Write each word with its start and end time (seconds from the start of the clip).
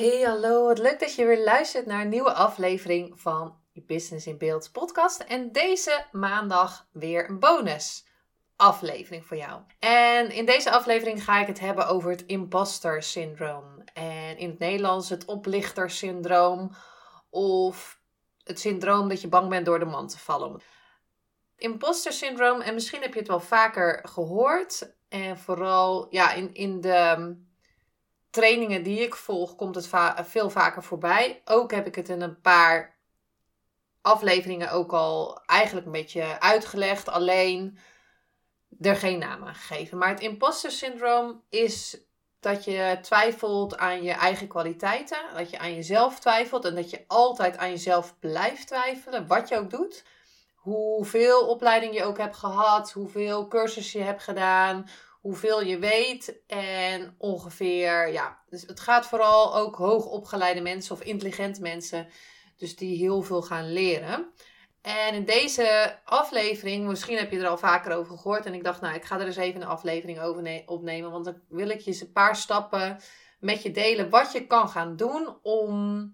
Hey, 0.00 0.22
hallo. 0.22 0.64
Wat 0.64 0.78
leuk 0.78 1.00
dat 1.00 1.14
je 1.14 1.24
weer 1.24 1.44
luistert 1.44 1.86
naar 1.86 2.00
een 2.00 2.08
nieuwe 2.08 2.32
aflevering 2.32 3.20
van 3.20 3.56
Business 3.72 4.26
in 4.26 4.38
Beeld 4.38 4.72
podcast. 4.72 5.20
En 5.20 5.52
deze 5.52 6.04
maandag 6.12 6.86
weer 6.92 7.28
een 7.28 7.38
bonus 7.38 8.04
aflevering 8.56 9.26
voor 9.26 9.36
jou. 9.36 9.60
En 9.78 10.30
in 10.30 10.44
deze 10.44 10.70
aflevering 10.70 11.24
ga 11.24 11.40
ik 11.40 11.46
het 11.46 11.60
hebben 11.60 11.88
over 11.88 12.10
het 12.10 12.26
imposter 12.26 13.02
syndroom. 13.02 13.64
En 13.92 14.38
in 14.38 14.48
het 14.48 14.58
Nederlands 14.58 15.08
het 15.08 15.24
oplichter 15.24 15.90
syndroom 15.90 16.70
of 17.30 18.00
het 18.44 18.60
syndroom 18.60 19.08
dat 19.08 19.20
je 19.20 19.28
bang 19.28 19.48
bent 19.48 19.66
door 19.66 19.78
de 19.78 19.84
man 19.84 20.08
te 20.08 20.18
vallen. 20.18 20.60
Imposter 21.56 22.12
syndroom, 22.12 22.60
en 22.60 22.74
misschien 22.74 23.02
heb 23.02 23.12
je 23.12 23.18
het 23.18 23.28
wel 23.28 23.40
vaker 23.40 24.08
gehoord. 24.08 24.94
En 25.08 25.38
vooral 25.38 26.06
ja, 26.10 26.32
in, 26.32 26.54
in 26.54 26.80
de 26.80 27.34
trainingen 28.30 28.82
die 28.82 29.00
ik 29.00 29.14
volg, 29.14 29.56
komt 29.56 29.74
het 29.74 29.90
veel 30.28 30.50
vaker 30.50 30.82
voorbij. 30.82 31.42
Ook 31.44 31.70
heb 31.70 31.86
ik 31.86 31.94
het 31.94 32.08
in 32.08 32.20
een 32.20 32.40
paar 32.40 32.98
afleveringen 34.02 34.70
ook 34.70 34.92
al 34.92 35.40
eigenlijk 35.46 35.86
een 35.86 35.92
beetje 35.92 36.40
uitgelegd. 36.40 37.08
Alleen 37.08 37.78
er 38.80 38.96
geen 38.96 39.18
naam 39.18 39.44
aan 39.44 39.54
gegeven. 39.54 39.98
Maar 39.98 40.08
het 40.08 40.20
imposter 40.20 40.70
syndroom 40.70 41.42
is 41.48 41.98
dat 42.40 42.64
je 42.64 42.98
twijfelt 43.02 43.78
aan 43.78 44.02
je 44.02 44.12
eigen 44.12 44.48
kwaliteiten. 44.48 45.18
Dat 45.34 45.50
je 45.50 45.58
aan 45.58 45.74
jezelf 45.74 46.20
twijfelt. 46.20 46.64
En 46.64 46.74
dat 46.74 46.90
je 46.90 47.04
altijd 47.06 47.56
aan 47.56 47.70
jezelf 47.70 48.18
blijft 48.18 48.66
twijfelen. 48.66 49.26
Wat 49.26 49.48
je 49.48 49.58
ook 49.58 49.70
doet. 49.70 50.04
Hoeveel 50.54 51.46
opleiding 51.46 51.94
je 51.94 52.04
ook 52.04 52.18
hebt 52.18 52.36
gehad. 52.36 52.92
Hoeveel 52.92 53.48
cursussen 53.48 54.00
je 54.00 54.06
hebt 54.06 54.22
gedaan 54.22 54.86
hoeveel 55.20 55.62
je 55.62 55.78
weet 55.78 56.42
en 56.46 57.14
ongeveer, 57.18 58.12
ja. 58.12 58.38
Dus 58.48 58.62
het 58.62 58.80
gaat 58.80 59.06
vooral 59.06 59.56
ook 59.56 59.76
hoogopgeleide 59.76 60.60
mensen 60.60 60.94
of 60.94 61.02
intelligente 61.02 61.60
mensen, 61.60 62.08
dus 62.56 62.76
die 62.76 62.96
heel 62.96 63.22
veel 63.22 63.42
gaan 63.42 63.72
leren. 63.72 64.32
En 64.82 65.14
in 65.14 65.24
deze 65.24 65.98
aflevering, 66.04 66.86
misschien 66.86 67.16
heb 67.16 67.30
je 67.30 67.38
er 67.38 67.48
al 67.48 67.58
vaker 67.58 67.92
over 67.92 68.18
gehoord. 68.18 68.46
En 68.46 68.54
ik 68.54 68.64
dacht, 68.64 68.80
nou, 68.80 68.94
ik 68.94 69.04
ga 69.04 69.20
er 69.20 69.26
eens 69.26 69.36
even 69.36 69.60
een 69.60 69.66
aflevering 69.66 70.20
over 70.20 70.62
opnemen. 70.66 71.10
Want 71.10 71.24
dan 71.24 71.40
wil 71.48 71.68
ik 71.68 71.80
je 71.80 71.90
eens 71.90 72.00
een 72.00 72.12
paar 72.12 72.36
stappen 72.36 73.00
met 73.40 73.62
je 73.62 73.70
delen. 73.70 74.10
Wat 74.10 74.32
je 74.32 74.46
kan 74.46 74.68
gaan 74.68 74.96
doen 74.96 75.38
om 75.42 76.12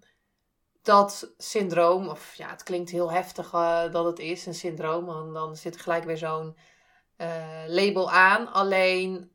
dat 0.81 1.33
syndroom, 1.37 2.07
of 2.07 2.33
ja, 2.35 2.49
het 2.49 2.63
klinkt 2.63 2.89
heel 2.89 3.11
heftig 3.11 3.53
uh, 3.53 3.91
dat 3.91 4.05
het 4.05 4.19
is, 4.19 4.45
een 4.45 4.53
syndroom. 4.53 5.05
Want 5.05 5.33
dan 5.33 5.55
zit 5.55 5.77
gelijk 5.77 6.03
weer 6.03 6.17
zo'n 6.17 6.57
uh, 7.17 7.27
label 7.67 8.11
aan. 8.11 8.51
Alleen 8.53 9.31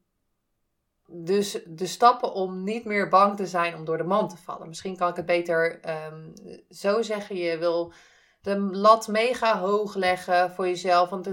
dus 1.07 1.59
de 1.67 1.87
stappen 1.87 2.33
om 2.33 2.65
niet 2.65 2.85
meer 2.85 3.09
bang 3.09 3.37
te 3.37 3.47
zijn 3.47 3.75
om 3.75 3.85
door 3.85 3.97
de 3.97 4.05
man 4.05 4.29
te 4.29 4.37
vallen. 4.37 4.69
Misschien 4.69 4.97
kan 4.97 5.09
ik 5.09 5.17
het 5.17 5.27
beter 5.27 5.81
um, 6.13 6.33
zo 6.71 7.03
zeggen. 7.03 7.37
Je 7.37 7.59
wil 7.59 7.93
de 8.41 8.59
lat 8.59 9.09
mega 9.09 9.59
hoog 9.59 9.95
leggen 9.95 10.51
voor 10.51 10.67
jezelf. 10.67 11.11
Want 11.11 11.27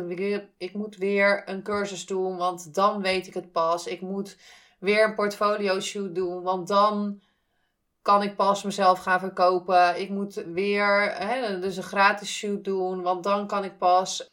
ik 0.58 0.74
moet 0.74 0.96
weer 0.96 1.50
een 1.50 1.64
cursus 1.64 2.06
doen, 2.06 2.38
want 2.38 2.74
dan 2.74 3.02
weet 3.02 3.28
ik 3.28 3.34
het 3.34 3.52
pas. 3.52 3.88
Ik 3.88 4.02
moet 4.02 4.38
weer 4.80 5.04
een 5.04 5.16
portfolio 5.16 5.80
shoot 5.80 6.16
doen, 6.16 6.42
want 6.42 6.68
dan 6.68 7.22
kan 8.02 8.24
ik 8.24 8.36
pas 8.36 8.64
mezelf 8.64 9.00
gaan 9.00 9.20
verkopen. 9.20 10.02
Ik 10.02 10.10
moet 10.10 10.34
weer 10.34 11.14
hè, 11.18 11.60
dus 11.60 11.78
een 11.78 11.84
gratis 11.84 12.38
shoot 12.38 12.64
doen, 12.64 13.02
want 13.02 13.24
dan 13.24 13.48
kan 13.48 13.64
ik 13.64 13.78
pas 13.78 14.30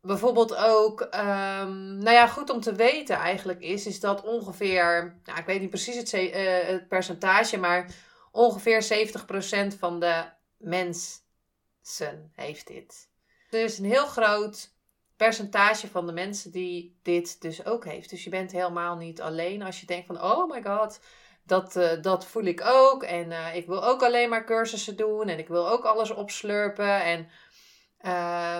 bijvoorbeeld 0.00 0.56
ook, 0.56 1.00
um, 1.00 1.98
nou 1.98 2.10
ja, 2.10 2.26
goed 2.26 2.50
om 2.50 2.60
te 2.60 2.74
weten 2.74 3.16
eigenlijk 3.16 3.60
is, 3.60 3.86
is 3.86 4.00
dat 4.00 4.22
ongeveer, 4.22 5.18
nou, 5.24 5.38
ik 5.38 5.46
weet 5.46 5.60
niet 5.60 5.70
precies 5.70 5.96
het, 5.96 6.12
uh, 6.12 6.32
het 6.66 6.88
percentage, 6.88 7.58
maar 7.58 7.94
ongeveer 8.32 8.82
70% 8.82 9.78
van 9.78 10.00
de 10.00 10.24
mensen 10.58 12.32
heeft 12.34 12.66
dit. 12.66 13.08
Dus 13.50 13.78
een 13.78 13.84
heel 13.84 14.06
groot 14.06 14.76
percentage 15.16 15.88
van 15.88 16.06
de 16.06 16.12
mensen 16.12 16.50
die 16.50 16.98
dit 17.02 17.40
dus 17.40 17.64
ook 17.64 17.84
heeft. 17.84 18.10
Dus 18.10 18.24
je 18.24 18.30
bent 18.30 18.52
helemaal 18.52 18.96
niet 18.96 19.20
alleen 19.20 19.62
als 19.62 19.80
je 19.80 19.86
denkt 19.86 20.06
van, 20.06 20.22
oh 20.22 20.50
my 20.50 20.62
god, 20.62 21.00
dat, 21.44 21.76
uh, 21.76 22.02
dat 22.02 22.26
voel 22.26 22.44
ik 22.44 22.60
ook. 22.64 23.02
En 23.02 23.30
uh, 23.30 23.54
ik 23.54 23.66
wil 23.66 23.84
ook 23.84 24.02
alleen 24.02 24.28
maar 24.28 24.44
cursussen 24.44 24.96
doen 24.96 25.28
en 25.28 25.38
ik 25.38 25.48
wil 25.48 25.68
ook 25.68 25.84
alles 25.84 26.10
opslurpen. 26.10 27.02
En 27.02 27.28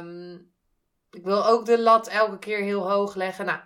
um, 0.05 0.53
ik 1.11 1.25
wil 1.25 1.47
ook 1.47 1.65
de 1.65 1.81
lat 1.81 2.09
elke 2.09 2.39
keer 2.39 2.59
heel 2.59 2.91
hoog 2.91 3.15
leggen. 3.15 3.47
Nou, 3.47 3.61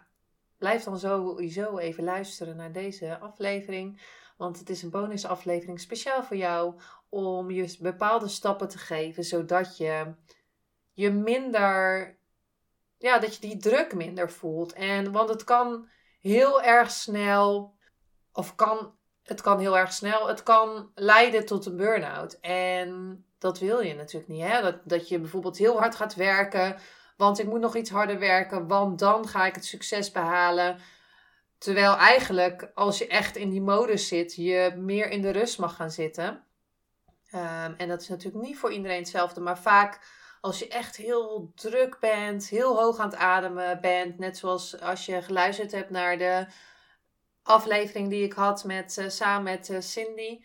blijf 0.58 0.84
dan 0.84 0.98
sowieso 0.98 1.78
even 1.78 2.04
luisteren 2.04 2.56
naar 2.56 2.72
deze 2.72 3.18
aflevering. 3.18 4.00
Want 4.36 4.58
het 4.58 4.70
is 4.70 4.82
een 4.82 4.90
bonusaflevering 4.90 5.80
speciaal 5.80 6.22
voor 6.22 6.36
jou. 6.36 6.80
Om 7.08 7.50
je 7.50 7.76
bepaalde 7.80 8.28
stappen 8.28 8.68
te 8.68 8.78
geven. 8.78 9.24
Zodat 9.24 9.76
je 9.76 10.14
je 10.92 11.10
minder. 11.10 12.16
Ja, 12.98 13.18
dat 13.18 13.34
je 13.34 13.40
die 13.40 13.56
druk 13.56 13.94
minder 13.94 14.30
voelt. 14.30 14.72
En 14.72 15.12
want 15.12 15.28
het 15.28 15.44
kan 15.44 15.88
heel 16.20 16.62
erg 16.62 16.90
snel. 16.90 17.76
Of 18.32 18.54
kan. 18.54 18.94
Het 19.22 19.40
kan 19.40 19.58
heel 19.58 19.78
erg 19.78 19.92
snel. 19.92 20.28
Het 20.28 20.42
kan 20.42 20.90
leiden 20.94 21.46
tot 21.46 21.66
een 21.66 21.76
burn-out. 21.76 22.38
En 22.40 23.24
dat 23.38 23.58
wil 23.58 23.80
je 23.80 23.94
natuurlijk 23.94 24.32
niet. 24.32 24.42
Hè? 24.42 24.62
Dat, 24.62 24.78
dat 24.84 25.08
je 25.08 25.18
bijvoorbeeld 25.18 25.58
heel 25.58 25.78
hard 25.78 25.94
gaat 25.94 26.14
werken 26.14 26.76
want 27.22 27.38
ik 27.38 27.46
moet 27.46 27.60
nog 27.60 27.76
iets 27.76 27.90
harder 27.90 28.18
werken, 28.18 28.66
want 28.68 28.98
dan 28.98 29.28
ga 29.28 29.46
ik 29.46 29.54
het 29.54 29.64
succes 29.64 30.10
behalen. 30.10 30.78
Terwijl 31.58 31.96
eigenlijk, 31.96 32.70
als 32.74 32.98
je 32.98 33.06
echt 33.06 33.36
in 33.36 33.50
die 33.50 33.60
modus 33.60 34.08
zit, 34.08 34.34
je 34.34 34.74
meer 34.76 35.10
in 35.10 35.22
de 35.22 35.30
rust 35.30 35.58
mag 35.58 35.76
gaan 35.76 35.90
zitten. 35.90 36.44
Um, 37.34 37.74
en 37.76 37.88
dat 37.88 38.00
is 38.00 38.08
natuurlijk 38.08 38.44
niet 38.44 38.58
voor 38.58 38.72
iedereen 38.72 38.98
hetzelfde, 38.98 39.40
maar 39.40 39.58
vaak 39.58 40.00
als 40.40 40.58
je 40.58 40.68
echt 40.68 40.96
heel 40.96 41.52
druk 41.54 41.96
bent, 42.00 42.48
heel 42.48 42.76
hoog 42.76 42.98
aan 42.98 43.10
het 43.10 43.18
ademen 43.18 43.80
bent, 43.80 44.18
net 44.18 44.38
zoals 44.38 44.80
als 44.80 45.06
je 45.06 45.22
geluisterd 45.22 45.72
hebt 45.72 45.90
naar 45.90 46.18
de 46.18 46.46
aflevering 47.42 48.08
die 48.08 48.24
ik 48.24 48.32
had 48.32 48.64
met, 48.64 48.96
uh, 48.98 49.08
samen 49.08 49.42
met 49.42 49.68
uh, 49.68 49.80
Cindy, 49.80 50.44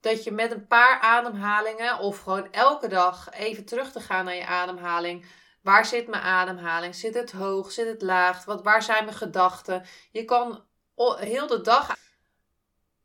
dat 0.00 0.24
je 0.24 0.30
met 0.30 0.52
een 0.52 0.66
paar 0.66 1.00
ademhalingen 1.00 1.98
of 1.98 2.18
gewoon 2.18 2.52
elke 2.52 2.88
dag 2.88 3.30
even 3.32 3.64
terug 3.64 3.92
te 3.92 4.00
gaan 4.00 4.24
naar 4.24 4.34
je 4.34 4.46
ademhaling, 4.46 5.26
Waar 5.62 5.86
zit 5.86 6.08
mijn 6.08 6.22
ademhaling? 6.22 6.94
Zit 6.94 7.14
het 7.14 7.32
hoog? 7.32 7.72
Zit 7.72 7.86
het 7.86 8.02
laag? 8.02 8.44
Wat, 8.44 8.62
waar 8.62 8.82
zijn 8.82 9.04
mijn 9.04 9.16
gedachten? 9.16 9.84
Je 10.10 10.24
kan 10.24 10.64
heel 11.18 11.46
de 11.46 11.60
dag 11.60 11.96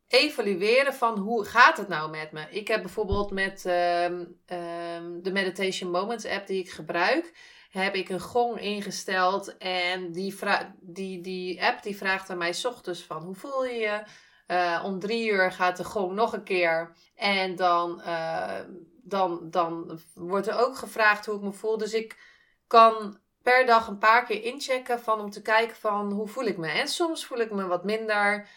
evalueren 0.08 0.94
van 0.94 1.18
hoe 1.18 1.46
gaat 1.46 1.78
het 1.78 1.88
nou 1.88 2.10
met 2.10 2.32
me. 2.32 2.50
Ik 2.50 2.68
heb 2.68 2.82
bijvoorbeeld 2.82 3.32
met 3.32 3.66
ehm, 3.66 4.26
ehm, 4.46 5.22
de 5.22 5.32
Meditation 5.32 5.92
Moments 5.92 6.26
app 6.26 6.48
die 6.48 6.60
ik 6.60 6.70
gebruik, 6.70 7.34
heb 7.70 7.96
ik 7.96 8.10
een 8.10 8.20
gong 8.20 8.60
ingesteld 8.60 9.58
en 9.58 10.12
die, 10.12 10.36
die, 10.80 11.22
die 11.22 11.64
app 11.64 11.84
die 11.84 11.98
vraagt 11.98 12.30
aan 12.30 12.38
mij 12.38 12.56
ochtends 12.64 13.04
van 13.04 13.24
hoe 13.24 13.36
voel 13.36 13.66
je 13.66 13.74
je? 13.74 14.04
Uh, 14.48 14.82
om 14.86 15.00
drie 15.00 15.32
uur 15.32 15.52
gaat 15.52 15.78
de 15.78 15.84
gong 15.84 16.14
nog 16.14 16.34
een 16.34 16.44
keer 16.44 16.96
en 17.16 17.56
dan, 17.56 18.02
uh, 18.06 18.60
dan, 19.04 19.50
dan 19.50 20.00
wordt 20.14 20.48
er 20.48 20.60
ook 20.60 20.78
gevraagd 20.78 21.26
hoe 21.26 21.36
ik 21.36 21.42
me 21.42 21.52
voel. 21.52 21.78
Dus 21.78 21.94
ik 21.94 22.18
kan 22.68 23.20
per 23.42 23.66
dag 23.66 23.88
een 23.88 23.98
paar 23.98 24.26
keer 24.26 24.44
inchecken 24.44 25.00
van 25.00 25.20
om 25.20 25.30
te 25.30 25.42
kijken 25.42 25.76
van 25.76 26.12
hoe 26.12 26.28
voel 26.28 26.46
ik 26.46 26.58
me. 26.58 26.68
En 26.68 26.88
soms 26.88 27.26
voel 27.26 27.40
ik 27.40 27.52
me 27.52 27.68
wat 27.68 27.84
minder. 27.84 28.48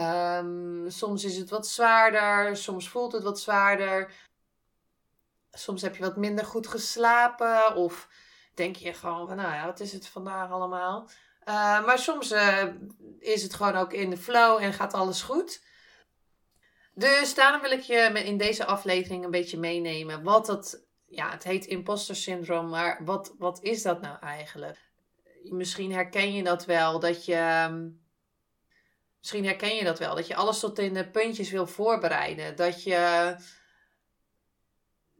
Um, 0.00 0.90
soms 0.90 1.24
is 1.24 1.36
het 1.36 1.50
wat 1.50 1.66
zwaarder. 1.66 2.56
Soms 2.56 2.88
voelt 2.88 3.12
het 3.12 3.22
wat 3.22 3.40
zwaarder. 3.40 4.12
Soms 5.50 5.82
heb 5.82 5.96
je 5.96 6.02
wat 6.02 6.16
minder 6.16 6.44
goed 6.44 6.66
geslapen. 6.66 7.74
Of 7.74 8.08
denk 8.54 8.76
je 8.76 8.94
gewoon 8.94 9.28
van 9.28 9.36
nou 9.36 9.54
ja, 9.54 9.64
wat 9.64 9.80
is 9.80 9.92
het 9.92 10.06
vandaag 10.06 10.50
allemaal. 10.50 11.08
Uh, 11.48 11.86
maar 11.86 11.98
soms 11.98 12.32
uh, 12.32 12.64
is 13.18 13.42
het 13.42 13.54
gewoon 13.54 13.76
ook 13.76 13.92
in 13.92 14.10
de 14.10 14.16
flow 14.16 14.62
en 14.62 14.72
gaat 14.72 14.94
alles 14.94 15.22
goed. 15.22 15.62
Dus 16.94 17.34
daarom 17.34 17.60
wil 17.60 17.70
ik 17.70 17.80
je 17.80 17.96
in 18.24 18.36
deze 18.36 18.64
aflevering 18.64 19.24
een 19.24 19.30
beetje 19.30 19.58
meenemen 19.58 20.22
wat 20.22 20.46
het 20.46 20.87
ja, 21.08 21.30
het 21.30 21.44
heet 21.44 21.66
imposter 21.66 22.16
syndroom, 22.16 22.68
maar 22.68 23.04
wat, 23.04 23.34
wat 23.38 23.62
is 23.62 23.82
dat 23.82 24.00
nou 24.00 24.18
eigenlijk? 24.20 24.78
Misschien 25.42 25.92
herken 25.92 26.32
je 26.32 26.42
dat 26.42 26.64
wel, 26.64 27.00
dat 27.00 27.24
je, 27.24 27.34
ehm, 27.34 27.88
Misschien 29.18 29.44
herken 29.44 29.76
je 29.76 29.84
dat 29.84 29.98
wel, 29.98 30.14
dat 30.14 30.26
je 30.26 30.34
alles 30.34 30.60
tot 30.60 30.78
in 30.78 30.94
de 30.94 31.10
puntjes 31.10 31.50
wil 31.50 31.66
voorbereiden. 31.66 32.56
Dat 32.56 32.82
je 32.82 33.34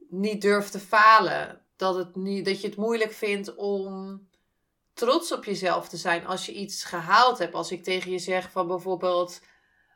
niet 0.09 0.41
durft 0.41 0.71
te 0.71 0.79
falen. 0.79 1.61
Dat, 1.75 1.95
het 1.95 2.15
niet, 2.15 2.45
dat 2.45 2.61
je 2.61 2.67
het 2.67 2.77
moeilijk 2.77 3.11
vindt 3.11 3.55
om 3.55 4.27
trots 4.93 5.31
op 5.31 5.45
jezelf 5.45 5.89
te 5.89 5.97
zijn 5.97 6.25
als 6.25 6.45
je 6.45 6.53
iets 6.53 6.83
gehaald 6.83 7.37
hebt. 7.37 7.53
Als 7.53 7.71
ik 7.71 7.83
tegen 7.83 8.11
je 8.11 8.19
zeg 8.19 8.51
van 8.51 8.67
bijvoorbeeld 8.67 9.41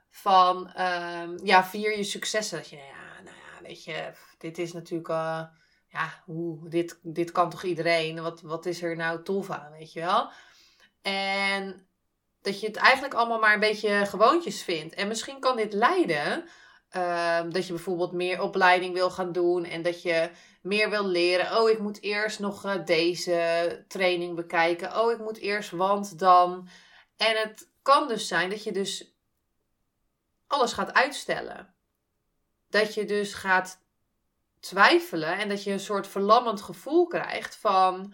van 0.09 0.81
um, 0.81 1.39
ja, 1.43 1.65
vier 1.65 1.97
je 1.97 2.03
successen. 2.03 2.57
Dat 2.57 2.69
je, 2.69 2.75
nou 2.75 2.87
ja, 2.87 3.21
nou 3.23 3.35
ja, 3.35 3.67
weet 3.67 3.83
je, 3.83 4.11
dit 4.37 4.57
is 4.57 4.73
natuurlijk, 4.73 5.09
uh, 5.09 5.43
ja, 5.93 6.23
hoe, 6.25 6.69
dit, 6.69 6.99
dit 7.01 7.31
kan 7.31 7.49
toch 7.49 7.63
iedereen? 7.63 8.21
Wat, 8.21 8.41
wat 8.41 8.65
is 8.65 8.81
er 8.81 8.95
nou 8.95 9.23
tof 9.23 9.49
aan, 9.49 9.71
weet 9.71 9.93
je 9.93 9.99
wel? 9.99 10.29
En 11.01 11.87
dat 12.41 12.59
je 12.59 12.67
het 12.67 12.75
eigenlijk 12.75 13.13
allemaal 13.13 13.39
maar 13.39 13.53
een 13.53 13.59
beetje 13.59 14.05
gewoontjes 14.05 14.63
vindt. 14.63 14.93
En 14.93 15.07
misschien 15.07 15.39
kan 15.39 15.55
dit 15.55 15.73
leiden 15.73 16.45
uh, 16.95 17.41
dat 17.49 17.67
je 17.67 17.73
bijvoorbeeld 17.73 18.11
meer 18.11 18.41
opleiding 18.41 18.93
wil 18.93 19.11
gaan 19.11 19.31
doen 19.31 19.65
en 19.65 19.81
dat 19.81 20.01
je 20.01 20.29
meer 20.61 20.89
wil 20.89 21.05
leren. 21.05 21.61
Oh, 21.61 21.69
ik 21.69 21.79
moet 21.79 22.01
eerst 22.01 22.39
nog 22.39 22.65
uh, 22.65 22.85
deze 22.85 23.85
training 23.87 24.35
bekijken. 24.35 24.99
Oh, 25.01 25.11
ik 25.11 25.19
moet 25.19 25.37
eerst 25.37 25.71
want 25.71 26.19
dan. 26.19 26.67
En 27.17 27.35
het 27.35 27.69
kan 27.81 28.07
dus 28.07 28.27
zijn 28.27 28.49
dat 28.49 28.63
je 28.63 28.71
dus 28.71 29.15
alles 30.47 30.73
gaat 30.73 30.93
uitstellen. 30.93 31.73
Dat 32.69 32.93
je 32.93 33.05
dus 33.05 33.33
gaat 33.33 33.82
twijfelen 34.63 35.37
en 35.37 35.49
dat 35.49 35.63
je 35.63 35.71
een 35.71 35.79
soort 35.79 36.07
verlammend 36.07 36.61
gevoel 36.61 37.07
krijgt 37.07 37.55
van 37.55 38.13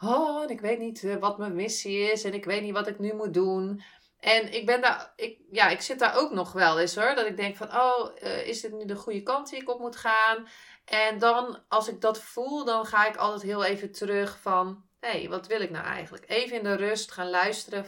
oh, 0.00 0.50
ik 0.50 0.60
weet 0.60 0.78
niet 0.78 1.04
eh, 1.04 1.16
wat 1.16 1.38
mijn 1.38 1.54
missie 1.54 2.12
is 2.12 2.24
en 2.24 2.34
ik 2.34 2.44
weet 2.44 2.62
niet 2.62 2.72
wat 2.72 2.86
ik 2.86 2.98
nu 2.98 3.14
moet 3.14 3.34
doen. 3.34 3.82
En 4.20 4.52
ik 4.52 4.66
ben 4.66 4.80
daar, 4.80 5.12
ik, 5.16 5.38
ja, 5.50 5.68
ik 5.68 5.80
zit 5.80 5.98
daar 5.98 6.16
ook 6.16 6.32
nog 6.32 6.52
wel 6.52 6.78
eens 6.80 6.94
hoor. 6.94 7.14
Dat 7.14 7.26
ik 7.26 7.36
denk 7.36 7.56
van, 7.56 7.74
oh, 7.74 8.10
uh, 8.22 8.46
is 8.46 8.60
dit 8.60 8.72
nu 8.72 8.84
de 8.84 8.96
goede 8.96 9.22
kant 9.22 9.50
die 9.50 9.60
ik 9.60 9.70
op 9.70 9.80
moet 9.80 9.96
gaan? 9.96 10.48
En 10.84 11.18
dan, 11.18 11.62
als 11.68 11.88
ik 11.88 12.00
dat 12.00 12.18
voel, 12.18 12.64
dan 12.64 12.86
ga 12.86 13.06
ik 13.06 13.16
altijd 13.16 13.42
heel 13.42 13.64
even 13.64 13.92
terug 13.92 14.38
van, 14.40 14.84
hé, 15.00 15.08
hey, 15.08 15.28
wat 15.28 15.46
wil 15.46 15.60
ik 15.60 15.70
nou 15.70 15.84
eigenlijk? 15.84 16.24
Even 16.28 16.56
in 16.56 16.62
de 16.62 16.74
rust 16.74 17.12
gaan 17.12 17.30
luisteren. 17.30 17.86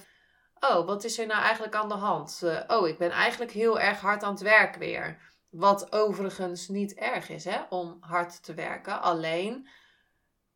Oh, 0.60 0.86
wat 0.86 1.04
is 1.04 1.18
er 1.18 1.26
nou 1.26 1.42
eigenlijk 1.42 1.74
aan 1.74 1.88
de 1.88 1.94
hand? 1.94 2.40
Uh, 2.44 2.60
oh, 2.66 2.88
ik 2.88 2.98
ben 2.98 3.10
eigenlijk 3.10 3.52
heel 3.52 3.80
erg 3.80 4.00
hard 4.00 4.22
aan 4.22 4.32
het 4.32 4.42
werk 4.42 4.76
weer. 4.76 5.18
Wat 5.50 5.92
overigens 5.92 6.68
niet 6.68 6.94
erg 6.94 7.28
is, 7.28 7.44
hè, 7.44 7.60
om 7.68 7.96
hard 8.00 8.42
te 8.42 8.54
werken. 8.54 9.00
Alleen, 9.02 9.68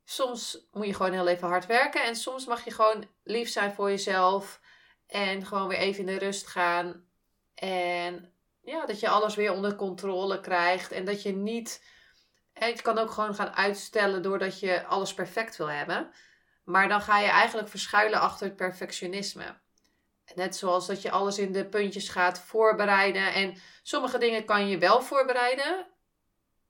soms 0.05 0.67
moet 0.73 0.87
je 0.87 0.94
gewoon 0.94 1.12
heel 1.12 1.26
even 1.26 1.49
hard 1.49 1.67
werken. 1.67 2.05
En 2.05 2.17
soms 2.17 2.46
mag 2.46 2.64
je 2.64 2.70
gewoon 2.70 3.08
lief 3.23 3.49
zijn 3.49 3.73
voor 3.73 3.91
jezelf. 3.91 4.61
En 5.06 5.46
gewoon 5.46 5.69
weer 5.69 5.79
even 5.79 6.00
in 6.00 6.06
de 6.06 6.25
rust 6.25 6.46
gaan. 6.46 7.05
En 7.55 8.32
ja, 8.62 8.87
dat 8.87 9.00
je 9.00 9.08
alles 9.08 9.35
weer 9.35 9.52
onder 9.52 9.76
controle 9.76 10.41
krijgt. 10.41 10.93
En 10.93 11.05
dat 11.05 11.23
je 11.23 11.32
niet. 11.32 11.82
Je 12.55 12.82
kan 12.82 12.99
ook 12.99 13.11
gewoon 13.11 13.35
gaan 13.35 13.55
uitstellen 13.55 14.23
doordat 14.23 14.61
je 14.61 14.85
alles 14.85 15.14
perfect 15.14 15.56
wil 15.56 15.70
hebben. 15.70 16.11
Maar 16.64 16.88
dan 16.88 17.00
ga 17.00 17.19
je 17.19 17.29
eigenlijk 17.29 17.69
verschuilen 17.69 18.20
achter 18.20 18.46
het 18.46 18.56
perfectionisme. 18.56 19.62
Net 20.35 20.56
zoals 20.56 20.87
dat 20.87 21.03
je 21.03 21.11
alles 21.11 21.38
in 21.38 21.53
de 21.53 21.65
puntjes 21.65 22.09
gaat 22.09 22.38
voorbereiden. 22.38 23.35
En 23.35 23.55
sommige 23.82 24.19
dingen 24.19 24.44
kan 24.44 24.69
je 24.69 24.79
wel 24.79 25.03
voorbereiden. 25.03 25.87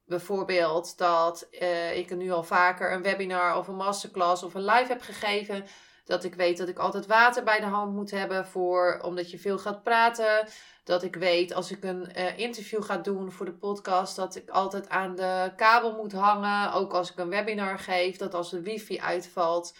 Bijvoorbeeld 0.06 0.99
dat 0.99 1.49
uh, 1.51 1.97
ik 1.97 2.17
nu 2.17 2.31
al 2.31 2.43
vaker 2.43 2.93
een 2.93 3.03
webinar 3.03 3.56
of 3.56 3.69
een 3.69 3.77
masterclass 3.77 4.43
of 4.43 4.55
een 4.55 4.65
live 4.65 4.93
heb 4.93 5.03
gegeven. 5.03 5.67
Dat 6.05 6.25
ik 6.25 6.35
weet 6.35 6.56
dat 6.56 6.69
ik 6.69 6.79
altijd 6.79 7.06
water 7.06 7.45
bij 7.45 7.61
de 7.61 7.67
hand 7.67 7.93
moet 7.93 8.11
hebben 8.11 8.47
voor, 8.47 9.01
omdat 9.03 9.31
je 9.31 9.39
veel 9.39 9.59
gaat 9.59 9.83
praten. 9.83 10.49
Dat 10.85 11.03
ik 11.03 11.17
weet 11.17 11.55
als 11.55 11.71
ik 11.71 11.85
een 11.85 12.11
uh, 12.17 12.39
interview 12.39 12.83
ga 12.83 12.97
doen 12.97 13.33
voor 13.33 13.47
de 13.47 13.55
podcast, 13.55 14.17
dat 14.17 14.37
ik 14.37 14.50
altijd 14.50 14.89
aan 14.89 15.15
de 15.15 15.53
kabel 15.57 15.93
moet 15.93 16.12
hangen. 16.12 16.73
Ook 16.73 16.93
als 16.93 17.11
ik 17.11 17.19
een 17.19 17.29
webinar 17.29 17.79
geef, 17.79 18.17
dat 18.17 18.35
als 18.35 18.50
de 18.50 18.62
wifi 18.62 19.00
uitvalt. 19.00 19.75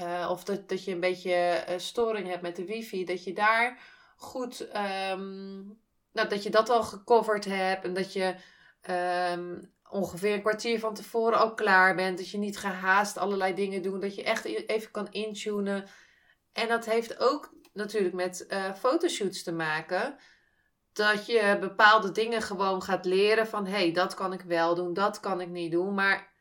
Uh, 0.00 0.28
of 0.30 0.44
dat, 0.44 0.68
dat 0.68 0.84
je 0.84 0.92
een 0.92 1.00
beetje 1.00 1.64
storing 1.76 2.28
hebt 2.28 2.42
met 2.42 2.56
de 2.56 2.64
wifi, 2.64 3.04
dat 3.04 3.24
je 3.24 3.32
daar 3.32 3.78
goed, 4.16 4.68
um, 5.12 5.80
dat 6.12 6.42
je 6.42 6.50
dat 6.50 6.70
al 6.70 6.82
gecoverd 6.82 7.44
hebt. 7.44 7.84
En 7.84 7.94
dat 7.94 8.12
je 8.12 8.34
um, 9.32 9.72
ongeveer 9.88 10.34
een 10.34 10.40
kwartier 10.40 10.78
van 10.78 10.94
tevoren 10.94 11.40
ook 11.40 11.56
klaar 11.56 11.94
bent. 11.94 12.18
Dat 12.18 12.30
je 12.30 12.38
niet 12.38 12.58
gehaast 12.58 13.16
allerlei 13.16 13.54
dingen 13.54 13.82
doet. 13.82 14.00
Dat 14.00 14.14
je 14.14 14.22
echt 14.22 14.44
even 14.44 14.90
kan 14.90 15.10
intunen. 15.10 15.84
En 16.52 16.68
dat 16.68 16.84
heeft 16.84 17.18
ook 17.18 17.54
natuurlijk 17.72 18.14
met 18.14 18.44
uh, 18.48 18.74
fotoshoots 18.74 19.42
te 19.42 19.52
maken. 19.52 20.16
Dat 20.92 21.26
je 21.26 21.56
bepaalde 21.60 22.12
dingen 22.12 22.42
gewoon 22.42 22.82
gaat 22.82 23.04
leren 23.04 23.46
van... 23.46 23.66
hé, 23.66 23.76
hey, 23.76 23.92
dat 23.92 24.14
kan 24.14 24.32
ik 24.32 24.40
wel 24.40 24.74
doen, 24.74 24.94
dat 24.94 25.20
kan 25.20 25.40
ik 25.40 25.48
niet 25.48 25.70
doen. 25.72 25.94
Maar 25.94 26.32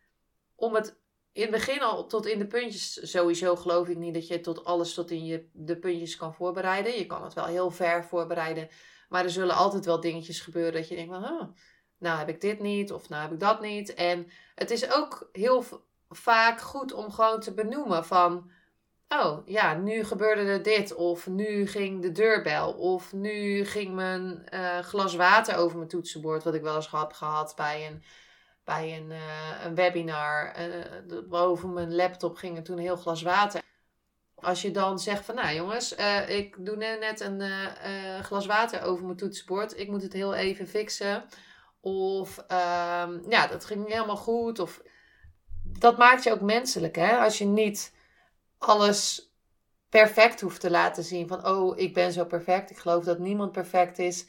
om 0.55 0.75
het 0.75 0.99
in 1.35 1.41
het 1.41 1.51
begin 1.51 1.81
al 1.81 2.07
tot 2.07 2.25
in 2.25 2.39
de 2.39 2.47
puntjes... 2.47 3.11
Sowieso 3.11 3.55
geloof 3.55 3.87
ik 3.87 3.97
niet 3.97 4.13
dat 4.13 4.27
je 4.27 4.39
tot 4.39 4.65
alles 4.65 4.93
tot 4.93 5.11
in 5.11 5.25
je, 5.25 5.49
de 5.53 5.77
puntjes 5.77 6.15
kan 6.15 6.33
voorbereiden. 6.33 6.97
Je 6.97 7.05
kan 7.05 7.23
het 7.23 7.33
wel 7.33 7.45
heel 7.45 7.71
ver 7.71 8.05
voorbereiden. 8.05 8.69
Maar 9.09 9.23
er 9.23 9.29
zullen 9.29 9.55
altijd 9.55 9.85
wel 9.85 9.99
dingetjes 9.99 10.39
gebeuren 10.39 10.73
dat 10.73 10.87
je 10.87 10.95
denkt 10.95 11.13
van... 11.13 11.23
Oh, 11.23 11.55
nou 11.97 12.17
heb 12.17 12.29
ik 12.29 12.41
dit 12.41 12.59
niet 12.59 12.91
of 12.91 13.09
nou 13.09 13.21
heb 13.21 13.31
ik 13.31 13.39
dat 13.39 13.61
niet. 13.61 13.93
En 13.93 14.27
het 14.55 14.71
is 14.71 14.93
ook 14.93 15.29
heel 15.31 15.63
vaak 16.09 16.61
goed 16.61 16.93
om 16.93 17.11
gewoon 17.11 17.39
te 17.39 17.53
benoemen 17.53 18.05
van, 18.05 18.51
oh 19.07 19.37
ja, 19.45 19.73
nu 19.73 20.03
gebeurde 20.03 20.41
er 20.41 20.63
dit 20.63 20.93
of 20.95 21.27
nu 21.27 21.67
ging 21.67 22.01
de 22.01 22.11
deurbel 22.11 22.73
of 22.73 23.13
nu 23.13 23.65
ging 23.65 23.95
mijn 23.95 24.47
uh, 24.53 24.79
glas 24.79 25.15
water 25.15 25.55
over 25.55 25.77
mijn 25.77 25.89
toetsenbord, 25.89 26.43
wat 26.43 26.53
ik 26.53 26.61
wel 26.61 26.75
eens 26.75 26.91
heb 26.91 27.13
gehad 27.13 27.53
bij 27.55 27.87
een, 27.87 28.03
bij 28.65 28.97
een, 28.97 29.09
uh, 29.11 29.65
een 29.65 29.75
webinar. 29.75 30.55
Uh, 30.59 31.29
boven 31.29 31.73
mijn 31.73 31.95
laptop 31.95 32.35
ging 32.35 32.57
er 32.57 32.63
toen 32.63 32.77
een 32.77 32.83
heel 32.83 32.95
glas 32.95 33.21
water. 33.21 33.61
Als 34.35 34.61
je 34.61 34.71
dan 34.71 34.99
zegt 34.99 35.25
van, 35.25 35.35
nou 35.35 35.55
jongens, 35.55 35.95
ik 36.27 36.65
doe 36.65 36.75
net 36.75 37.19
een 37.19 37.41
glas 38.23 38.45
water 38.45 38.81
over 38.83 39.05
mijn 39.05 39.17
toetsenbord. 39.17 39.77
Ik 39.77 39.89
moet 39.89 40.01
het 40.01 40.13
heel 40.13 40.33
even 40.33 40.67
fixen. 40.67 41.23
Of 41.79 42.37
um, 42.37 43.23
ja, 43.29 43.47
dat 43.47 43.65
ging 43.65 43.87
helemaal 43.87 44.17
goed. 44.17 44.59
Of 44.59 44.81
dat 45.63 45.97
maakt 45.97 46.23
je 46.23 46.31
ook 46.31 46.41
menselijk, 46.41 46.95
hè? 46.95 47.17
Als 47.17 47.37
je 47.37 47.45
niet 47.45 47.93
alles 48.57 49.33
perfect 49.89 50.41
hoeft 50.41 50.61
te 50.61 50.69
laten 50.69 51.03
zien. 51.03 51.27
Van, 51.27 51.47
oh, 51.47 51.77
ik 51.77 51.93
ben 51.93 52.11
zo 52.11 52.25
perfect. 52.25 52.69
Ik 52.69 52.77
geloof 52.77 53.03
dat 53.03 53.19
niemand 53.19 53.51
perfect 53.51 53.99
is. 53.99 54.25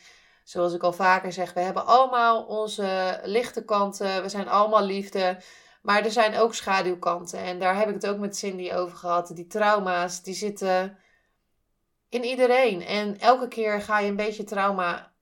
Zoals 0.47 0.73
ik 0.75 0.83
al 0.83 0.93
vaker 0.93 1.33
zeg, 1.33 1.53
we 1.53 1.61
hebben 1.61 1.87
allemaal 1.87 2.45
onze 2.45 3.21
lichte 3.25 3.65
kanten. 3.65 4.23
We 4.23 4.29
zijn 4.29 4.49
allemaal 4.49 4.83
liefde. 4.83 5.39
Maar 5.83 6.05
er 6.05 6.11
zijn 6.11 6.37
ook 6.37 6.55
schaduwkanten. 6.55 7.39
En 7.39 7.59
daar 7.59 7.77
heb 7.77 7.89
ik 7.89 7.95
het 7.95 8.07
ook 8.07 8.19
met 8.19 8.37
Cindy 8.37 8.73
over 8.73 8.97
gehad. 8.97 9.31
Die 9.35 9.47
trauma's, 9.47 10.23
die 10.23 10.35
zitten 10.35 10.99
in 12.09 12.25
iedereen. 12.25 12.83
En 12.83 13.19
elke 13.19 13.49
keer 13.49 13.81
ga 13.81 13.99
je 13.99 14.09
een 14.09 14.17
beetje 14.17 14.45
trauma 14.45 15.13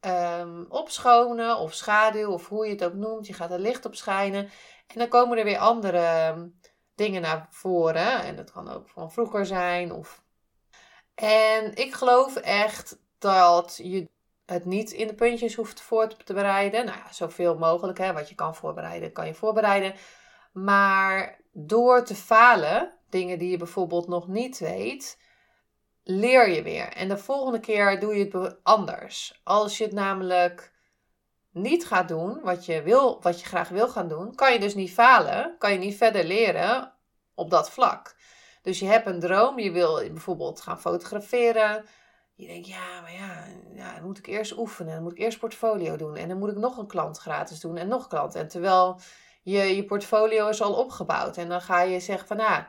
um, 0.00 0.66
opschonen 0.68 1.58
of 1.58 1.74
schaduw 1.74 2.30
of 2.30 2.48
hoe 2.48 2.66
je 2.66 2.72
het 2.72 2.84
ook 2.84 2.94
noemt. 2.94 3.26
Je 3.26 3.32
gaat 3.32 3.50
er 3.50 3.58
licht 3.58 3.84
op 3.84 3.94
schijnen. 3.94 4.50
En 4.86 4.98
dan 4.98 5.08
komen 5.08 5.38
er 5.38 5.44
weer 5.44 5.58
andere 5.58 5.98
ehm, 5.98 6.48
dingen 6.94 7.22
naar 7.22 7.46
voren. 7.50 8.22
En 8.22 8.36
dat 8.36 8.52
kan 8.52 8.70
ook 8.70 8.88
van 8.88 9.12
vroeger 9.12 9.46
zijn. 9.46 9.92
Of... 9.92 10.22
En 11.14 11.74
ik 11.74 11.94
geloof 11.94 12.36
echt 12.36 12.98
dat 13.18 13.80
je 13.82 14.08
het 14.50 14.64
niet 14.64 14.90
in 14.90 15.06
de 15.06 15.14
puntjes 15.14 15.54
hoeft 15.54 15.80
voor 15.80 16.16
te 16.24 16.32
bereiden. 16.32 16.84
Nou 16.84 16.98
ja, 16.98 17.12
zoveel 17.12 17.58
mogelijk. 17.58 17.98
Hè. 17.98 18.12
Wat 18.12 18.28
je 18.28 18.34
kan 18.34 18.54
voorbereiden, 18.54 19.12
kan 19.12 19.26
je 19.26 19.34
voorbereiden. 19.34 19.94
Maar 20.52 21.40
door 21.52 22.04
te 22.04 22.14
falen, 22.14 22.92
dingen 23.10 23.38
die 23.38 23.50
je 23.50 23.56
bijvoorbeeld 23.56 24.08
nog 24.08 24.28
niet 24.28 24.58
weet, 24.58 25.18
leer 26.04 26.48
je 26.48 26.62
weer. 26.62 26.88
En 26.88 27.08
de 27.08 27.18
volgende 27.18 27.60
keer 27.60 28.00
doe 28.00 28.14
je 28.14 28.38
het 28.38 28.56
anders. 28.62 29.40
Als 29.44 29.78
je 29.78 29.84
het 29.84 29.92
namelijk 29.92 30.72
niet 31.52 31.86
gaat 31.86 32.08
doen 32.08 32.40
wat 32.42 32.66
je, 32.66 32.82
wil, 32.82 33.22
wat 33.22 33.40
je 33.40 33.46
graag 33.46 33.68
wil 33.68 33.88
gaan 33.88 34.08
doen, 34.08 34.34
kan 34.34 34.52
je 34.52 34.58
dus 34.58 34.74
niet 34.74 34.92
falen. 34.92 35.54
Kan 35.58 35.72
je 35.72 35.78
niet 35.78 35.96
verder 35.96 36.24
leren 36.24 36.92
op 37.34 37.50
dat 37.50 37.70
vlak. 37.70 38.16
Dus 38.62 38.78
je 38.78 38.86
hebt 38.86 39.06
een 39.06 39.20
droom, 39.20 39.58
je 39.58 39.70
wil 39.70 39.94
bijvoorbeeld 39.94 40.60
gaan 40.60 40.80
fotograferen. 40.80 41.84
Je 42.40 42.46
denkt, 42.46 42.68
ja, 42.68 43.00
maar 43.00 43.12
ja, 43.12 43.94
dan 43.94 44.02
moet 44.02 44.18
ik 44.18 44.26
eerst 44.26 44.58
oefenen. 44.58 44.94
Dan 44.94 45.02
moet 45.02 45.12
ik 45.12 45.18
eerst 45.18 45.38
portfolio 45.38 45.96
doen. 45.96 46.16
En 46.16 46.28
dan 46.28 46.38
moet 46.38 46.50
ik 46.50 46.56
nog 46.56 46.76
een 46.76 46.86
klant 46.86 47.18
gratis 47.18 47.60
doen 47.60 47.76
en 47.76 47.88
nog 47.88 48.06
klant. 48.08 48.34
En 48.34 48.48
terwijl 48.48 49.00
je, 49.42 49.76
je 49.76 49.84
portfolio 49.84 50.48
is 50.48 50.62
al 50.62 50.74
opgebouwd. 50.74 51.36
En 51.36 51.48
dan 51.48 51.60
ga 51.60 51.80
je 51.82 52.00
zeggen 52.00 52.26
van, 52.26 52.36
nou, 52.36 52.64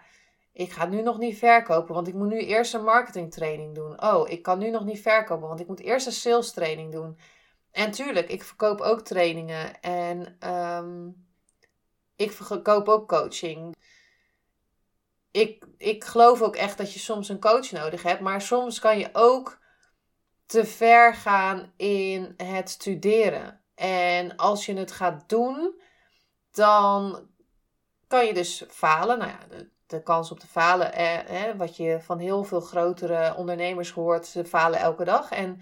ik 0.54 0.72
ga 0.72 0.86
nu 0.86 1.02
nog 1.02 1.18
niet 1.18 1.38
verkopen, 1.38 1.94
want 1.94 2.08
ik 2.08 2.14
moet 2.14 2.28
nu 2.28 2.40
eerst 2.40 2.74
een 2.74 2.84
marketingtraining 2.84 3.76
doen. 3.76 4.04
Oh, 4.04 4.30
ik 4.30 4.42
kan 4.42 4.60
nu 4.60 4.70
nog 4.70 4.86
niet 4.86 5.02
verkopen, 5.02 5.48
want 5.48 5.60
ik 5.60 5.68
moet 5.68 5.80
eerst 5.80 6.06
een 6.06 6.12
sales 6.12 6.52
training 6.52 6.92
doen. 6.92 7.18
En 7.72 7.92
tuurlijk, 7.92 8.30
ik 8.30 8.44
verkoop 8.44 8.82
ook 8.82 9.02
trainingen 9.02 9.82
en 9.82 10.36
ehm, 10.40 11.10
ik 12.16 12.32
verkoop 12.32 12.88
ook 12.88 13.08
coaching. 13.08 13.76
Ik, 15.32 15.66
ik 15.78 16.04
geloof 16.04 16.42
ook 16.42 16.56
echt 16.56 16.78
dat 16.78 16.94
je 16.94 17.00
soms 17.00 17.30
een 17.30 17.40
coach 17.40 17.72
nodig 17.72 18.04
hebt, 18.04 18.22
maar 18.22 18.42
soms 18.42 18.80
kan 18.80 19.00
je 19.00 19.10
ook 19.14 19.61
te 20.52 20.66
ver 20.66 21.16
gaan 21.16 21.72
in 21.78 22.34
het 22.38 22.70
studeren. 22.70 23.62
En 23.76 24.36
als 24.36 24.66
je 24.66 24.74
het 24.74 24.92
gaat 24.92 25.30
doen, 25.30 25.82
dan 26.52 27.28
kan 28.08 28.26
je 28.26 28.34
dus 28.34 28.66
falen. 28.70 29.18
Nou 29.18 29.32
ja, 29.32 29.40
de, 29.50 29.70
de 29.88 30.04
kans 30.04 30.32
op 30.32 30.40
te 30.40 30.48
falen, 30.48 30.94
eh, 30.94 31.56
wat 31.58 31.78
je 31.78 32.00
van 32.02 32.20
heel 32.20 32.44
veel 32.44 32.60
grotere 32.60 33.36
ondernemers 33.36 33.92
hoort, 33.92 34.26
ze 34.26 34.46
falen 34.46 34.80
elke 34.80 35.04
dag. 35.04 35.32
En 35.32 35.62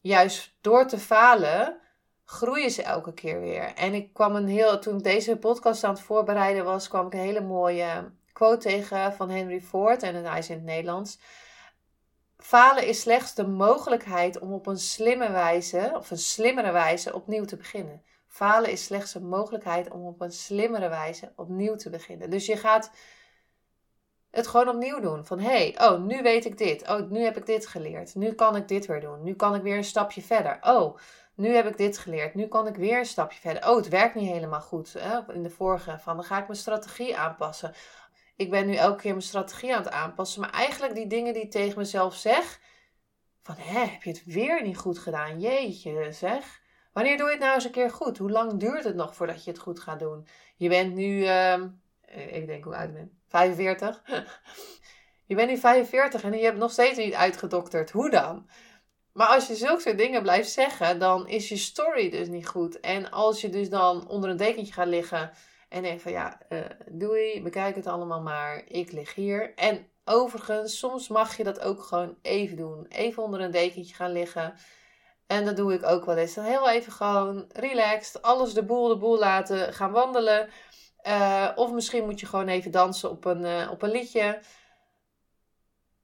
juist 0.00 0.56
door 0.60 0.86
te 0.86 0.98
falen, 0.98 1.80
groeien 2.24 2.70
ze 2.70 2.82
elke 2.82 3.14
keer 3.14 3.40
weer. 3.40 3.74
En 3.74 3.94
ik 3.94 4.12
kwam 4.12 4.36
een 4.36 4.48
heel, 4.48 4.78
toen 4.78 4.96
ik 4.96 5.04
deze 5.04 5.36
podcast 5.36 5.84
aan 5.84 5.94
het 5.94 6.02
voorbereiden 6.02 6.64
was, 6.64 6.88
kwam 6.88 7.06
ik 7.06 7.12
een 7.12 7.18
hele 7.18 7.40
mooie 7.40 8.12
quote 8.32 8.68
tegen 8.68 9.12
van 9.12 9.30
Henry 9.30 9.60
Ford. 9.60 10.02
En 10.02 10.24
hij 10.24 10.38
is 10.38 10.50
in 10.50 10.56
het 10.56 10.64
Nederlands. 10.64 11.18
Falen 12.38 12.86
is 12.86 13.00
slechts 13.00 13.34
de 13.34 13.46
mogelijkheid 13.46 14.38
om 14.38 14.52
op 14.52 14.66
een 14.66 14.78
slimme 14.78 15.30
wijze, 15.30 15.92
of 15.94 16.10
een 16.10 16.18
slimmere 16.18 16.72
wijze, 16.72 17.14
opnieuw 17.14 17.44
te 17.44 17.56
beginnen. 17.56 18.02
Falen 18.26 18.70
is 18.70 18.84
slechts 18.84 19.14
een 19.14 19.28
mogelijkheid 19.28 19.90
om 19.90 20.06
op 20.06 20.20
een 20.20 20.32
slimmere 20.32 20.88
wijze 20.88 21.32
opnieuw 21.36 21.76
te 21.76 21.90
beginnen. 21.90 22.30
Dus 22.30 22.46
je 22.46 22.56
gaat 22.56 22.90
het 24.30 24.46
gewoon 24.46 24.68
opnieuw 24.68 25.00
doen. 25.00 25.24
Van 25.24 25.38
hé, 25.38 25.72
hey, 25.74 25.88
oh, 25.88 26.00
nu 26.00 26.22
weet 26.22 26.44
ik 26.44 26.58
dit. 26.58 26.88
Oh, 26.88 27.10
nu 27.10 27.20
heb 27.20 27.36
ik 27.36 27.46
dit 27.46 27.66
geleerd. 27.66 28.14
Nu 28.14 28.32
kan 28.32 28.56
ik 28.56 28.68
dit 28.68 28.86
weer 28.86 29.00
doen. 29.00 29.22
Nu 29.22 29.34
kan 29.34 29.54
ik 29.54 29.62
weer 29.62 29.76
een 29.76 29.84
stapje 29.84 30.22
verder. 30.22 30.58
Oh, 30.60 30.98
nu 31.34 31.54
heb 31.54 31.66
ik 31.66 31.76
dit 31.76 31.98
geleerd. 31.98 32.34
Nu 32.34 32.46
kan 32.46 32.66
ik 32.66 32.76
weer 32.76 32.98
een 32.98 33.06
stapje 33.06 33.40
verder. 33.40 33.68
Oh, 33.68 33.76
het 33.76 33.88
werkt 33.88 34.14
niet 34.14 34.30
helemaal 34.30 34.60
goed. 34.60 34.92
Hè? 34.98 35.32
In 35.32 35.42
de 35.42 35.50
vorige 35.50 35.98
van, 35.98 36.16
dan 36.16 36.24
ga 36.24 36.38
ik 36.38 36.46
mijn 36.46 36.58
strategie 36.58 37.16
aanpassen. 37.16 37.74
Ik 38.38 38.50
ben 38.50 38.66
nu 38.66 38.74
elke 38.74 39.00
keer 39.00 39.10
mijn 39.10 39.22
strategie 39.22 39.74
aan 39.74 39.82
het 39.82 39.92
aanpassen. 39.92 40.40
Maar 40.40 40.50
eigenlijk 40.50 40.94
die 40.94 41.06
dingen 41.06 41.32
die 41.32 41.42
ik 41.42 41.50
tegen 41.50 41.78
mezelf 41.78 42.14
zeg. 42.14 42.60
Van, 43.42 43.54
hè, 43.58 43.80
heb 43.80 44.02
je 44.02 44.10
het 44.10 44.24
weer 44.24 44.62
niet 44.62 44.76
goed 44.76 44.98
gedaan? 44.98 45.40
Jeetje, 45.40 46.12
zeg. 46.12 46.60
Wanneer 46.92 47.16
doe 47.16 47.26
je 47.26 47.32
het 47.32 47.42
nou 47.42 47.54
eens 47.54 47.64
een 47.64 47.70
keer 47.70 47.90
goed? 47.90 48.18
Hoe 48.18 48.30
lang 48.30 48.60
duurt 48.60 48.84
het 48.84 48.94
nog 48.94 49.14
voordat 49.14 49.44
je 49.44 49.50
het 49.50 49.60
goed 49.60 49.80
gaat 49.80 49.98
doen? 49.98 50.26
Je 50.56 50.68
bent 50.68 50.94
nu, 50.94 51.20
uh, 51.20 51.62
ik 52.30 52.46
denk 52.46 52.64
hoe 52.64 52.76
oud 52.76 52.88
ik 52.88 52.94
ben, 52.94 53.18
45. 53.28 54.02
je 55.28 55.34
bent 55.34 55.50
nu 55.50 55.56
45 55.56 56.22
en 56.22 56.38
je 56.38 56.44
hebt 56.44 56.58
nog 56.58 56.70
steeds 56.70 56.98
niet 56.98 57.14
uitgedokterd. 57.14 57.90
Hoe 57.90 58.10
dan? 58.10 58.48
Maar 59.12 59.28
als 59.28 59.46
je 59.46 59.54
zulke 59.54 59.80
soort 59.80 59.98
dingen 59.98 60.22
blijft 60.22 60.50
zeggen, 60.50 60.98
dan 60.98 61.28
is 61.28 61.48
je 61.48 61.56
story 61.56 62.10
dus 62.10 62.28
niet 62.28 62.46
goed. 62.46 62.80
En 62.80 63.10
als 63.10 63.40
je 63.40 63.48
dus 63.48 63.70
dan 63.70 64.08
onder 64.08 64.30
een 64.30 64.36
dekentje 64.36 64.72
gaat 64.72 64.86
liggen 64.86 65.32
en 65.68 65.82
denkt 65.82 66.02
van 66.02 66.12
ja, 66.12 66.40
uh, 66.48 66.60
doei, 66.86 67.42
bekijk 67.42 67.74
het 67.76 67.86
allemaal 67.86 68.20
maar, 68.20 68.62
ik 68.68 68.92
lig 68.92 69.14
hier. 69.14 69.54
En 69.54 69.86
overigens, 70.04 70.78
soms 70.78 71.08
mag 71.08 71.36
je 71.36 71.44
dat 71.44 71.60
ook 71.60 71.82
gewoon 71.82 72.16
even 72.22 72.56
doen. 72.56 72.86
Even 72.88 73.22
onder 73.22 73.40
een 73.40 73.50
dekentje 73.50 73.94
gaan 73.94 74.12
liggen. 74.12 74.54
En 75.26 75.44
dat 75.44 75.56
doe 75.56 75.74
ik 75.74 75.86
ook 75.86 76.04
wel 76.04 76.16
eens. 76.16 76.34
Dan 76.34 76.44
heel 76.44 76.70
even 76.70 76.92
gewoon 76.92 77.44
relaxed, 77.48 78.22
alles 78.22 78.54
de 78.54 78.64
boel 78.64 78.88
de 78.88 78.96
boel 78.96 79.18
laten, 79.18 79.74
gaan 79.74 79.92
wandelen. 79.92 80.48
Uh, 81.06 81.48
of 81.54 81.72
misschien 81.72 82.04
moet 82.04 82.20
je 82.20 82.26
gewoon 82.26 82.48
even 82.48 82.70
dansen 82.70 83.10
op 83.10 83.24
een, 83.24 83.44
uh, 83.44 83.70
op 83.70 83.82
een 83.82 83.90
liedje. 83.90 84.40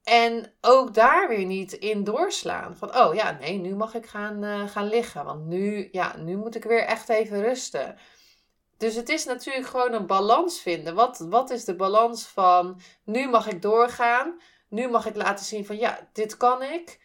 En 0.03 0.53
ook 0.61 0.93
daar 0.93 1.27
weer 1.27 1.45
niet 1.45 1.73
in 1.73 2.03
doorslaan. 2.03 2.77
Van, 2.77 2.97
oh 2.97 3.15
ja, 3.15 3.31
nee, 3.31 3.57
nu 3.57 3.75
mag 3.75 3.93
ik 3.93 4.05
gaan, 4.05 4.69
gaan 4.69 4.87
liggen. 4.87 5.25
Want 5.25 5.45
nu, 5.45 5.89
ja, 5.91 6.17
nu 6.17 6.37
moet 6.37 6.55
ik 6.55 6.63
weer 6.63 6.83
echt 6.83 7.09
even 7.09 7.41
rusten. 7.41 7.97
Dus 8.77 8.95
het 8.95 9.09
is 9.09 9.25
natuurlijk 9.25 9.67
gewoon 9.67 9.93
een 9.93 10.07
balans 10.07 10.59
vinden. 10.61 10.95
Wat, 10.95 11.17
wat 11.19 11.49
is 11.49 11.65
de 11.65 11.75
balans 11.75 12.27
van, 12.27 12.81
nu 13.03 13.29
mag 13.29 13.47
ik 13.47 13.61
doorgaan. 13.61 14.41
Nu 14.69 14.87
mag 14.89 15.05
ik 15.05 15.15
laten 15.15 15.45
zien 15.45 15.65
van, 15.65 15.77
ja, 15.77 16.07
dit 16.13 16.37
kan 16.37 16.63
ik. 16.63 16.99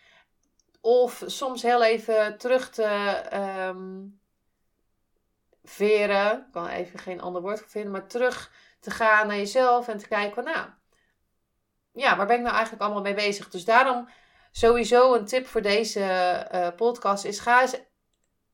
Of 0.80 1.22
soms 1.26 1.62
heel 1.62 1.82
even 1.82 2.38
terug 2.38 2.70
te 2.70 3.22
um, 3.68 4.20
veren. 5.64 6.38
Ik 6.38 6.52
kan 6.52 6.66
even 6.66 6.98
geen 6.98 7.20
ander 7.20 7.42
woord 7.42 7.64
vinden. 7.66 7.90
Maar 7.92 8.06
terug 8.06 8.52
te 8.80 8.90
gaan 8.90 9.26
naar 9.26 9.36
jezelf 9.36 9.88
en 9.88 9.98
te 9.98 10.08
kijken 10.08 10.34
van, 10.34 10.44
nou 10.44 10.66
ja, 11.92 12.16
waar 12.16 12.26
ben 12.26 12.36
ik 12.36 12.42
nou 12.42 12.54
eigenlijk 12.54 12.84
allemaal 12.84 13.02
mee 13.02 13.14
bezig? 13.14 13.48
Dus 13.48 13.64
daarom 13.64 14.08
sowieso 14.52 15.14
een 15.14 15.26
tip 15.26 15.46
voor 15.46 15.62
deze 15.62 16.00
uh, 16.54 16.68
podcast 16.76 17.24
is 17.24 17.40
ga 17.40 17.60
eens 17.60 17.80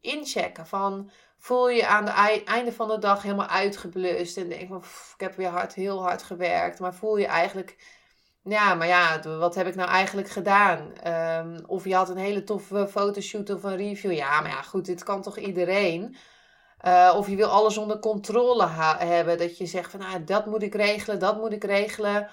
inchecken 0.00 0.66
van 0.66 1.11
voel 1.47 1.69
je 1.69 1.87
aan 1.87 2.09
het 2.09 2.45
einde 2.45 2.73
van 2.73 2.88
de 2.88 2.99
dag 2.99 3.23
helemaal 3.23 3.47
uitgeblust 3.47 4.37
en 4.37 4.49
denk 4.49 4.69
van 4.69 4.83
ik 5.15 5.21
heb 5.21 5.37
weer 5.37 5.49
hard, 5.49 5.75
heel 5.75 6.03
hard 6.03 6.23
gewerkt, 6.23 6.79
maar 6.79 6.95
voel 6.95 7.17
je 7.17 7.26
eigenlijk 7.26 7.76
ja, 8.43 8.75
maar 8.75 8.87
ja, 8.87 9.21
wat 9.38 9.55
heb 9.55 9.67
ik 9.67 9.75
nou 9.75 9.88
eigenlijk 9.91 10.29
gedaan? 10.29 10.93
Um, 11.07 11.65
of 11.67 11.85
je 11.85 11.95
had 11.95 12.09
een 12.09 12.17
hele 12.17 12.45
toffe 12.45 12.88
fotoshoot 12.88 13.50
of 13.50 13.62
een 13.62 13.76
review. 13.76 14.12
Ja, 14.12 14.41
maar 14.41 14.50
ja, 14.50 14.62
goed, 14.62 14.85
dit 14.85 15.03
kan 15.03 15.23
toch 15.23 15.38
iedereen? 15.38 16.17
Uh, 16.87 17.15
of 17.17 17.29
je 17.29 17.37
wil 17.37 17.49
alles 17.49 17.76
onder 17.76 17.99
controle 17.99 18.67
hebben. 18.99 19.38
Dat 19.38 19.59
je 19.59 19.67
zegt 19.67 19.91
van, 19.91 20.00
nou, 20.00 20.25
dat 20.25 20.47
moet 20.47 20.62
ik 20.62 20.75
regelen, 20.75 21.19
dat 21.19 21.37
moet 21.37 21.53
ik 21.53 21.65
regelen. 21.65 22.29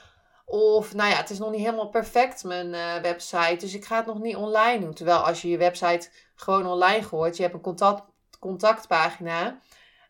Of, 0.46 0.93
nou 0.93 1.10
ja, 1.10 1.15
het 1.15 1.29
is 1.29 1.39
nog 1.39 1.51
niet 1.51 1.65
helemaal 1.65 1.89
perfect, 1.89 2.43
mijn 2.43 2.74
uh, 2.74 2.96
website. 3.01 3.58
Dus 3.60 3.74
ik 3.74 3.86
ga 3.86 3.96
het 3.96 4.05
nog 4.05 4.20
niet 4.20 4.36
online 4.36 4.79
doen. 4.79 4.93
Terwijl 4.93 5.20
als 5.20 5.41
je 5.41 5.50
je 5.50 5.58
website 5.58 6.10
gewoon 6.36 6.67
online 6.67 7.03
gooit, 7.03 7.38
je 7.38 7.43
hebt 7.43 7.55
een 7.55 7.62
contact, 7.62 8.12
contactpagina. 8.43 9.59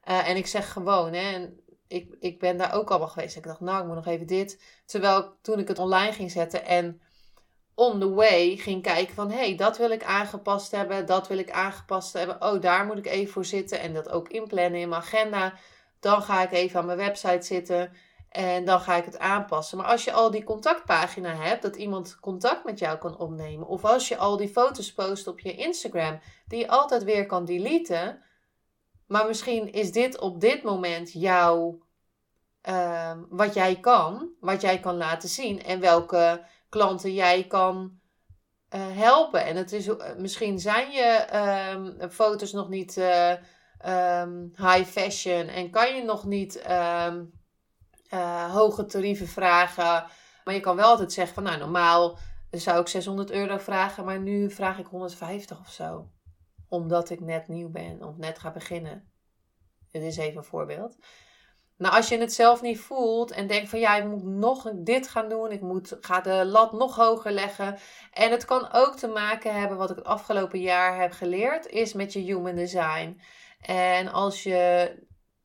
Uh, 0.10 0.30
en 0.30 0.36
ik 0.36 0.48
zeg 0.48 0.72
gewoon, 0.72 1.13
hè, 1.13 1.50
ik, 1.88 2.16
ik 2.20 2.40
ben 2.40 2.58
daar 2.58 2.74
ook 2.74 2.90
allemaal 2.90 3.08
geweest. 3.08 3.36
Ik 3.36 3.44
dacht, 3.44 3.60
nou, 3.60 3.82
ik 3.82 3.86
moet 3.86 3.96
nog 3.96 4.06
even 4.06 4.28
dit. 4.28 4.63
Terwijl 4.86 5.38
toen 5.42 5.60
ik 5.60 5.68
het 5.68 5.80
online 5.80 6.12
ging 6.12 6.32
zetten 6.32 6.66
en 6.66 7.02
on 7.75 8.00
the 8.00 8.10
way 8.10 8.58
ging 8.58 8.84
kijken 8.84 9.16
van... 9.16 9.32
hé, 9.32 9.38
hey, 9.38 9.56
dat 9.56 9.78
wil 9.78 9.92
ik 9.92 10.04
aangepast 10.04 10.72
hebben, 10.72 11.06
dat 11.06 11.28
wil 11.28 11.38
ik 11.38 11.52
aangepast 11.52 12.13
hebben. 12.13 12.42
Oh, 12.42 12.62
daar 12.62 12.86
moet 12.86 12.98
ik 12.98 13.08
even 13.08 13.34
voor 13.34 13.46
zitten 13.46 13.80
en 13.80 13.94
dat 13.94 14.10
ook 14.10 14.30
inplannen 14.30 14.80
in 14.80 14.90
mijn 14.90 15.02
agenda. 15.02 15.54
Dan 16.00 16.22
ga 16.22 16.44
ik 16.44 16.52
even 16.52 16.80
aan 16.80 16.86
mijn 16.86 16.98
website 16.98 17.46
zitten 17.46 17.92
en 18.34 18.66
dan 18.66 18.80
ga 18.80 18.96
ik 18.96 19.06
het 19.06 19.20
aanpassen. 19.20 19.78
Maar 19.78 19.88
als 19.88 20.04
je 20.04 20.12
al 20.12 20.32
die 20.32 20.44
contactpagina 20.44 21.36
hebt, 21.36 21.62
dat 21.62 21.75
iemand 21.75 22.18
contact 22.20 22.63
met 22.63 22.80
jou 22.80 22.98
kan 22.98 23.18
opnemen... 23.18 23.68
of 23.68 23.86
als 23.86 24.08
je 24.08 24.18
al 24.18 24.38
die 24.38 24.50
foto's 24.50 24.94
post 24.94 25.28
op 25.28 25.40
je 25.40 25.56
Instagram, 25.56 26.20
die 26.48 26.60
je 26.60 26.68
altijd 26.68 27.04
weer 27.04 27.25
kan 27.25 27.46
deleten... 27.46 28.22
Maar 29.08 29.28
misschien 29.28 29.72
is 29.72 29.92
dit 29.92 30.20
op 30.20 30.40
dit 30.40 30.63
moment 30.63 31.12
jouw 31.12 31.82
uh, 32.70 33.12
wat 33.30 33.54
jij 33.54 33.80
kan, 33.80 34.30
wat 34.40 34.62
jij 34.62 34.80
kan 34.80 34.98
laten 34.98 35.30
zien 35.30 35.63
en 35.63 35.80
welke 35.80 36.46
klanten 36.70 37.13
jij 37.13 37.48
kan 37.48 38.00
uh, 38.75 38.82
helpen. 38.98 39.46
En 39.46 39.56
het 39.56 39.72
is, 39.72 39.88
uh, 39.88 39.96
misschien 40.18 40.60
zijn 40.60 40.92
je 40.92 41.28
um, 42.02 42.10
foto's 42.10 42.52
nog 42.52 42.70
niet 42.70 42.98
um, 42.98 44.52
high 44.56 44.86
fashion 44.86 45.48
en 45.48 45.70
kan 45.70 45.96
je 45.96 46.04
nog 46.04 46.25
niet 46.25 46.63
ehm, 48.20 48.50
hoge 48.50 48.86
tarieven 48.86 49.27
vragen. 49.27 50.05
Maar 50.43 50.53
je 50.53 50.60
kan 50.60 50.75
wel 50.75 50.86
altijd 50.86 51.13
zeggen 51.13 51.34
van 51.34 51.43
nou 51.43 51.58
normaal 51.58 52.17
zou 52.51 52.79
ik 52.79 52.88
600 52.88 53.32
euro 53.32 53.58
vragen, 53.58 54.05
maar 54.05 54.20
nu 54.20 54.51
vraag 54.51 54.79
ik 54.79 54.86
150 54.86 55.60
of 55.60 55.70
zo. 55.70 56.10
Omdat 56.70 57.10
ik 57.10 57.20
net 57.20 57.48
nieuw 57.48 57.70
ben 57.70 58.03
of 58.03 58.17
net 58.17 58.39
ga 58.39 58.51
beginnen. 58.51 59.12
Dit 59.91 60.01
is 60.01 60.17
even 60.17 60.38
een 60.38 60.43
voorbeeld. 60.43 60.98
Nou, 61.77 61.96
als 61.96 62.10
je 62.10 62.17
het 62.17 62.34
zelf 62.34 62.62
niet 62.62 62.79
voelt 62.79 63.32
en 63.32 63.48
denkt 63.48 63.70
van 63.70 63.79
ja, 63.79 63.96
ik 63.96 64.05
moet 64.05 64.24
nog 64.24 64.72
dit 64.75 65.08
gaan 65.08 65.29
doen, 65.29 65.51
ik 65.51 65.62
moet, 65.62 65.98
ga 66.01 66.22
de 66.22 66.46
lat 66.46 66.74
nog 66.74 66.96
hoger 66.96 67.32
leggen. 67.32 67.77
En 68.12 68.32
het 68.32 68.46
kan 68.46 68.72
ook 68.72 68.96
te 68.96 69.08
maken 69.08 69.60
hebben, 69.60 69.77
wat 69.77 69.89
ik 69.89 69.96
het 69.96 70.05
afgelopen 70.05 70.60
jaar 70.60 71.01
heb 71.01 71.12
geleerd, 71.12 71.67
is 71.67 71.93
met 71.93 72.13
je 72.13 72.20
human 72.20 72.55
design. 72.55 73.22
En 73.60 74.08
als 74.08 74.43
je 74.43 74.91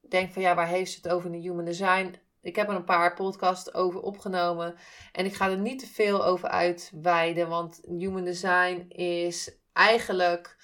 denkt 0.09 0.33
van 0.33 0.43
ja, 0.43 0.55
waar 0.55 0.69
heeft 0.69 0.93
ze 0.93 0.99
het 1.03 1.13
over 1.13 1.27
in 1.27 1.41
de 1.41 1.49
human 1.49 1.65
design? 1.65 2.15
Ik 2.49 2.57
heb 2.57 2.69
er 2.69 2.75
een 2.75 2.85
paar 2.85 3.15
podcasts 3.15 3.75
over 3.75 4.01
opgenomen 4.01 4.75
en 5.13 5.25
ik 5.25 5.35
ga 5.35 5.51
er 5.51 5.59
niet 5.59 5.79
te 5.79 5.87
veel 5.87 6.25
over 6.25 6.49
uitweiden, 6.49 7.49
want 7.49 7.81
human 7.99 8.25
design 8.25 8.85
is 8.89 9.59
eigenlijk 9.73 10.57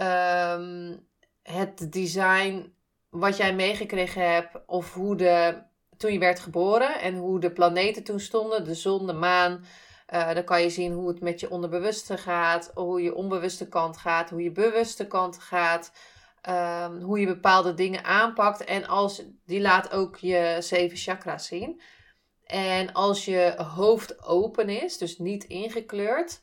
um, 0.00 1.06
het 1.42 1.92
design 1.92 2.74
wat 3.10 3.36
jij 3.36 3.54
meegekregen 3.54 4.32
hebt 4.32 4.56
of 4.66 4.94
hoe 4.94 5.16
de, 5.16 5.62
toen 5.96 6.12
je 6.12 6.18
werd 6.18 6.40
geboren 6.40 7.00
en 7.00 7.14
hoe 7.14 7.40
de 7.40 7.52
planeten 7.52 8.04
toen 8.04 8.20
stonden, 8.20 8.64
de 8.64 8.74
zon, 8.74 9.06
de 9.06 9.12
maan. 9.12 9.64
Uh, 10.14 10.34
dan 10.34 10.44
kan 10.44 10.62
je 10.62 10.70
zien 10.70 10.92
hoe 10.92 11.08
het 11.08 11.20
met 11.20 11.40
je 11.40 11.50
onderbewuste 11.50 12.18
gaat, 12.18 12.70
hoe 12.74 13.02
je 13.02 13.14
onbewuste 13.14 13.68
kant 13.68 13.96
gaat, 13.96 14.30
hoe 14.30 14.42
je 14.42 14.52
bewuste 14.52 15.06
kant 15.06 15.38
gaat, 15.38 15.92
um, 16.48 17.00
hoe 17.00 17.20
je 17.20 17.26
bepaalde 17.26 17.74
dingen 17.74 18.04
aanpakt. 18.04 18.64
En 18.64 18.86
als, 18.86 19.22
die 19.46 19.60
laat 19.60 19.92
ook 19.92 20.16
je 20.16 20.56
zeven 20.60 20.96
chakras 20.96 21.46
zien. 21.46 21.80
En 22.46 22.92
als 22.92 23.24
je 23.24 23.54
hoofd 23.74 24.22
open 24.24 24.68
is, 24.68 24.98
dus 24.98 25.18
niet 25.18 25.44
ingekleurd, 25.44 26.40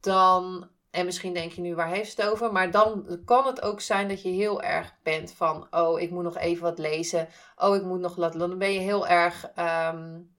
dan 0.00 0.70
en 0.96 1.04
misschien 1.04 1.34
denk 1.34 1.52
je 1.52 1.60
nu, 1.60 1.74
waar 1.74 1.88
heeft 1.88 2.16
het 2.16 2.26
over? 2.26 2.52
Maar 2.52 2.70
dan 2.70 3.20
kan 3.24 3.46
het 3.46 3.62
ook 3.62 3.80
zijn 3.80 4.08
dat 4.08 4.22
je 4.22 4.28
heel 4.28 4.62
erg 4.62 4.94
bent 5.02 5.32
van, 5.32 5.66
oh, 5.70 6.00
ik 6.00 6.10
moet 6.10 6.22
nog 6.22 6.36
even 6.36 6.62
wat 6.62 6.78
lezen. 6.78 7.28
Oh, 7.56 7.76
ik 7.76 7.82
moet 7.82 8.00
nog 8.00 8.16
laten. 8.16 8.38
Dan 8.38 8.58
ben 8.58 8.72
je 8.72 8.78
heel 8.78 9.06
erg 9.06 9.50
um, 9.92 10.34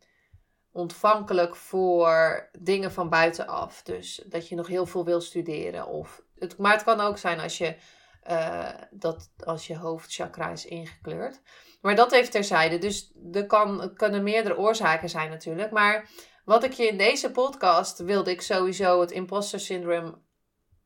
ontvankelijk 0.71 1.55
voor 1.55 2.49
dingen 2.59 2.91
van 2.91 3.09
buitenaf. 3.09 3.81
Dus 3.83 4.23
dat 4.25 4.47
je 4.47 4.55
nog 4.55 4.67
heel 4.67 4.85
veel 4.85 5.05
wil 5.05 5.21
studeren. 5.21 5.87
Of 5.87 6.21
het, 6.39 6.57
maar 6.57 6.73
het 6.73 6.83
kan 6.83 6.99
ook 6.99 7.17
zijn 7.17 7.39
als 7.39 7.57
je, 7.57 7.75
uh, 8.29 8.69
dat, 8.91 9.29
als 9.45 9.67
je 9.67 9.77
hoofdchakra 9.77 10.49
is 10.49 10.65
ingekleurd. 10.65 11.41
Maar 11.81 11.95
dat 11.95 12.11
heeft 12.11 12.31
terzijde. 12.31 12.77
Dus 12.77 13.11
er 13.31 13.45
kan, 13.45 13.93
kunnen 13.93 14.23
meerdere 14.23 14.57
oorzaken 14.57 15.09
zijn 15.09 15.29
natuurlijk. 15.29 15.71
Maar 15.71 16.09
wat 16.45 16.63
ik 16.63 16.71
je 16.71 16.87
in 16.87 16.97
deze 16.97 17.31
podcast 17.31 17.97
wilde 17.97 18.31
ik 18.31 18.41
sowieso 18.41 19.01
het 19.01 19.11
imposter 19.11 19.59
syndroom 19.59 20.25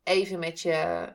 even 0.04 0.40
met 0.40 0.62
je 0.62 1.10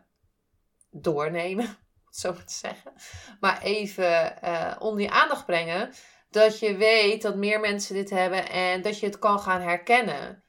doornemen. 0.90 1.76
Zo 2.11 2.33
te 2.33 2.52
zeggen. 2.52 2.92
Maar 3.40 3.62
even 3.62 4.38
uh, 4.45 4.76
onder 4.78 5.00
je 5.00 5.11
aandacht 5.11 5.47
brengen. 5.47 5.90
Dat 6.30 6.59
je 6.59 6.76
weet 6.76 7.23
dat 7.23 7.37
meer 7.37 7.61
mensen 7.61 7.95
dit 7.95 8.11
hebben 8.11 8.49
en 8.49 8.83
dat 8.83 9.00
je 9.00 9.06
het 9.06 9.18
kan 9.18 9.40
gaan 9.40 9.61
herkennen. 9.61 10.45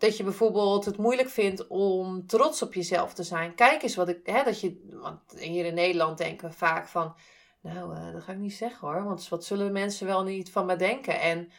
Dat 0.00 0.16
je 0.16 0.24
bijvoorbeeld 0.24 0.84
het 0.84 0.96
moeilijk 0.96 1.28
vindt 1.28 1.66
om 1.66 2.26
trots 2.26 2.62
op 2.62 2.74
jezelf 2.74 3.14
te 3.14 3.22
zijn. 3.22 3.54
Kijk 3.54 3.82
eens 3.82 3.96
wat 3.96 4.08
ik. 4.08 4.20
Hè, 4.24 4.42
dat 4.42 4.60
je, 4.60 4.88
want 4.90 5.20
hier 5.36 5.64
in 5.64 5.74
Nederland 5.74 6.18
denken 6.18 6.48
we 6.48 6.54
vaak 6.54 6.88
van. 6.88 7.14
Nou, 7.62 7.96
uh, 7.96 8.12
dat 8.12 8.22
ga 8.22 8.32
ik 8.32 8.38
niet 8.38 8.54
zeggen 8.54 8.88
hoor. 8.88 9.04
Want 9.04 9.28
wat 9.28 9.44
zullen 9.44 9.72
mensen 9.72 10.06
wel 10.06 10.22
niet 10.22 10.50
van 10.50 10.66
me 10.66 10.76
denken? 10.76 11.20
En 11.20 11.50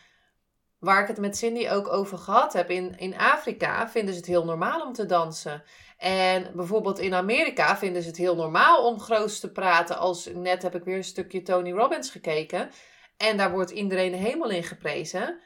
waar 0.80 1.02
ik 1.02 1.08
het 1.08 1.18
met 1.18 1.38
Cindy 1.38 1.70
ook 1.70 1.88
over 1.88 2.18
gehad 2.18 2.54
heb, 2.54 2.70
in, 2.70 2.98
in 2.98 3.18
Afrika 3.18 3.90
vinden 3.90 4.14
ze 4.14 4.20
het 4.20 4.30
heel 4.30 4.46
normaal 4.46 4.86
om 4.86 4.94
te 4.94 5.06
dansen. 5.06 5.64
En 5.98 6.52
bijvoorbeeld 6.56 7.00
in 7.00 7.14
Amerika 7.14 7.78
vinden 7.78 8.02
ze 8.02 8.08
het 8.08 8.18
heel 8.18 8.36
normaal 8.36 8.86
om 8.86 9.00
groot 9.00 9.40
te 9.40 9.52
praten. 9.52 9.98
Als 9.98 10.30
net 10.34 10.62
heb 10.62 10.76
ik 10.76 10.84
weer 10.84 10.98
een 10.98 11.04
stukje 11.04 11.42
Tony 11.42 11.72
Robbins 11.72 12.10
gekeken. 12.10 12.70
En 13.18 13.38
daar 13.38 13.52
wordt 13.52 13.72
iedereen 13.72 14.14
helemaal 14.14 14.50
in 14.50 14.64
geprezen. 14.64 15.40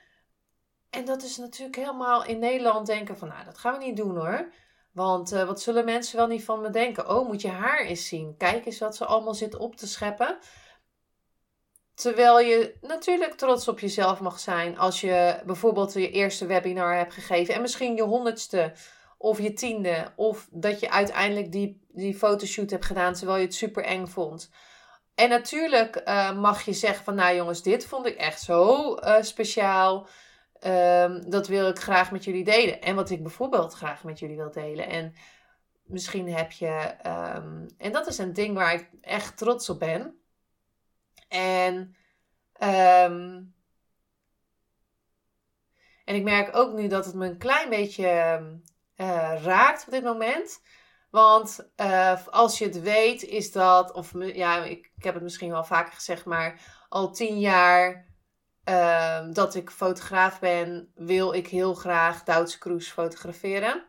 En 0.95 1.05
dat 1.05 1.23
is 1.23 1.37
natuurlijk 1.37 1.75
helemaal 1.75 2.25
in 2.25 2.39
Nederland 2.39 2.87
denken 2.87 3.17
van, 3.17 3.27
nou, 3.27 3.45
dat 3.45 3.57
gaan 3.57 3.77
we 3.77 3.85
niet 3.85 3.97
doen 3.97 4.17
hoor. 4.17 4.51
Want 4.91 5.33
uh, 5.33 5.43
wat 5.43 5.61
zullen 5.61 5.85
mensen 5.85 6.17
wel 6.17 6.27
niet 6.27 6.43
van 6.43 6.61
me 6.61 6.69
denken? 6.69 7.09
Oh, 7.09 7.27
moet 7.27 7.41
je 7.41 7.49
haar 7.49 7.79
eens 7.79 8.07
zien. 8.07 8.35
Kijk 8.37 8.65
eens 8.65 8.79
wat 8.79 8.95
ze 8.95 9.05
allemaal 9.05 9.33
zit 9.33 9.55
op 9.55 9.75
te 9.75 9.87
scheppen. 9.87 10.37
Terwijl 11.95 12.39
je 12.39 12.77
natuurlijk 12.81 13.33
trots 13.33 13.67
op 13.67 13.79
jezelf 13.79 14.19
mag 14.19 14.39
zijn 14.39 14.77
als 14.77 15.01
je 15.01 15.41
bijvoorbeeld 15.45 15.93
je 15.93 16.11
eerste 16.11 16.45
webinar 16.45 16.97
hebt 16.97 17.13
gegeven. 17.13 17.53
En 17.53 17.61
misschien 17.61 17.95
je 17.95 18.03
honderdste 18.03 18.73
of 19.17 19.41
je 19.41 19.53
tiende. 19.53 20.11
Of 20.15 20.47
dat 20.51 20.79
je 20.79 20.91
uiteindelijk 20.91 21.51
die, 21.51 21.85
die 21.87 22.15
fotoshoot 22.15 22.69
hebt 22.69 22.85
gedaan 22.85 23.13
terwijl 23.13 23.37
je 23.37 23.45
het 23.45 23.55
super 23.55 23.83
eng 23.83 24.07
vond. 24.07 24.51
En 25.15 25.29
natuurlijk 25.29 26.01
uh, 26.05 26.39
mag 26.39 26.61
je 26.61 26.73
zeggen 26.73 27.03
van 27.03 27.15
nou 27.15 27.35
jongens, 27.35 27.61
dit 27.61 27.85
vond 27.85 28.05
ik 28.05 28.15
echt 28.15 28.41
zo 28.41 28.95
uh, 28.95 29.21
speciaal. 29.21 30.07
Um, 30.63 31.29
dat 31.29 31.47
wil 31.47 31.67
ik 31.67 31.79
graag 31.79 32.11
met 32.11 32.23
jullie 32.23 32.43
delen. 32.43 32.81
En 32.81 32.95
wat 32.95 33.09
ik 33.09 33.23
bijvoorbeeld 33.23 33.73
graag 33.73 34.03
met 34.03 34.19
jullie 34.19 34.35
wil 34.35 34.51
delen. 34.51 34.87
En 34.87 35.13
misschien 35.83 36.33
heb 36.33 36.51
je. 36.51 36.95
Um, 37.35 37.67
en 37.77 37.91
dat 37.91 38.07
is 38.07 38.17
een 38.17 38.33
ding 38.33 38.55
waar 38.55 38.73
ik 38.73 38.89
echt 39.01 39.37
trots 39.37 39.69
op 39.69 39.79
ben. 39.79 40.19
En. 41.27 41.95
Um, 42.59 43.53
en 46.05 46.15
ik 46.15 46.23
merk 46.23 46.55
ook 46.55 46.73
nu 46.73 46.87
dat 46.87 47.05
het 47.05 47.15
me 47.15 47.25
een 47.27 47.37
klein 47.37 47.69
beetje 47.69 48.05
uh, 48.95 49.43
raakt 49.43 49.85
op 49.85 49.91
dit 49.91 50.03
moment. 50.03 50.61
Want 51.09 51.69
uh, 51.77 52.27
als 52.27 52.57
je 52.57 52.65
het 52.65 52.81
weet, 52.81 53.23
is 53.23 53.51
dat, 53.51 53.91
of 53.91 54.11
ja, 54.15 54.63
ik, 54.63 54.91
ik 54.95 55.03
heb 55.03 55.13
het 55.13 55.23
misschien 55.23 55.51
wel 55.51 55.63
vaker 55.63 55.93
gezegd, 55.93 56.25
maar 56.25 56.61
al 56.89 57.11
tien 57.11 57.39
jaar 57.39 58.05
uh, 58.69 59.27
dat 59.31 59.55
ik 59.55 59.69
fotograaf 59.69 60.39
ben, 60.39 60.91
wil 60.95 61.33
ik 61.33 61.47
heel 61.47 61.73
graag 61.73 62.23
Duitse 62.23 62.59
cruise 62.59 62.91
fotograferen. 62.91 63.85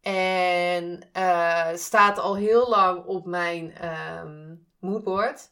En 0.00 1.08
uh, 1.16 1.68
staat 1.74 2.18
al 2.18 2.36
heel 2.36 2.68
lang 2.68 3.04
op 3.04 3.26
mijn 3.26 3.86
um, 3.86 4.66
moodboard, 4.80 5.50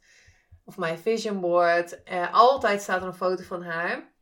of 0.65 0.77
mijn 0.77 0.99
vision 0.99 1.41
board. 1.41 2.01
altijd 2.33 2.83
staat 2.83 3.01
er 3.01 3.07
een 3.07 3.15
foto 3.15 3.43
van 3.43 3.63
haar. 3.63 4.15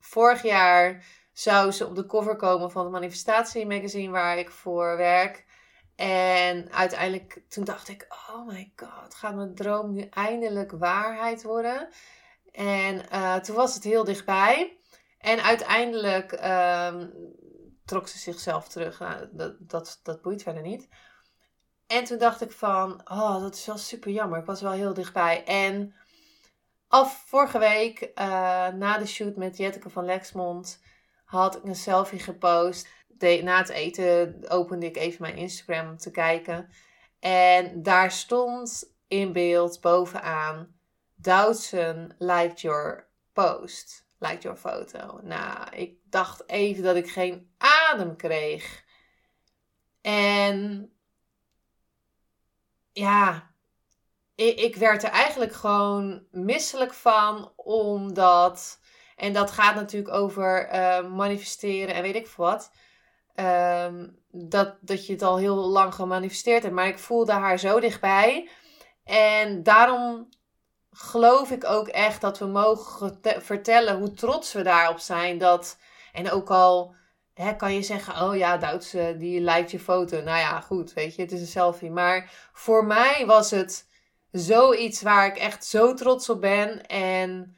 Vorig 0.00 0.42
jaar 0.42 1.04
zou 1.32 1.70
ze 1.70 1.86
op 1.86 1.94
de 1.94 2.06
cover 2.06 2.36
komen 2.36 2.70
van 2.70 2.82
het 2.82 2.92
Manifestatie 2.92 3.66
magazine 3.66 4.12
waar 4.12 4.38
ik 4.38 4.50
voor 4.50 4.96
werk. 4.96 5.44
En 5.96 6.72
uiteindelijk, 6.72 7.42
toen 7.48 7.64
dacht 7.64 7.88
ik, 7.88 8.06
oh 8.08 8.46
my 8.46 8.72
god, 8.76 9.14
gaat 9.14 9.34
mijn 9.34 9.54
droom 9.54 9.92
nu 9.92 10.06
eindelijk 10.10 10.72
waarheid 10.72 11.42
worden? 11.42 11.88
En 12.56 13.02
uh, 13.12 13.34
toen 13.34 13.56
was 13.56 13.74
het 13.74 13.84
heel 13.84 14.04
dichtbij. 14.04 14.78
En 15.18 15.42
uiteindelijk 15.42 16.32
um, 16.32 17.12
trok 17.84 18.08
ze 18.08 18.18
zichzelf 18.18 18.68
terug. 18.68 18.98
Nou, 18.98 19.28
dat, 19.32 19.54
dat, 19.58 20.00
dat 20.02 20.22
boeit 20.22 20.42
verder 20.42 20.62
niet. 20.62 20.88
En 21.86 22.04
toen 22.04 22.18
dacht 22.18 22.40
ik 22.40 22.52
van, 22.52 23.00
oh, 23.10 23.40
dat 23.40 23.54
is 23.54 23.66
wel 23.66 23.78
super 23.78 24.10
jammer. 24.10 24.38
Ik 24.38 24.44
was 24.46 24.60
wel 24.60 24.72
heel 24.72 24.94
dichtbij. 24.94 25.44
En 25.44 25.94
af 26.88 27.24
vorige 27.26 27.58
week, 27.58 28.10
uh, 28.14 28.68
na 28.68 28.98
de 28.98 29.06
shoot 29.06 29.36
met 29.36 29.56
Jetteke 29.56 29.90
van 29.90 30.04
Lexmond, 30.04 30.82
had 31.24 31.56
ik 31.56 31.64
een 31.64 31.74
selfie 31.74 32.18
gepost 32.18 32.88
na 33.18 33.58
het 33.58 33.68
eten 33.68 34.44
opende 34.48 34.86
ik 34.86 34.96
even 34.96 35.22
mijn 35.22 35.36
Instagram 35.36 35.88
om 35.88 35.96
te 35.96 36.10
kijken. 36.10 36.68
En 37.20 37.82
daar 37.82 38.12
stond 38.12 38.94
in 39.08 39.32
beeld 39.32 39.80
bovenaan: 39.80 40.75
Doutzen 41.16 42.14
liked 42.18 42.60
your 42.60 43.08
post. 43.32 44.04
Liked 44.18 44.42
your 44.42 44.58
foto. 44.58 45.20
Nou, 45.22 45.70
ik 45.70 45.98
dacht 46.10 46.48
even 46.48 46.82
dat 46.82 46.96
ik 46.96 47.10
geen 47.10 47.50
adem 47.58 48.16
kreeg. 48.16 48.84
En 50.00 50.90
ja, 52.92 53.50
ik, 54.34 54.58
ik 54.58 54.76
werd 54.76 55.02
er 55.02 55.10
eigenlijk 55.10 55.52
gewoon 55.52 56.26
misselijk 56.30 56.94
van, 56.94 57.52
omdat. 57.56 58.80
En 59.16 59.32
dat 59.32 59.50
gaat 59.50 59.74
natuurlijk 59.74 60.14
over 60.14 60.74
uh, 60.74 61.10
manifesteren 61.10 61.94
en 61.94 62.02
weet 62.02 62.14
ik 62.14 62.26
veel 62.26 62.44
wat. 62.44 62.70
Ehm, 63.34 64.08
dat, 64.30 64.76
dat 64.80 65.06
je 65.06 65.12
het 65.12 65.22
al 65.22 65.36
heel 65.36 65.56
lang 65.56 65.94
gemanifesteerd 65.94 66.62
hebt. 66.62 66.74
Maar 66.74 66.86
ik 66.86 66.98
voelde 66.98 67.32
haar 67.32 67.58
zo 67.58 67.80
dichtbij. 67.80 68.48
En 69.04 69.62
daarom 69.62 70.28
geloof 70.96 71.50
ik 71.50 71.64
ook 71.64 71.88
echt 71.88 72.20
dat 72.20 72.38
we 72.38 72.46
mogen 72.46 73.20
vertellen 73.22 73.98
hoe 73.98 74.14
trots 74.14 74.52
we 74.52 74.62
daarop 74.62 74.98
zijn. 74.98 75.38
Dat, 75.38 75.78
en 76.12 76.30
ook 76.30 76.50
al 76.50 76.94
hè, 77.34 77.56
kan 77.56 77.74
je 77.74 77.82
zeggen, 77.82 78.22
oh 78.22 78.36
ja, 78.36 78.56
Duitse, 78.56 79.14
die 79.18 79.40
lijkt 79.40 79.70
je 79.70 79.80
foto. 79.80 80.16
Nou 80.22 80.38
ja, 80.38 80.60
goed, 80.60 80.92
weet 80.92 81.14
je, 81.14 81.22
het 81.22 81.32
is 81.32 81.40
een 81.40 81.46
selfie. 81.46 81.90
Maar 81.90 82.50
voor 82.52 82.84
mij 82.84 83.26
was 83.26 83.50
het 83.50 83.88
zoiets 84.30 85.02
waar 85.02 85.26
ik 85.26 85.36
echt 85.36 85.64
zo 85.64 85.94
trots 85.94 86.28
op 86.28 86.40
ben. 86.40 86.86
En 86.86 87.56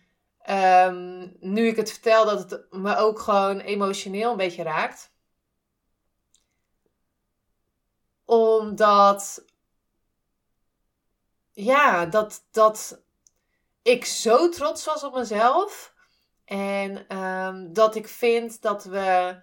um, 0.51 1.37
nu 1.41 1.67
ik 1.67 1.77
het 1.77 1.91
vertel, 1.91 2.25
dat 2.25 2.51
het 2.51 2.67
me 2.71 2.97
ook 2.97 3.19
gewoon 3.19 3.61
emotioneel 3.61 4.31
een 4.31 4.37
beetje 4.37 4.63
raakt. 4.63 5.13
Omdat, 8.25 9.45
ja, 11.53 12.07
dat, 12.07 12.45
dat 12.51 13.07
ik 13.89 14.05
zo 14.05 14.49
trots 14.49 14.85
was 14.85 15.05
op 15.05 15.15
mezelf. 15.15 15.95
En 16.45 17.17
um, 17.19 17.73
dat 17.73 17.95
ik 17.95 18.09
vind 18.09 18.63
dat 18.63 18.85
we 18.85 19.37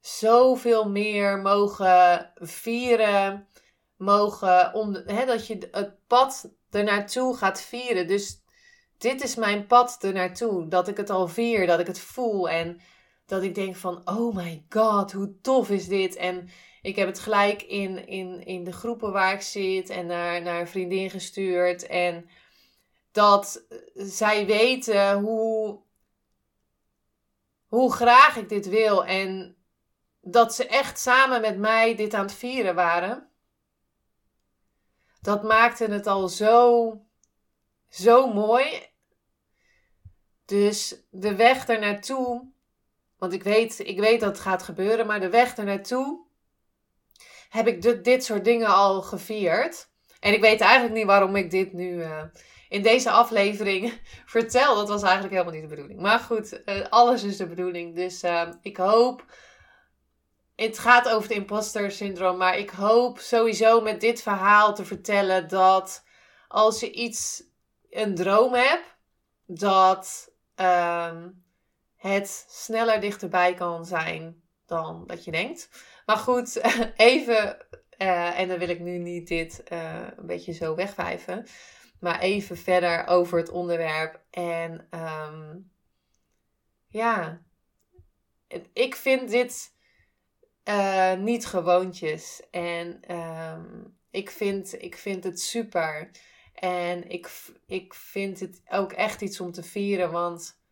zoveel 0.00 0.88
meer 0.88 1.38
mogen 1.38 2.32
vieren. 2.34 3.48
Mogen, 3.96 4.74
om, 4.74 4.92
dat 5.26 5.46
je 5.46 5.68
het 5.70 6.06
pad 6.06 6.50
ernaartoe 6.70 7.36
gaat 7.36 7.60
vieren. 7.60 8.06
Dus 8.06 8.42
dit 8.98 9.22
is 9.22 9.34
mijn 9.34 9.66
pad 9.66 9.96
ernaartoe. 10.00 10.68
Dat 10.68 10.88
ik 10.88 10.96
het 10.96 11.10
al 11.10 11.28
vier, 11.28 11.66
dat 11.66 11.80
ik 11.80 11.86
het 11.86 12.00
voel. 12.00 12.48
En 12.48 12.80
dat 13.26 13.42
ik 13.42 13.54
denk 13.54 13.76
van, 13.76 14.02
oh 14.04 14.34
my 14.34 14.64
god, 14.68 15.12
hoe 15.12 15.40
tof 15.40 15.70
is 15.70 15.88
dit? 15.88 16.16
En 16.16 16.48
ik 16.82 16.96
heb 16.96 17.06
het 17.06 17.18
gelijk 17.18 17.62
in, 17.62 18.06
in, 18.06 18.44
in 18.44 18.64
de 18.64 18.72
groepen 18.72 19.12
waar 19.12 19.34
ik 19.34 19.40
zit 19.40 19.90
en 19.90 20.06
naar, 20.06 20.42
naar 20.42 20.60
een 20.60 20.68
vriendin 20.68 21.10
gestuurd. 21.10 21.86
En 21.86 22.28
dat 23.14 23.64
zij 23.94 24.46
weten 24.46 25.18
hoe, 25.18 25.80
hoe 27.66 27.92
graag 27.92 28.36
ik 28.36 28.48
dit 28.48 28.68
wil. 28.68 29.04
En 29.04 29.56
dat 30.20 30.54
ze 30.54 30.66
echt 30.66 30.98
samen 30.98 31.40
met 31.40 31.58
mij 31.58 31.94
dit 31.94 32.14
aan 32.14 32.24
het 32.24 32.34
vieren 32.34 32.74
waren. 32.74 33.28
Dat 35.20 35.42
maakte 35.42 35.84
het 35.84 36.06
al 36.06 36.28
zo, 36.28 36.92
zo 37.88 38.32
mooi. 38.32 38.88
Dus 40.44 40.96
de 41.10 41.34
weg 41.34 41.68
er 41.68 41.78
naartoe, 41.78 42.48
want 43.18 43.32
ik 43.32 43.42
weet, 43.42 43.78
ik 43.78 43.98
weet 43.98 44.20
dat 44.20 44.30
het 44.30 44.40
gaat 44.40 44.62
gebeuren, 44.62 45.06
maar 45.06 45.20
de 45.20 45.30
weg 45.30 45.56
er 45.56 45.64
naartoe 45.64 46.26
heb 47.48 47.66
ik 47.66 47.82
dit, 47.82 48.04
dit 48.04 48.24
soort 48.24 48.44
dingen 48.44 48.68
al 48.68 49.02
gevierd. 49.02 49.88
En 50.20 50.32
ik 50.32 50.40
weet 50.40 50.60
eigenlijk 50.60 50.94
niet 50.94 51.06
waarom 51.06 51.36
ik 51.36 51.50
dit 51.50 51.72
nu 51.72 51.94
uh, 51.94 52.22
in 52.74 52.82
deze 52.82 53.10
aflevering 53.10 54.00
vertel. 54.36 54.74
Dat 54.74 54.88
was 54.88 55.02
eigenlijk 55.02 55.32
helemaal 55.32 55.52
niet 55.52 55.62
de 55.62 55.74
bedoeling. 55.74 56.00
Maar 56.00 56.18
goed, 56.18 56.64
eh, 56.64 56.86
alles 56.88 57.22
is 57.22 57.36
de 57.36 57.46
bedoeling. 57.46 57.94
Dus 57.94 58.22
ehm, 58.22 58.52
ik 58.62 58.76
hoop. 58.76 59.24
Het 60.56 60.78
gaat 60.78 61.08
over 61.08 61.28
het 61.28 61.38
imposter 61.38 61.90
syndroom. 61.90 62.36
Maar 62.36 62.58
ik 62.58 62.70
hoop 62.70 63.18
sowieso 63.18 63.80
met 63.80 64.00
dit 64.00 64.22
verhaal 64.22 64.74
te 64.74 64.84
vertellen 64.84 65.48
dat 65.48 66.04
als 66.48 66.80
je 66.80 66.92
iets, 66.92 67.42
een 67.90 68.14
droom 68.14 68.54
hebt, 68.54 68.96
dat 69.46 70.30
ehm, 70.54 71.28
het 71.96 72.46
sneller 72.48 73.00
dichterbij 73.00 73.54
kan 73.54 73.84
zijn 73.84 74.42
dan 74.66 75.04
dat 75.06 75.24
je 75.24 75.30
denkt. 75.30 75.68
Maar 76.06 76.16
goed, 76.16 76.60
even, 76.96 77.66
uh, 77.98 78.38
en 78.38 78.48
dan 78.48 78.58
wil 78.58 78.68
ik 78.68 78.80
nu 78.80 78.98
niet 78.98 79.28
dit 79.28 79.62
uh, 79.72 80.06
een 80.16 80.26
beetje 80.26 80.52
zo 80.52 80.74
wegwijven, 80.74 81.46
maar 82.00 82.20
even 82.20 82.56
verder 82.56 83.06
over 83.06 83.38
het 83.38 83.50
onderwerp. 83.50 84.22
En 84.30 84.88
um, 84.90 85.70
ja, 86.88 87.42
ik 88.72 88.94
vind 88.94 89.30
dit 89.30 89.72
uh, 90.68 91.14
niet 91.14 91.46
gewoontjes. 91.46 92.42
En 92.50 93.14
um, 93.16 93.96
ik, 94.10 94.30
vind, 94.30 94.82
ik 94.82 94.96
vind 94.96 95.24
het 95.24 95.40
super. 95.40 96.10
En 96.54 97.08
ik, 97.08 97.30
ik 97.66 97.94
vind 97.94 98.40
het 98.40 98.62
ook 98.70 98.92
echt 98.92 99.20
iets 99.20 99.40
om 99.40 99.52
te 99.52 99.62
vieren, 99.62 100.10
want 100.10 100.62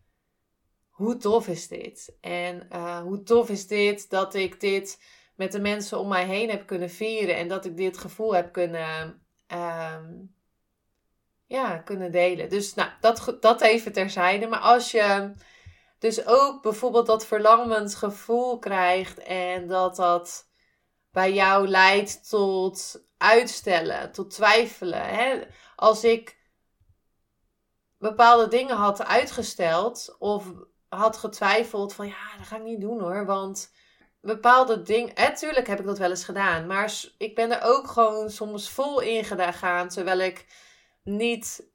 hoe 0.90 1.16
tof 1.16 1.48
is 1.48 1.68
dit? 1.68 2.16
En 2.20 2.68
uh, 2.72 3.00
hoe 3.00 3.22
tof 3.22 3.50
is 3.50 3.66
dit 3.66 4.10
dat 4.10 4.34
ik 4.34 4.60
dit 4.60 5.02
met 5.36 5.52
de 5.52 5.60
mensen 5.60 5.98
om 5.98 6.08
mij 6.08 6.26
heen 6.26 6.50
heb 6.50 6.66
kunnen 6.66 6.90
vieren 6.90 7.36
en 7.36 7.48
dat 7.48 7.64
ik 7.64 7.76
dit 7.76 7.98
gevoel 7.98 8.34
heb 8.34 8.52
kunnen, 8.52 9.22
um, 9.46 10.34
ja, 11.46 11.78
kunnen 11.78 12.12
delen. 12.12 12.48
Dus 12.48 12.74
nou, 12.74 12.90
dat, 13.00 13.36
dat 13.40 13.60
even 13.60 13.92
terzijde. 13.92 14.46
Maar 14.46 14.60
als 14.60 14.90
je 14.90 15.32
dus 15.98 16.26
ook 16.26 16.62
bijvoorbeeld 16.62 17.06
dat 17.06 17.26
verlangend 17.26 17.94
gevoel 17.94 18.58
krijgt 18.58 19.18
en 19.18 19.66
dat 19.66 19.96
dat 19.96 20.48
bij 21.10 21.32
jou 21.32 21.68
leidt 21.68 22.28
tot 22.28 23.04
uitstellen, 23.16 24.12
tot 24.12 24.30
twijfelen. 24.30 25.04
Hè? 25.04 25.40
Als 25.76 26.04
ik 26.04 26.40
bepaalde 27.98 28.48
dingen 28.48 28.76
had 28.76 29.04
uitgesteld 29.04 30.16
of 30.18 30.52
had 30.88 31.16
getwijfeld 31.16 31.94
van 31.94 32.06
ja, 32.06 32.36
dat 32.38 32.46
ga 32.46 32.56
ik 32.56 32.62
niet 32.62 32.80
doen 32.80 33.00
hoor, 33.00 33.26
want 33.26 33.72
bepaalde 34.20 34.82
dingen, 34.82 35.14
natuurlijk 35.14 35.66
heb 35.66 35.80
ik 35.80 35.86
dat 35.86 35.98
wel 35.98 36.10
eens 36.10 36.24
gedaan, 36.24 36.66
maar 36.66 36.94
ik 37.18 37.34
ben 37.34 37.50
er 37.50 37.62
ook 37.62 37.88
gewoon 37.88 38.30
soms 38.30 38.70
vol 38.70 39.00
in 39.00 39.24
gegaan, 39.24 39.88
terwijl 39.88 40.18
ik 40.18 40.46
niet 41.02 41.70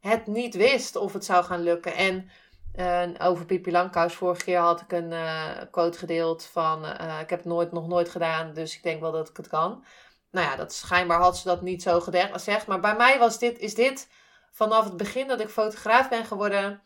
het 0.00 0.26
niet 0.26 0.54
wist 0.54 0.96
of 0.96 1.12
het 1.12 1.24
zou 1.24 1.44
gaan 1.44 1.62
lukken. 1.62 1.94
En 1.94 2.30
uh, 2.74 3.26
over 3.26 3.44
Pippi 3.44 3.70
Langkous, 3.70 4.14
vorige 4.14 4.44
keer 4.44 4.58
had 4.58 4.80
ik 4.80 4.92
een 4.92 5.10
uh, 5.12 5.50
quote 5.70 5.98
gedeeld 5.98 6.44
van 6.44 6.84
uh, 6.84 7.20
ik 7.20 7.30
heb 7.30 7.38
het 7.38 7.48
nooit, 7.48 7.72
nog 7.72 7.86
nooit 7.86 8.08
gedaan, 8.08 8.54
dus 8.54 8.76
ik 8.76 8.82
denk 8.82 9.00
wel 9.00 9.12
dat 9.12 9.28
ik 9.28 9.36
het 9.36 9.48
kan. 9.48 9.84
Nou 10.30 10.46
ja, 10.46 10.56
dat 10.56 10.72
schijnbaar 10.72 11.20
had 11.20 11.38
ze 11.38 11.48
dat 11.48 11.62
niet 11.62 11.82
zo 11.82 12.00
gezegd, 12.00 12.66
maar 12.66 12.80
bij 12.80 12.96
mij 12.96 13.18
was 13.18 13.38
dit, 13.38 13.58
is 13.58 13.74
dit 13.74 14.08
vanaf 14.50 14.84
het 14.84 14.96
begin 14.96 15.28
dat 15.28 15.40
ik 15.40 15.48
fotograaf 15.48 16.08
ben 16.08 16.24
geworden, 16.24 16.82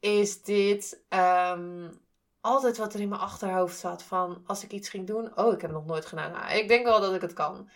is 0.00 0.42
dit 0.42 1.04
um, 1.08 2.00
altijd 2.40 2.76
wat 2.76 2.94
er 2.94 3.00
in 3.00 3.08
mijn 3.08 3.20
achterhoofd 3.20 3.78
zat 3.78 4.02
van 4.02 4.42
als 4.46 4.64
ik 4.64 4.72
iets 4.72 4.88
ging 4.88 5.06
doen, 5.06 5.38
oh 5.38 5.52
ik 5.52 5.60
heb 5.60 5.70
het 5.70 5.78
nog 5.78 5.86
nooit 5.86 6.06
gedaan, 6.06 6.32
nou, 6.32 6.52
ik 6.52 6.68
denk 6.68 6.86
wel 6.86 7.00
dat 7.00 7.14
ik 7.14 7.20
het 7.20 7.32
kan. 7.32 7.70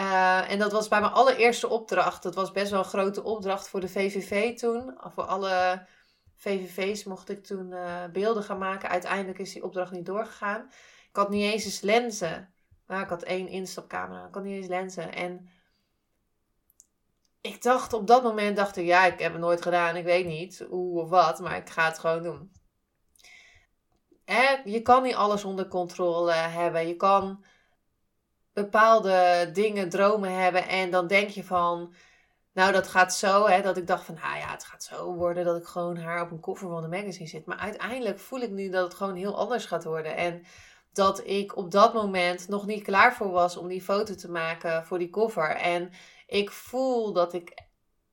Uh, 0.00 0.50
en 0.50 0.58
dat 0.58 0.72
was 0.72 0.88
bij 0.88 1.00
mijn 1.00 1.12
allereerste 1.12 1.68
opdracht. 1.68 2.22
Dat 2.22 2.34
was 2.34 2.52
best 2.52 2.70
wel 2.70 2.78
een 2.78 2.84
grote 2.84 3.22
opdracht 3.22 3.68
voor 3.68 3.80
de 3.80 3.88
VVV 3.88 4.58
toen. 4.58 4.98
Voor 5.14 5.24
alle 5.24 5.86
VVV's 6.36 7.04
mocht 7.04 7.28
ik 7.28 7.44
toen 7.44 7.70
uh, 7.70 8.04
beelden 8.12 8.42
gaan 8.42 8.58
maken. 8.58 8.88
Uiteindelijk 8.88 9.38
is 9.38 9.52
die 9.52 9.64
opdracht 9.64 9.92
niet 9.92 10.06
doorgegaan. 10.06 10.66
Ik 11.08 11.16
had 11.16 11.30
niet 11.30 11.52
eens 11.52 11.64
eens 11.64 11.80
lenzen. 11.80 12.54
Nou, 12.86 13.02
ik 13.02 13.08
had 13.08 13.22
één 13.22 13.48
instapcamera. 13.48 14.26
Ik 14.26 14.34
had 14.34 14.44
niet 14.44 14.56
eens 14.56 14.68
lenzen. 14.68 15.14
En 15.14 15.48
ik 17.40 17.62
dacht 17.62 17.92
op 17.92 18.06
dat 18.06 18.22
moment, 18.22 18.56
dacht 18.56 18.76
ik, 18.76 18.86
ja, 18.86 19.04
ik 19.06 19.18
heb 19.18 19.32
het 19.32 19.40
nooit 19.40 19.62
gedaan. 19.62 19.96
Ik 19.96 20.04
weet 20.04 20.26
niet 20.26 20.66
hoe 20.70 21.00
of 21.00 21.08
wat, 21.08 21.40
maar 21.40 21.56
ik 21.56 21.70
ga 21.70 21.84
het 21.84 21.98
gewoon 21.98 22.22
doen. 22.22 22.52
Je 24.64 24.82
kan 24.82 25.02
niet 25.02 25.14
alles 25.14 25.44
onder 25.44 25.68
controle 25.68 26.32
hebben. 26.32 26.86
Je 26.86 26.96
kan 26.96 27.44
bepaalde 28.62 29.50
dingen, 29.52 29.88
dromen 29.88 30.32
hebben. 30.32 30.68
En 30.68 30.90
dan 30.90 31.06
denk 31.06 31.28
je 31.28 31.44
van, 31.44 31.94
nou 32.52 32.72
dat 32.72 32.88
gaat 32.88 33.14
zo. 33.14 33.46
Hè, 33.46 33.62
dat 33.62 33.76
ik 33.76 33.86
dacht 33.86 34.04
van, 34.04 34.14
nou 34.14 34.36
ja, 34.38 34.50
het 34.50 34.64
gaat 34.64 34.84
zo 34.84 35.14
worden 35.14 35.44
dat 35.44 35.56
ik 35.56 35.66
gewoon 35.66 35.96
haar 35.96 36.22
op 36.22 36.30
een 36.30 36.40
koffer 36.40 36.68
van 36.68 36.82
de 36.82 36.88
magazine 36.88 37.28
zit. 37.28 37.46
Maar 37.46 37.58
uiteindelijk 37.58 38.18
voel 38.18 38.40
ik 38.40 38.50
nu 38.50 38.70
dat 38.70 38.84
het 38.84 38.94
gewoon 38.94 39.14
heel 39.14 39.38
anders 39.38 39.64
gaat 39.64 39.84
worden. 39.84 40.16
En 40.16 40.42
dat 40.92 41.26
ik 41.26 41.56
op 41.56 41.70
dat 41.70 41.94
moment 41.94 42.48
nog 42.48 42.66
niet 42.66 42.82
klaar 42.82 43.14
voor 43.14 43.30
was 43.30 43.56
om 43.56 43.68
die 43.68 43.82
foto 43.82 44.14
te 44.14 44.30
maken 44.30 44.86
voor 44.86 44.98
die 44.98 45.10
cover. 45.10 45.50
En 45.56 45.90
ik 46.26 46.50
voel 46.50 47.12
dat 47.12 47.32
ik 47.32 47.66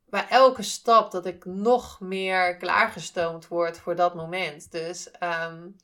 bij 0.05 0.27
elke 0.29 0.63
stap 0.63 1.12
dat 1.12 1.25
ik 1.25 1.45
nog 1.45 1.99
meer 1.99 2.58
klaargestoomd 2.58 3.47
word 3.47 3.77
voor 3.79 3.95
dat 3.95 4.15
moment. 4.15 4.71
Dus 4.71 5.10
um, 5.49 5.75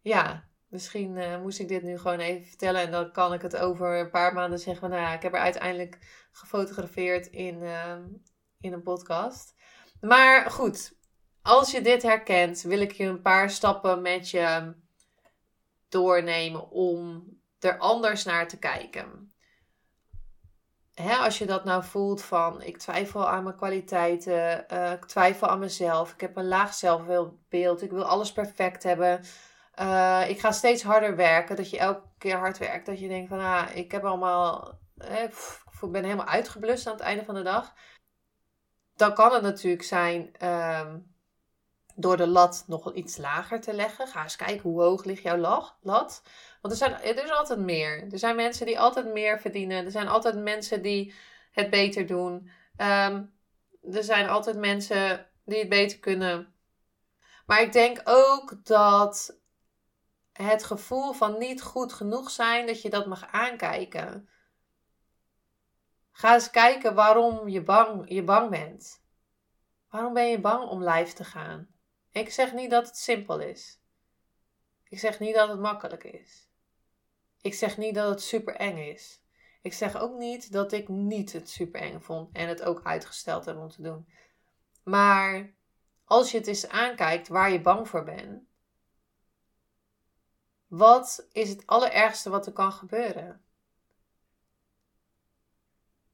ja, 0.00 0.44
Misschien 0.72 1.16
uh, 1.16 1.40
moest 1.40 1.58
ik 1.58 1.68
dit 1.68 1.82
nu 1.82 1.98
gewoon 1.98 2.18
even 2.18 2.46
vertellen 2.46 2.80
en 2.80 2.90
dan 2.90 3.12
kan 3.12 3.32
ik 3.32 3.42
het 3.42 3.56
over 3.56 3.98
een 3.98 4.10
paar 4.10 4.34
maanden 4.34 4.58
zeggen. 4.58 4.90
nou 4.90 5.02
ja, 5.02 5.12
ik 5.12 5.22
heb 5.22 5.32
er 5.32 5.40
uiteindelijk 5.40 5.98
gefotografeerd 6.32 7.26
in, 7.26 7.62
uh, 7.62 7.96
in 8.60 8.72
een 8.72 8.82
podcast. 8.82 9.54
Maar 10.00 10.50
goed, 10.50 10.96
als 11.42 11.70
je 11.70 11.80
dit 11.80 12.02
herkent, 12.02 12.62
wil 12.62 12.80
ik 12.80 12.92
je 12.92 13.04
een 13.04 13.22
paar 13.22 13.50
stappen 13.50 14.02
met 14.02 14.30
je 14.30 14.74
doornemen 15.88 16.70
om 16.70 17.26
er 17.58 17.78
anders 17.78 18.24
naar 18.24 18.48
te 18.48 18.58
kijken. 18.58 19.32
Hè, 20.94 21.14
als 21.14 21.38
je 21.38 21.46
dat 21.46 21.64
nou 21.64 21.84
voelt 21.84 22.22
van 22.22 22.62
ik 22.62 22.78
twijfel 22.78 23.28
aan 23.28 23.44
mijn 23.44 23.56
kwaliteiten, 23.56 24.64
uh, 24.72 24.92
ik 24.92 25.04
twijfel 25.04 25.48
aan 25.48 25.58
mezelf, 25.58 26.12
ik 26.12 26.20
heb 26.20 26.36
een 26.36 26.48
laag 26.48 26.74
zelfbeeld, 26.74 27.82
ik 27.82 27.90
wil 27.90 28.04
alles 28.04 28.32
perfect 28.32 28.82
hebben. 28.82 29.20
Uh, 29.80 30.28
ik 30.28 30.40
ga 30.40 30.52
steeds 30.52 30.82
harder 30.82 31.16
werken. 31.16 31.56
Dat 31.56 31.70
je 31.70 31.78
elke 31.78 32.08
keer 32.18 32.36
hard 32.36 32.58
werkt. 32.58 32.86
Dat 32.86 32.98
je 33.00 33.08
denkt 33.08 33.28
van, 33.28 33.40
ah, 33.40 33.76
ik 33.76 33.92
heb 33.92 34.04
allemaal, 34.04 34.78
eh, 34.96 35.22
ik 35.22 35.90
ben 35.90 36.04
helemaal 36.04 36.26
uitgeblust 36.26 36.86
aan 36.86 36.92
het 36.92 37.02
einde 37.02 37.24
van 37.24 37.34
de 37.34 37.42
dag. 37.42 37.74
Dan 38.96 39.14
kan 39.14 39.32
het 39.32 39.42
natuurlijk 39.42 39.82
zijn 39.82 40.48
um, 40.48 41.14
door 41.94 42.16
de 42.16 42.26
lat 42.26 42.64
nog 42.66 42.94
iets 42.94 43.16
lager 43.16 43.60
te 43.60 43.74
leggen. 43.74 44.06
Ga 44.06 44.22
eens 44.22 44.36
kijken 44.36 44.70
hoe 44.70 44.82
hoog 44.82 45.04
ligt 45.04 45.22
jouw 45.22 45.36
lat. 45.80 46.22
Want 46.60 46.74
er, 46.74 46.76
zijn, 46.76 46.92
er 46.92 47.24
is 47.24 47.30
altijd 47.30 47.58
meer. 47.58 48.12
Er 48.12 48.18
zijn 48.18 48.36
mensen 48.36 48.66
die 48.66 48.80
altijd 48.80 49.12
meer 49.12 49.40
verdienen. 49.40 49.84
Er 49.84 49.90
zijn 49.90 50.08
altijd 50.08 50.36
mensen 50.36 50.82
die 50.82 51.14
het 51.52 51.70
beter 51.70 52.06
doen. 52.06 52.50
Um, 52.76 53.34
er 53.92 54.04
zijn 54.04 54.28
altijd 54.28 54.56
mensen 54.56 55.26
die 55.44 55.58
het 55.58 55.68
beter 55.68 55.98
kunnen. 55.98 56.54
Maar 57.46 57.62
ik 57.62 57.72
denk 57.72 58.00
ook 58.04 58.64
dat 58.64 59.40
het 60.32 60.64
gevoel 60.64 61.12
van 61.12 61.38
niet 61.38 61.62
goed 61.62 61.92
genoeg 61.92 62.30
zijn, 62.30 62.66
dat 62.66 62.82
je 62.82 62.90
dat 62.90 63.06
mag 63.06 63.32
aankijken. 63.32 64.28
Ga 66.10 66.34
eens 66.34 66.50
kijken 66.50 66.94
waarom 66.94 67.48
je 67.48 67.62
bang, 67.62 68.04
je 68.08 68.24
bang 68.24 68.50
bent. 68.50 69.04
Waarom 69.90 70.12
ben 70.12 70.28
je 70.28 70.40
bang 70.40 70.68
om 70.68 70.84
live 70.84 71.14
te 71.14 71.24
gaan? 71.24 71.68
Ik 72.10 72.30
zeg 72.30 72.52
niet 72.52 72.70
dat 72.70 72.86
het 72.86 72.96
simpel 72.96 73.40
is. 73.40 73.80
Ik 74.88 74.98
zeg 74.98 75.20
niet 75.20 75.34
dat 75.34 75.48
het 75.48 75.60
makkelijk 75.60 76.04
is. 76.04 76.50
Ik 77.40 77.54
zeg 77.54 77.76
niet 77.76 77.94
dat 77.94 78.08
het 78.08 78.22
super 78.22 78.54
eng 78.54 78.78
is. 78.78 79.22
Ik 79.62 79.72
zeg 79.72 79.96
ook 79.96 80.18
niet 80.18 80.52
dat 80.52 80.72
ik 80.72 80.88
niet 80.88 81.32
het 81.32 81.50
super 81.50 81.80
eng 81.80 82.00
vond 82.00 82.36
en 82.36 82.48
het 82.48 82.62
ook 82.62 82.80
uitgesteld 82.84 83.44
heb 83.44 83.56
om 83.56 83.68
te 83.68 83.82
doen. 83.82 84.08
Maar 84.84 85.54
als 86.04 86.30
je 86.30 86.38
het 86.38 86.46
eens 86.46 86.68
aankijkt 86.68 87.28
waar 87.28 87.50
je 87.50 87.60
bang 87.60 87.88
voor 87.88 88.04
bent, 88.04 88.42
wat 90.72 91.26
is 91.32 91.48
het 91.48 91.66
allerergste 91.66 92.30
wat 92.30 92.46
er 92.46 92.52
kan 92.52 92.72
gebeuren? 92.72 93.44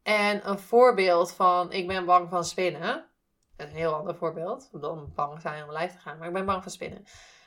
En 0.03 0.49
een 0.49 0.59
voorbeeld 0.59 1.33
van 1.33 1.73
ik 1.73 1.87
ben 1.87 2.05
bang 2.05 2.29
van 2.29 2.45
spinnen. 2.45 3.09
Een 3.57 3.69
heel 3.69 3.95
ander 3.95 4.17
voorbeeld 4.17 4.69
dan 4.73 5.13
bang 5.15 5.41
zijn 5.41 5.65
om 5.65 5.73
lijf 5.73 5.93
te 5.93 5.99
gaan. 5.99 6.19
Maar 6.19 6.27
ik 6.29 6.33
ben 6.33 6.47
bang 6.47 6.63
van 6.63 6.73
spinnen. 6.73 7.05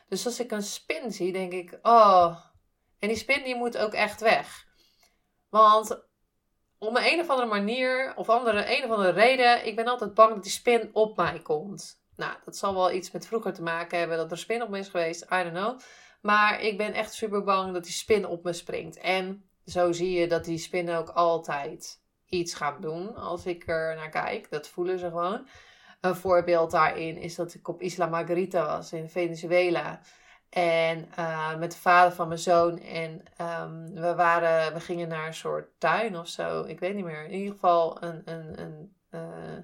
Dus 0.08 0.26
als 0.26 0.40
ik 0.40 0.52
een 0.52 0.64
spin 0.64 1.12
zie, 1.12 1.32
denk 1.32 1.52
ik, 1.52 1.80
oh. 1.82 2.38
En 3.00 3.08
die 3.08 3.18
spin 3.18 3.44
die 3.44 3.56
moet 3.56 3.78
ook 3.78 3.94
echt 3.94 4.22
weg. 4.22 4.68
Want 5.50 6.04
om 6.78 6.98
een, 6.98 7.20
of 7.20 7.30
andere 7.30 7.48
manier, 7.48 8.14
of 8.16 8.30
andere, 8.30 8.78
een 8.78 8.84
of 8.84 8.90
andere 8.90 9.12
reden, 9.12 9.66
ik 9.66 9.76
ben 9.76 9.88
altijd 9.88 10.14
bang 10.14 10.34
dat 10.34 10.44
die 10.44 10.52
spin 10.52 10.90
op 10.94 11.18
mij 11.18 11.40
komt. 11.40 12.04
Nou, 12.16 12.34
dat 12.46 12.58
zal 12.58 12.74
wel 12.74 12.92
iets 12.92 13.12
met 13.12 13.28
vroeger 13.28 13.54
te 13.54 13.64
maken 13.64 14.00
hebben 14.00 14.18
dat 14.18 14.32
er 14.32 14.38
spin 14.38 14.62
op 14.62 14.70
me 14.70 14.80
is 14.80 14.90
geweest. 14.90 15.24
I 15.24 15.44
don't 15.44 15.54
know. 15.54 15.80
Maar 16.22 16.62
ik 16.62 16.78
ben 16.78 16.94
echt 16.94 17.14
super 17.14 17.44
bang 17.44 17.74
dat 17.74 17.84
die 17.84 17.94
spin 17.94 18.26
op 18.26 18.44
me 18.44 18.54
springt. 18.54 18.98
En 18.98 19.50
zo 19.66 19.92
zie 19.92 20.20
je 20.20 20.28
dat 20.28 20.46
die 20.46 20.58
spin 20.58 20.90
ook 20.90 21.10
altijd 21.10 22.02
iets 22.26 22.54
gaan 22.54 22.82
doen 22.82 23.16
als 23.16 23.46
ik 23.46 23.68
er 23.68 23.96
naar 23.96 24.10
kijk. 24.10 24.50
Dat 24.50 24.68
voelen 24.68 25.00
ze 25.00 25.10
gewoon. 25.10 25.48
Een 26.02 26.16
voorbeeld 26.16 26.72
daarin 26.72 27.18
is 27.18 27.36
dat 27.36 27.54
ik 27.54 27.68
op 27.68 27.82
Isla 27.82 28.06
Margarita 28.06 28.66
was 28.66 28.94
in 28.94 29.10
Venezuela. 29.10 30.02
En 30.50 31.10
uh, 31.20 31.58
met 31.58 31.72
de 31.72 31.78
vader 31.78 32.12
van 32.12 32.28
mijn 32.28 32.40
zoon. 32.40 32.80
En 32.80 33.24
um, 33.62 33.94
we, 33.94 34.16
waren, 34.16 34.74
we 34.74 34.80
gingen 34.80 35.08
naar 35.08 35.28
een 35.28 35.34
soort 35.34 35.80
tuin 35.80 36.18
of 36.18 36.28
zo. 36.28 36.64
Ik 36.64 36.80
weet 36.80 36.96
niet 36.96 37.06
meer. 37.06 37.26
In 37.26 37.34
ieder 37.34 37.54
geval 37.54 38.04
een, 38.04 38.22
een, 38.26 38.60
een, 38.62 38.96
uh, 39.12 39.64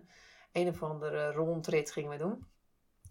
een 0.52 0.68
of 0.68 0.84
andere 0.84 1.32
rondrit 1.32 1.92
gingen 1.92 2.10
we 2.10 2.18
doen. 2.18 2.48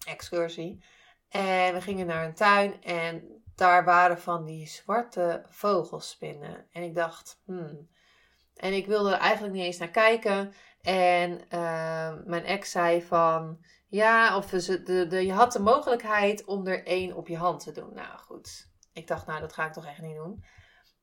Excursie. 0.06 0.84
En 1.28 1.74
we 1.74 1.80
gingen 1.80 2.06
naar 2.06 2.24
een 2.24 2.34
tuin. 2.34 2.82
En 2.82 3.35
daar 3.56 3.84
waren 3.84 4.20
van 4.20 4.44
die 4.44 4.66
zwarte 4.66 5.44
vogelspinnen. 5.48 6.66
En 6.70 6.82
ik 6.82 6.94
dacht, 6.94 7.40
hmm. 7.44 7.88
En 8.56 8.72
ik 8.72 8.86
wilde 8.86 9.12
er 9.12 9.18
eigenlijk 9.18 9.54
niet 9.54 9.64
eens 9.64 9.78
naar 9.78 9.88
kijken. 9.88 10.52
En 10.80 11.30
uh, 11.30 12.12
mijn 12.24 12.44
ex 12.44 12.70
zei 12.70 13.02
van, 13.02 13.64
ja, 13.86 14.36
of 14.36 14.46
de, 14.46 14.82
de, 14.82 15.06
de, 15.06 15.26
je 15.26 15.32
had 15.32 15.52
de 15.52 15.60
mogelijkheid 15.60 16.44
om 16.44 16.66
er 16.66 16.86
één 16.86 17.16
op 17.16 17.28
je 17.28 17.36
hand 17.36 17.62
te 17.62 17.72
doen. 17.72 17.94
Nou 17.94 18.18
goed, 18.18 18.70
ik 18.92 19.06
dacht, 19.06 19.26
nou 19.26 19.40
dat 19.40 19.52
ga 19.52 19.66
ik 19.66 19.72
toch 19.72 19.86
echt 19.86 20.00
niet 20.00 20.16
doen. 20.16 20.44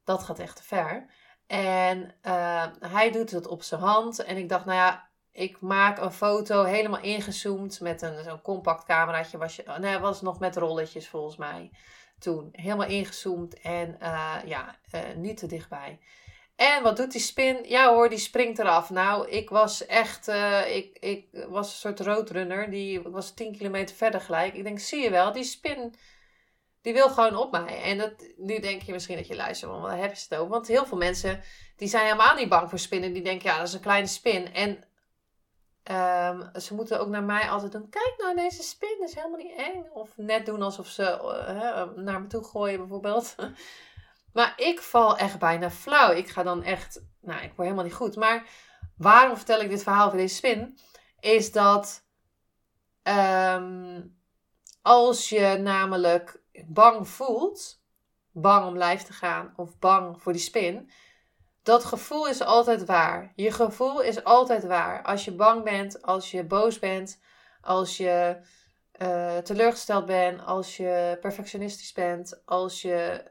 Dat 0.03 0.23
gaat 0.23 0.39
echt 0.39 0.55
te 0.55 0.63
ver. 0.63 1.13
En 1.47 2.15
uh, 2.23 2.65
hij 2.79 3.11
doet 3.11 3.31
het 3.31 3.47
op 3.47 3.63
zijn 3.63 3.81
hand. 3.81 4.23
En 4.23 4.37
ik 4.37 4.49
dacht, 4.49 4.65
nou 4.65 4.77
ja, 4.77 5.09
ik 5.31 5.61
maak 5.61 5.97
een 5.97 6.11
foto 6.11 6.63
helemaal 6.63 7.01
ingezoomd 7.01 7.79
met 7.79 8.01
een 8.01 8.23
zo'n 8.23 8.41
compact 8.41 8.83
cameraatje. 8.83 9.37
Was 9.37 9.55
je, 9.55 9.63
nee, 9.79 9.97
was 9.97 10.21
nog 10.21 10.39
met 10.39 10.55
rolletjes 10.55 11.09
volgens 11.09 11.37
mij 11.37 11.71
toen. 12.23 12.49
Helemaal 12.51 12.87
ingezoomd 12.87 13.59
en 13.61 13.97
uh, 14.01 14.35
ja, 14.45 14.79
uh, 14.95 15.01
niet 15.15 15.37
te 15.37 15.47
dichtbij. 15.47 15.99
En 16.55 16.83
wat 16.83 16.97
doet 16.97 17.11
die 17.11 17.21
spin? 17.21 17.57
Ja 17.63 17.93
hoor, 17.93 18.09
die 18.09 18.17
springt 18.17 18.59
eraf. 18.59 18.89
Nou, 18.89 19.29
ik 19.29 19.49
was 19.49 19.85
echt, 19.85 20.27
uh, 20.27 20.75
ik, 20.75 20.97
ik 20.99 21.27
was 21.49 21.67
een 21.67 21.77
soort 21.77 21.99
roadrunner. 21.99 22.69
Die 22.69 23.01
was 23.01 23.33
10 23.33 23.57
kilometer 23.57 23.95
verder 23.95 24.21
gelijk. 24.21 24.53
Ik 24.53 24.63
denk, 24.63 24.79
zie 24.79 25.01
je 25.01 25.09
wel, 25.09 25.31
die 25.31 25.43
spin, 25.43 25.93
die 26.81 26.93
wil 26.93 27.09
gewoon 27.09 27.35
op 27.35 27.51
mij. 27.51 27.81
En 27.81 27.97
dat, 27.97 28.13
nu 28.37 28.59
denk 28.59 28.81
je 28.81 28.91
misschien 28.91 29.17
dat 29.17 29.27
je 29.27 29.35
luistert, 29.35 29.71
want 29.71 29.83
waar 29.83 29.97
hebben 29.97 30.17
ze 30.17 30.25
het 30.29 30.39
over? 30.39 30.51
Want 30.51 30.67
heel 30.67 30.85
veel 30.85 30.97
mensen, 30.97 31.41
die 31.75 31.87
zijn 31.87 32.05
helemaal 32.05 32.35
niet 32.35 32.49
bang 32.49 32.69
voor 32.69 32.79
spinnen. 32.79 33.13
Die 33.13 33.23
denken, 33.23 33.49
ja, 33.49 33.57
dat 33.57 33.67
is 33.67 33.73
een 33.73 33.79
kleine 33.79 34.07
spin. 34.07 34.53
En 34.53 34.83
um, 35.91 36.61
ze 36.61 36.73
moeten 36.73 36.99
ook 36.99 37.07
naar 37.07 37.23
mij 37.23 37.49
altijd 37.49 37.71
doen, 37.71 37.89
kijk 37.89 38.13
nou, 38.17 38.35
deze 38.35 38.63
spin 38.63 39.03
is 39.03 39.15
helemaal 39.15 39.37
niet 39.37 39.57
eng. 39.57 39.89
Of 39.93 40.17
net 40.17 40.45
doen 40.45 40.61
alsof 40.61 40.87
ze 40.87 41.03
uh, 41.03 42.03
naar 42.03 42.21
me 42.21 42.27
toe 42.27 42.43
gooien 42.43 42.77
bijvoorbeeld. 42.79 43.35
Maar 44.33 44.53
ik 44.55 44.81
val 44.81 45.17
echt 45.17 45.39
bijna 45.39 45.69
flauw. 45.71 46.11
Ik 46.11 46.29
ga 46.29 46.43
dan 46.43 46.63
echt, 46.63 47.01
nou, 47.21 47.41
ik 47.41 47.47
word 47.47 47.67
helemaal 47.67 47.83
niet 47.83 47.93
goed. 47.93 48.15
Maar 48.15 48.49
waarom 48.97 49.35
vertel 49.35 49.61
ik 49.61 49.69
dit 49.69 49.83
verhaal 49.83 50.09
voor 50.09 50.19
deze 50.19 50.35
spin? 50.35 50.77
Is 51.19 51.51
dat 51.51 52.05
um, 53.03 54.17
als 54.81 55.29
je 55.29 55.57
namelijk 55.61 56.41
bang 56.67 57.07
voelt, 57.07 57.81
bang 58.31 58.65
om 58.65 58.77
lijf 58.77 59.01
te 59.01 59.13
gaan 59.13 59.53
of 59.55 59.79
bang 59.79 60.21
voor 60.21 60.31
die 60.31 60.41
spin, 60.41 60.91
dat 61.63 61.85
gevoel 61.85 62.27
is 62.27 62.41
altijd 62.41 62.85
waar. 62.85 63.31
Je 63.35 63.51
gevoel 63.51 64.01
is 64.01 64.23
altijd 64.23 64.65
waar. 64.65 65.03
Als 65.03 65.25
je 65.25 65.31
bang 65.35 65.63
bent, 65.63 66.01
als 66.01 66.31
je 66.31 66.43
boos 66.43 66.79
bent, 66.79 67.19
als 67.61 67.97
je 67.97 68.37
uh, 69.01 69.37
teleurgesteld 69.37 70.05
bent, 70.05 70.45
als 70.45 70.77
je 70.77 71.17
perfectionistisch 71.21 71.91
bent, 71.91 72.41
als 72.45 72.81
je 72.81 73.23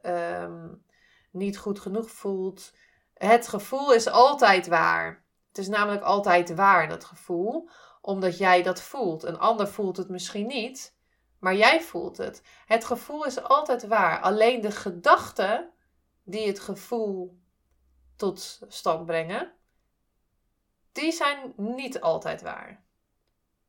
um, 0.42 0.84
niet 1.30 1.58
goed 1.58 1.80
genoeg 1.80 2.10
voelt. 2.10 2.72
Het 3.14 3.48
gevoel 3.48 3.92
is 3.92 4.08
altijd 4.08 4.66
waar. 4.66 5.24
Het 5.48 5.58
is 5.58 5.68
namelijk 5.68 6.02
altijd 6.02 6.54
waar, 6.54 6.88
dat 6.88 7.04
gevoel, 7.04 7.68
omdat 8.00 8.38
jij 8.38 8.62
dat 8.62 8.80
voelt. 8.80 9.22
Een 9.22 9.38
ander 9.38 9.68
voelt 9.68 9.96
het 9.96 10.08
misschien 10.08 10.46
niet, 10.46 10.96
maar 11.38 11.54
jij 11.54 11.80
voelt 11.80 12.16
het. 12.16 12.42
Het 12.66 12.84
gevoel 12.84 13.24
is 13.24 13.42
altijd 13.42 13.86
waar. 13.86 14.20
Alleen 14.20 14.60
de 14.60 14.70
gedachten 14.70 15.70
die 16.24 16.46
het 16.46 16.60
gevoel 16.60 17.41
tot 18.22 18.60
stand 18.68 19.06
brengen, 19.06 19.52
die 20.92 21.12
zijn 21.12 21.52
niet 21.56 22.00
altijd 22.00 22.42
waar. 22.42 22.84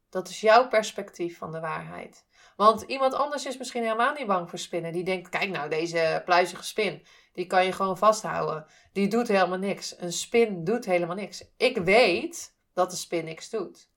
Dat 0.10 0.30
is 0.30 0.42
jouw 0.42 0.68
perspectief 0.68 1.38
van 1.38 1.52
de 1.52 1.60
waarheid. 1.60 2.26
Want 2.56 2.82
iemand 2.82 3.14
anders 3.14 3.46
is 3.46 3.58
misschien 3.58 3.84
helemaal 3.84 4.14
niet 4.14 4.28
bang 4.28 4.50
voor 4.50 4.60
spinnen. 4.60 4.94
Die 4.94 5.04
denkt: 5.04 5.30
kijk 5.30 5.50
nou, 5.50 5.70
deze 5.70 6.22
pluizige 6.26 6.64
spin. 6.64 7.06
Die 7.34 7.48
kan 7.48 7.66
je 7.66 7.72
gewoon 7.72 7.98
vasthouden. 7.98 8.66
Die 8.92 9.08
doet 9.08 9.28
helemaal 9.28 9.58
niks. 9.58 10.00
Een 10.00 10.14
spin 10.14 10.64
doet 10.64 10.86
helemaal 10.86 11.16
niks. 11.16 11.46
Ik 11.58 11.78
weet 11.78 12.56
dat 12.74 12.92
de 12.92 12.98
spin 12.98 13.26
niks 13.26 13.50
doet. 13.50 13.90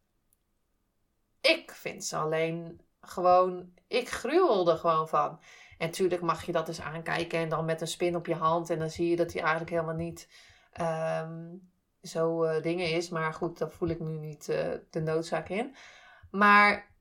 Ik 1.41 1.73
vind 1.73 2.05
ze 2.05 2.17
alleen 2.17 2.81
gewoon. 3.01 3.73
Ik 3.89 4.09
gruwel 4.09 4.71
er 4.71 4.79
gewoon 4.79 5.09
van. 5.09 5.41
En 5.79 5.87
natuurlijk 5.87 6.23
mag 6.23 6.47
je 6.47 6.53
dat 6.53 6.69
eens 6.69 6.81
aankijken 6.81 7.39
en 7.39 7.49
dan 7.49 7.65
met 7.65 7.81
een 7.81 7.87
spin 7.87 8.17
op 8.17 8.27
je 8.27 8.35
hand. 8.35 8.71
En 8.71 8.79
dan 8.79 8.91
zie 8.91 9.11
je 9.11 9.17
dat 9.17 9.33
hij 9.33 9.43
eigenlijk 9.43 9.71
helemaal 9.71 9.95
niet 9.95 10.29
um, 10.81 11.71
zo 12.03 12.45
uh, 12.45 12.63
dingen 12.63 12.91
is. 12.91 13.09
Maar 13.09 13.33
goed, 13.33 13.59
daar 13.59 13.71
voel 13.71 13.89
ik 13.89 14.01
nu 14.01 14.19
niet 14.19 14.49
uh, 14.49 14.73
de 14.91 15.01
noodzaak 15.01 15.49
in. 15.49 15.75
Maar 16.31 16.95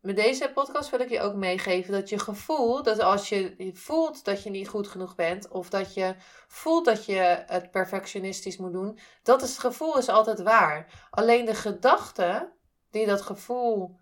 met 0.00 0.16
deze 0.16 0.50
podcast 0.54 0.90
wil 0.90 1.00
ik 1.00 1.08
je 1.08 1.20
ook 1.20 1.34
meegeven 1.34 1.92
dat 1.92 2.08
je 2.08 2.18
gevoel, 2.18 2.82
dat 2.82 3.00
als 3.00 3.28
je 3.28 3.70
voelt 3.74 4.24
dat 4.24 4.42
je 4.42 4.50
niet 4.50 4.68
goed 4.68 4.88
genoeg 4.88 5.14
bent, 5.14 5.48
of 5.48 5.70
dat 5.70 5.94
je 5.94 6.14
voelt 6.46 6.84
dat 6.84 7.04
je 7.04 7.42
het 7.46 7.70
perfectionistisch 7.70 8.56
moet 8.56 8.72
doen, 8.72 8.98
dat 9.22 9.42
is, 9.42 9.50
het 9.50 9.58
gevoel 9.58 9.98
is 9.98 10.08
altijd 10.08 10.42
waar. 10.42 11.08
Alleen 11.10 11.44
de 11.44 11.54
gedachte 11.54 12.52
die 12.90 13.06
dat 13.06 13.22
gevoel 13.22 13.98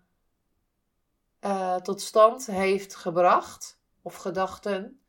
uh, 1.41 1.75
tot 1.75 2.01
stand 2.01 2.45
heeft 2.45 2.95
gebracht, 2.95 3.79
of 4.01 4.15
gedachten, 4.15 5.01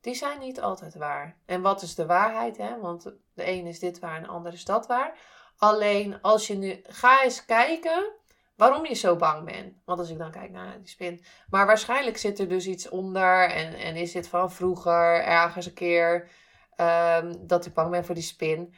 die 0.00 0.14
zijn 0.14 0.38
niet 0.38 0.60
altijd 0.60 0.94
waar. 0.94 1.38
En 1.46 1.62
wat 1.62 1.82
is 1.82 1.94
de 1.94 2.06
waarheid? 2.06 2.56
Hè? 2.56 2.80
Want 2.80 3.02
de 3.34 3.48
een 3.48 3.66
is 3.66 3.78
dit 3.78 3.98
waar 3.98 4.16
en 4.16 4.22
de 4.22 4.28
ander 4.28 4.52
is 4.52 4.64
dat 4.64 4.86
waar. 4.86 5.18
Alleen 5.56 6.20
als 6.20 6.46
je 6.46 6.54
nu, 6.54 6.80
ga 6.82 7.22
eens 7.22 7.44
kijken 7.44 8.12
waarom 8.56 8.86
je 8.86 8.94
zo 8.94 9.16
bang 9.16 9.44
bent. 9.44 9.76
Want 9.84 9.98
als 9.98 10.10
ik 10.10 10.18
dan 10.18 10.30
kijk 10.30 10.50
naar 10.50 10.78
die 10.78 10.88
spin. 10.88 11.24
Maar 11.48 11.66
waarschijnlijk 11.66 12.16
zit 12.16 12.38
er 12.38 12.48
dus 12.48 12.66
iets 12.66 12.88
onder. 12.88 13.50
En, 13.50 13.74
en 13.74 13.96
is 13.96 14.12
dit 14.12 14.28
van 14.28 14.52
vroeger 14.52 15.22
ergens 15.22 15.66
een 15.66 15.74
keer 15.74 16.30
um, 16.76 17.46
dat 17.46 17.66
ik 17.66 17.74
bang 17.74 17.90
ben 17.90 18.04
voor 18.04 18.14
die 18.14 18.24
spin. 18.24 18.74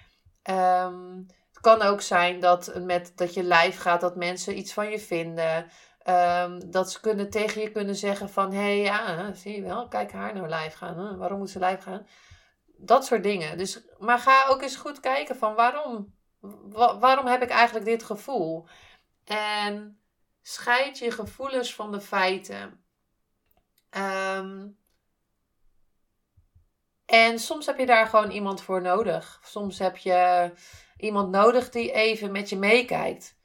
Um, 0.50 1.26
het 1.48 1.60
kan 1.60 1.82
ook 1.82 2.00
zijn 2.00 2.40
dat 2.40 2.72
met 2.74 3.12
dat 3.14 3.34
je 3.34 3.42
lijf 3.42 3.78
gaat, 3.78 4.00
dat 4.00 4.16
mensen 4.16 4.58
iets 4.58 4.72
van 4.72 4.90
je 4.90 4.98
vinden. 4.98 5.70
Um, 6.08 6.70
dat 6.70 6.92
ze 6.92 7.00
kunnen, 7.00 7.30
tegen 7.30 7.60
je 7.60 7.70
kunnen 7.70 7.96
zeggen 7.96 8.30
van... 8.30 8.52
Hé, 8.52 8.58
hey, 8.58 8.80
ja, 8.80 9.32
zie 9.32 9.56
je 9.56 9.62
wel, 9.62 9.88
kijk 9.88 10.12
haar 10.12 10.34
nou 10.34 10.48
lijf 10.48 10.74
gaan. 10.74 11.18
Waarom 11.18 11.38
moet 11.38 11.50
ze 11.50 11.58
lijf 11.58 11.82
gaan? 11.82 12.06
Dat 12.76 13.04
soort 13.04 13.22
dingen. 13.22 13.58
Dus, 13.58 13.80
maar 13.98 14.18
ga 14.18 14.46
ook 14.48 14.62
eens 14.62 14.76
goed 14.76 15.00
kijken 15.00 15.36
van 15.36 15.54
waarom... 15.54 16.14
waarom 16.98 17.26
heb 17.26 17.42
ik 17.42 17.50
eigenlijk 17.50 17.84
dit 17.84 18.02
gevoel? 18.02 18.66
En 19.24 20.00
scheid 20.42 20.98
je 20.98 21.10
gevoelens 21.10 21.74
van 21.74 21.92
de 21.92 22.00
feiten. 22.00 22.84
Um, 23.96 24.78
en 27.06 27.38
soms 27.38 27.66
heb 27.66 27.78
je 27.78 27.86
daar 27.86 28.06
gewoon 28.06 28.30
iemand 28.30 28.62
voor 28.62 28.82
nodig. 28.82 29.40
Soms 29.44 29.78
heb 29.78 29.96
je 29.96 30.50
iemand 30.96 31.30
nodig 31.30 31.70
die 31.70 31.92
even 31.92 32.32
met 32.32 32.48
je 32.48 32.56
meekijkt. 32.56 33.35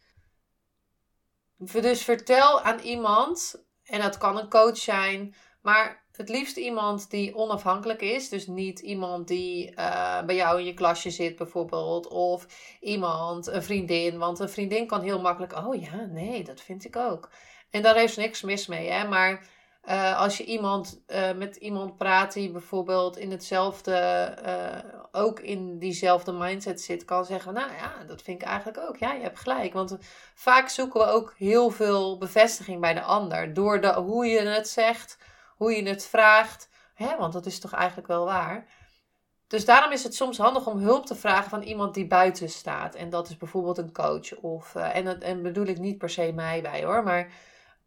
Dus 1.63 2.04
vertel 2.04 2.62
aan 2.62 2.80
iemand, 2.80 3.65
en 3.84 4.02
dat 4.02 4.17
kan 4.17 4.38
een 4.38 4.50
coach 4.50 4.78
zijn, 4.78 5.36
maar 5.62 6.06
het 6.12 6.30
liefst 6.30 6.58
iemand 6.58 7.10
die 7.10 7.36
onafhankelijk 7.36 8.02
is. 8.02 8.30
Dus 8.30 8.47
niet 8.47 8.80
iemand 8.80 9.28
die 9.28 9.71
uh, 9.71 10.24
bij 10.24 10.36
jou 10.36 10.60
in 10.60 10.65
je 10.65 10.74
klasje 10.74 11.10
zit 11.10 11.36
bijvoorbeeld. 11.36 12.08
Of 12.08 12.45
iemand, 12.80 13.47
een 13.47 13.63
vriendin. 13.63 14.17
Want 14.17 14.39
een 14.39 14.50
vriendin 14.50 14.88
kan 14.88 15.02
heel 15.02 15.21
makkelijk... 15.21 15.58
Oh 15.58 15.82
ja, 15.82 16.06
nee, 16.06 16.43
dat 16.43 16.62
vind 16.62 16.86
ik 16.86 16.95
ook. 16.95 17.30
En 17.69 17.82
daar 17.82 18.04
is 18.04 18.15
niks 18.15 18.41
mis 18.41 18.67
mee. 18.67 18.89
Hè? 18.89 19.08
Maar 19.08 19.47
uh, 19.89 20.20
als 20.20 20.38
je 20.38 20.46
iemand, 20.46 21.02
uh, 21.08 21.32
met 21.32 21.56
iemand 21.56 21.98
praat 21.98 22.34
die 22.34 22.52
bijvoorbeeld 22.52 23.17
in 23.17 23.32
hetzelfde... 23.32 24.38
ook 25.12 25.39
in 25.39 25.80
diezelfde 25.80 26.32
mindset 26.32 26.82
zit, 26.82 27.06
kan 27.06 27.26
zeggen... 27.26 27.54
Nou 27.54 27.72
ja, 27.72 28.04
dat 28.08 28.22
vind 28.22 28.41
ik 28.41 28.48
eigenlijk 28.48 28.78
ook. 28.78 28.98
Ja, 28.98 29.13
je 29.13 29.22
hebt 29.22 29.39
gelijk. 29.39 29.74
Want 29.74 29.98
vaak 30.34 30.70
zoeken 30.70 31.00
we 31.00 31.06
ook 31.06 31.34
heel 31.38 31.70
veel 31.70 32.17
bevestiging 32.17 32.82
bij 32.82 32.94
de 32.94 33.02
ander. 33.02 33.54
Door 33.54 33.82
de, 33.82 33.94
hoe 33.94 34.26
je 34.26 34.39
het 34.39 34.67
zegt 34.67 35.17
hoe 35.62 35.76
je 35.76 35.89
het 35.89 36.06
vraagt. 36.06 36.70
Hè? 36.94 37.17
Want 37.17 37.34
dat 37.34 37.46
is 37.46 37.60
toch 37.60 37.74
eigenlijk 37.74 38.08
wel 38.08 38.26
waar. 38.26 38.65
Dus 39.48 39.65
daarom 39.65 39.91
is 39.91 40.04
het 40.04 40.15
soms 40.15 40.38
handig 40.38 40.67
om 40.67 40.78
hulp 40.78 41.06
te 41.06 41.15
vragen 41.15 41.50
van 41.50 41.62
iemand 41.62 41.94
die 41.94 42.08
buiten 42.08 42.50
staat. 42.50 42.96
En 42.96 43.10
dat 43.10 43.30
is 43.30 43.38
bijvoorbeeld 43.38 43.78
een 43.78 43.94
coach. 43.94 44.36
Of, 44.36 44.76
en, 44.76 45.22
en 45.22 45.41
bedoel 45.41 45.65
ik 45.65 45.78
niet 45.78 45.98
per 45.98 46.10
se 46.10 46.32
mij 46.36 46.62
bij 46.62 46.84
hoor. 46.84 47.04
Maar 47.04 47.32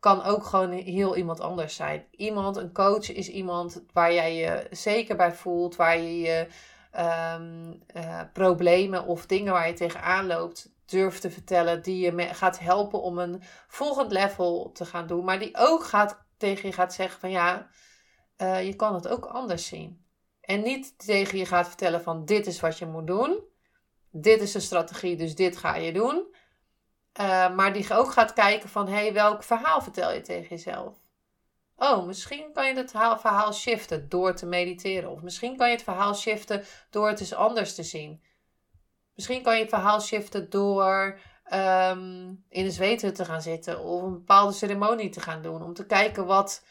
kan 0.05 0.23
ook 0.23 0.45
gewoon 0.45 0.71
heel 0.71 1.17
iemand 1.17 1.40
anders 1.40 1.75
zijn. 1.75 2.07
Iemand, 2.11 2.57
een 2.57 2.73
coach 2.73 3.12
is 3.12 3.29
iemand 3.29 3.85
waar 3.93 4.12
jij 4.12 4.37
je 4.37 4.67
zeker 4.71 5.17
bij 5.17 5.33
voelt. 5.33 5.77
Waar 5.77 5.99
je 5.99 6.21
je 6.21 6.47
ehm, 6.90 7.73
eh, 7.87 8.21
problemen 8.33 9.07
of 9.07 9.27
dingen 9.27 9.53
waar 9.53 9.69
je 9.69 9.73
tegenaan 9.73 10.27
loopt 10.27 10.73
durft 10.87 11.21
te 11.21 11.31
vertellen. 11.31 11.83
Die 11.83 11.99
je 11.99 12.35
gaat 12.35 12.59
helpen 12.59 13.03
om 13.03 13.19
een 13.19 13.43
volgend 13.69 14.12
level 14.12 14.71
te 14.73 14.85
gaan 14.85 15.07
doen. 15.07 15.25
Maar 15.25 15.38
die 15.38 15.57
ook 15.57 15.85
gaat, 15.85 16.25
tegen 16.37 16.69
je 16.69 16.75
gaat 16.75 16.95
zeggen 16.95 17.21
van 17.21 17.31
ja, 17.31 17.69
uh, 18.38 18.67
je 18.67 18.77
kan 18.77 18.95
het 18.95 19.09
ook 19.09 19.25
anders 19.25 19.67
zien. 19.67 20.05
En 20.40 20.62
niet 20.62 20.99
tegen 20.99 21.38
je 21.38 21.47
gaat 21.47 21.67
vertellen 21.69 22.03
van 22.03 22.25
dit 22.25 22.47
is 22.47 22.61
wat 22.61 22.79
je 22.79 22.87
moet 22.87 23.07
doen. 23.07 23.43
Dit 24.11 24.40
is 24.40 24.53
de 24.53 24.61
strategie, 24.61 25.17
dus 25.17 25.35
dit 25.35 25.57
ga 25.57 25.77
je 25.77 25.93
doen. 25.93 26.34
Uh, 27.20 27.55
maar 27.55 27.72
die 27.72 27.94
ook 27.94 28.12
gaat 28.12 28.33
kijken 28.33 28.68
van 28.68 28.88
hé, 28.88 28.94
hey, 28.94 29.12
welk 29.12 29.42
verhaal 29.42 29.83
vertel 29.83 30.12
je 30.12 30.20
tegen 30.20 30.48
jezelf? 30.48 30.96
Oh, 31.77 32.07
misschien 32.07 32.53
kan 32.53 32.66
je 32.68 32.74
het 32.74 32.90
verhaal 32.90 33.53
shiften 33.53 34.09
door 34.09 34.35
te 34.35 34.46
mediteren. 34.46 35.11
Of 35.11 35.22
misschien 35.22 35.57
kan 35.57 35.68
je 35.68 35.74
het 35.74 35.85
verhaal 35.85 36.14
shiften 36.14 36.64
door 36.90 37.09
het 37.09 37.20
eens 37.20 37.35
anders 37.35 37.74
te 37.74 37.83
zien. 37.83 38.22
Misschien 39.14 39.42
kan 39.42 39.55
je 39.55 39.61
het 39.61 39.68
verhaal 39.68 40.00
shiften 40.00 40.50
door 40.50 41.18
um, 41.53 42.44
in 42.48 42.64
de 42.64 42.70
zweten 42.70 43.14
te 43.14 43.24
gaan 43.24 43.42
zitten. 43.42 43.81
Of 43.81 44.03
een 44.03 44.12
bepaalde 44.12 44.53
ceremonie 44.53 45.09
te 45.09 45.20
gaan 45.20 45.42
doen. 45.42 45.62
Om 45.62 45.74
te 45.74 45.87
kijken 45.87 46.27
wat, 46.27 46.64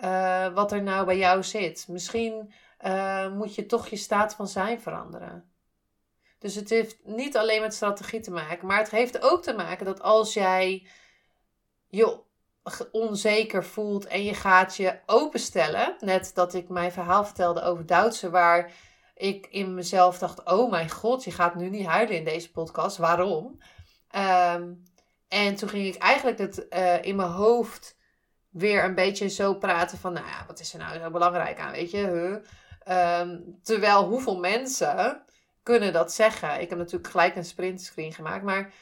uh, 0.00 0.46
wat 0.54 0.72
er 0.72 0.82
nou 0.82 1.06
bij 1.06 1.18
jou 1.18 1.42
zit. 1.42 1.88
Misschien 1.88 2.52
uh, 2.86 3.32
moet 3.32 3.54
je 3.54 3.66
toch 3.66 3.88
je 3.88 3.96
staat 3.96 4.34
van 4.34 4.48
zijn 4.48 4.80
veranderen. 4.80 5.52
Dus 6.38 6.54
het 6.54 6.70
heeft 6.70 6.96
niet 7.04 7.36
alleen 7.36 7.60
met 7.60 7.74
strategie 7.74 8.20
te 8.20 8.30
maken. 8.30 8.66
Maar 8.66 8.78
het 8.78 8.90
heeft 8.90 9.22
ook 9.22 9.42
te 9.42 9.52
maken 9.52 9.86
dat 9.86 10.02
als 10.02 10.34
jij 10.34 10.86
je 11.86 12.20
onzeker 12.92 13.64
voelt 13.64 14.06
en 14.06 14.24
je 14.24 14.34
gaat 14.34 14.76
je 14.76 14.98
openstellen. 15.06 15.96
Net 16.00 16.30
dat 16.34 16.54
ik 16.54 16.68
mijn 16.68 16.92
verhaal 16.92 17.24
vertelde 17.24 17.62
over 17.62 17.86
Duitse, 17.86 18.30
waar 18.30 18.72
ik 19.14 19.46
in 19.50 19.74
mezelf 19.74 20.18
dacht: 20.18 20.44
Oh 20.44 20.70
mijn 20.70 20.90
god, 20.90 21.24
je 21.24 21.30
gaat 21.30 21.54
nu 21.54 21.68
niet 21.68 21.86
huilen 21.86 22.16
in 22.16 22.24
deze 22.24 22.50
podcast. 22.50 22.96
Waarom? 22.96 23.58
Ehm, 24.10 24.72
en 25.28 25.54
toen 25.54 25.68
ging 25.68 25.86
ik 25.94 26.02
eigenlijk 26.02 26.38
het 26.38 26.66
uh, 26.70 27.02
in 27.02 27.16
mijn 27.16 27.28
hoofd 27.28 27.96
weer 28.50 28.84
een 28.84 28.94
beetje 28.94 29.28
zo 29.28 29.54
praten 29.54 29.98
van: 29.98 30.12
Nou 30.12 30.26
ja, 30.26 30.44
wat 30.46 30.60
is 30.60 30.72
er 30.72 30.78
nou 30.78 30.98
zo 30.98 31.10
belangrijk 31.10 31.58
aan? 31.58 31.72
Weet 31.72 31.90
je, 31.90 32.06
huh? 32.06 33.20
um, 33.20 33.58
terwijl 33.62 34.04
hoeveel 34.04 34.38
mensen 34.38 35.24
kunnen 35.68 35.92
dat 35.92 36.12
zeggen? 36.12 36.60
Ik 36.60 36.68
heb 36.68 36.78
natuurlijk 36.78 37.10
gelijk 37.10 37.36
een 37.36 37.44
sprintscreen 37.44 38.12
gemaakt, 38.12 38.44
maar 38.44 38.72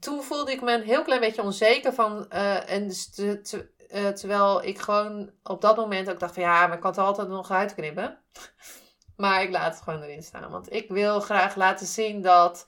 toen 0.00 0.22
voelde 0.22 0.52
ik 0.52 0.62
me 0.62 0.72
een 0.72 0.82
heel 0.82 1.02
klein 1.02 1.20
beetje 1.20 1.42
onzeker 1.42 1.92
van. 1.92 2.26
Uh, 2.32 2.70
en 2.70 2.88
dus 2.88 3.10
te, 3.10 3.70
uh, 3.94 4.08
terwijl 4.08 4.64
ik 4.64 4.78
gewoon 4.78 5.30
op 5.42 5.60
dat 5.60 5.76
moment 5.76 6.10
ook 6.10 6.20
dacht 6.20 6.34
van 6.34 6.42
ja, 6.42 6.66
maar 6.66 6.74
ik 6.74 6.80
kan 6.80 6.90
het 6.90 7.00
altijd 7.00 7.28
nog 7.28 7.50
uitknippen. 7.50 8.18
maar 9.16 9.42
ik 9.42 9.50
laat 9.50 9.74
het 9.74 9.82
gewoon 9.82 10.02
erin 10.02 10.22
staan. 10.22 10.50
Want 10.50 10.72
ik 10.72 10.88
wil 10.88 11.20
graag 11.20 11.54
laten 11.54 11.86
zien 11.86 12.22
dat 12.22 12.66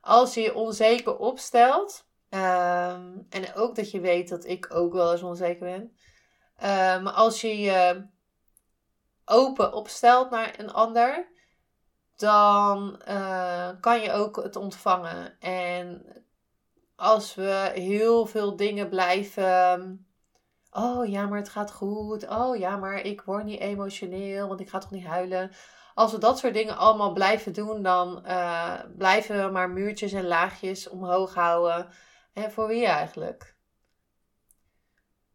als 0.00 0.34
je 0.34 0.40
je 0.40 0.54
onzeker 0.54 1.16
opstelt. 1.16 2.06
Uh, 2.30 2.92
en 3.28 3.54
ook 3.54 3.74
dat 3.74 3.90
je 3.90 4.00
weet 4.00 4.28
dat 4.28 4.44
ik 4.44 4.74
ook 4.74 4.92
wel 4.92 5.12
eens 5.12 5.22
onzeker 5.22 5.66
ben. 5.66 5.96
Maar 7.02 7.12
als 7.12 7.40
je 7.40 7.58
je 7.58 8.06
open 9.24 9.72
opstelt 9.72 10.30
naar 10.30 10.54
een 10.58 10.72
ander, 10.72 11.32
dan 12.16 13.02
uh, 13.08 13.68
kan 13.80 14.00
je 14.00 14.12
ook 14.12 14.36
het 14.36 14.56
ontvangen. 14.56 15.40
En 15.40 16.06
als 16.96 17.34
we 17.34 17.70
heel 17.74 18.26
veel 18.26 18.56
dingen 18.56 18.88
blijven. 18.88 20.06
Oh 20.70 21.06
ja, 21.06 21.26
maar 21.26 21.38
het 21.38 21.48
gaat 21.48 21.72
goed. 21.72 22.28
Oh 22.28 22.56
ja, 22.56 22.76
maar 22.76 23.00
ik 23.00 23.22
word 23.22 23.44
niet 23.44 23.60
emotioneel, 23.60 24.48
want 24.48 24.60
ik 24.60 24.68
ga 24.68 24.78
toch 24.78 24.90
niet 24.90 25.06
huilen. 25.06 25.50
Als 25.94 26.12
we 26.12 26.18
dat 26.18 26.38
soort 26.38 26.54
dingen 26.54 26.76
allemaal 26.76 27.12
blijven 27.12 27.52
doen, 27.52 27.82
dan 27.82 28.24
uh, 28.26 28.80
blijven 28.96 29.44
we 29.44 29.52
maar 29.52 29.70
muurtjes 29.70 30.12
en 30.12 30.26
laagjes 30.26 30.88
omhoog 30.88 31.34
houden. 31.34 31.88
En 32.32 32.52
voor 32.52 32.66
wie 32.66 32.86
eigenlijk? 32.86 33.56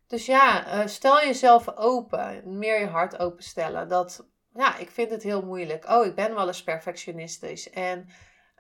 Dus 0.08 0.26
ja, 0.26 0.80
uh, 0.80 0.88
stel 0.88 1.18
jezelf 1.18 1.78
open. 1.78 2.58
Meer 2.58 2.80
je 2.80 2.88
hart 2.88 3.20
openstellen. 3.20 3.88
Dat, 3.88 4.28
ja, 4.60 4.78
ik 4.78 4.90
vind 4.90 5.12
het 5.12 5.24
heel 5.24 5.46
moeilijk. 5.46 5.90
Oh, 5.90 6.06
ik 6.06 6.16
ben 6.16 6.36
wel 6.36 6.48
eens 6.48 6.64
perfectionistisch. 6.64 7.70
En 7.70 8.10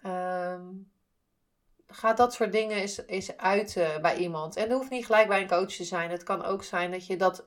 uh, 0.03 0.59
ga 1.87 2.13
dat 2.13 2.33
soort 2.33 2.51
dingen 2.51 2.77
eens, 2.77 3.07
eens 3.07 3.37
uiten 3.37 4.01
bij 4.01 4.17
iemand. 4.17 4.55
En 4.55 4.69
dat 4.69 4.77
hoeft 4.77 4.89
niet 4.89 5.05
gelijk 5.05 5.27
bij 5.27 5.41
een 5.41 5.47
coach 5.47 5.71
te 5.71 5.83
zijn. 5.83 6.11
Het 6.11 6.23
kan 6.23 6.45
ook 6.45 6.63
zijn 6.63 6.91
dat 6.91 7.07
je 7.07 7.17
dat 7.17 7.43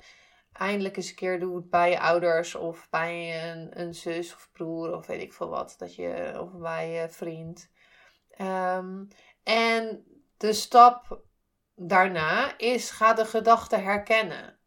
eindelijk 0.52 0.96
eens 0.96 1.08
een 1.08 1.14
keer 1.14 1.40
doet 1.40 1.70
bij 1.70 1.90
je 1.90 2.00
ouders 2.00 2.54
of 2.54 2.90
bij 2.90 3.42
een, 3.50 3.80
een 3.80 3.94
zus 3.94 4.34
of 4.34 4.48
broer 4.52 4.96
of 4.96 5.06
weet 5.06 5.22
ik 5.22 5.32
veel 5.32 5.48
wat. 5.48 5.74
Dat 5.78 5.94
je, 5.94 6.38
of 6.40 6.52
bij 6.52 6.90
je 6.90 7.08
vriend. 7.08 7.70
Um, 8.38 9.08
en 9.42 10.04
de 10.36 10.52
stap 10.52 11.22
daarna 11.74 12.58
is 12.58 12.90
ga 12.90 13.12
de 13.14 13.24
gedachte 13.24 13.76
herkennen. 13.76 14.58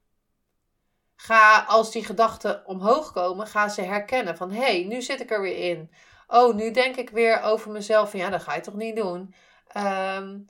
Ga 1.16 1.64
als 1.68 1.92
die 1.92 2.06
gedachten 2.06 2.66
omhoog 2.66 3.12
komen, 3.12 3.48
ga 3.48 3.70
ze 3.70 3.82
herkennen 3.82 4.38
van 4.38 4.52
hé, 4.52 4.62
hey, 4.62 4.84
nu 4.84 5.02
zit 5.02 5.20
ik 5.20 5.32
er 5.32 5.42
weer 5.42 5.70
in. 5.70 5.92
Oh, 6.28 6.56
nu 6.56 6.72
denk 6.72 6.96
ik 6.96 7.10
weer 7.10 7.42
over 7.42 7.72
mezelf 7.72 8.10
van 8.10 8.20
ja, 8.20 8.30
dat 8.30 8.44
ga 8.44 8.56
je 8.56 8.62
toch 8.62 8.76
niet 8.76 8.96
doen. 8.96 9.34
Um, 9.78 10.48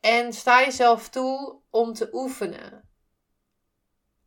en 0.00 0.32
sta 0.32 0.60
jezelf 0.60 1.08
toe 1.08 1.60
om 1.70 1.92
te 1.92 2.08
oefenen. 2.12 2.88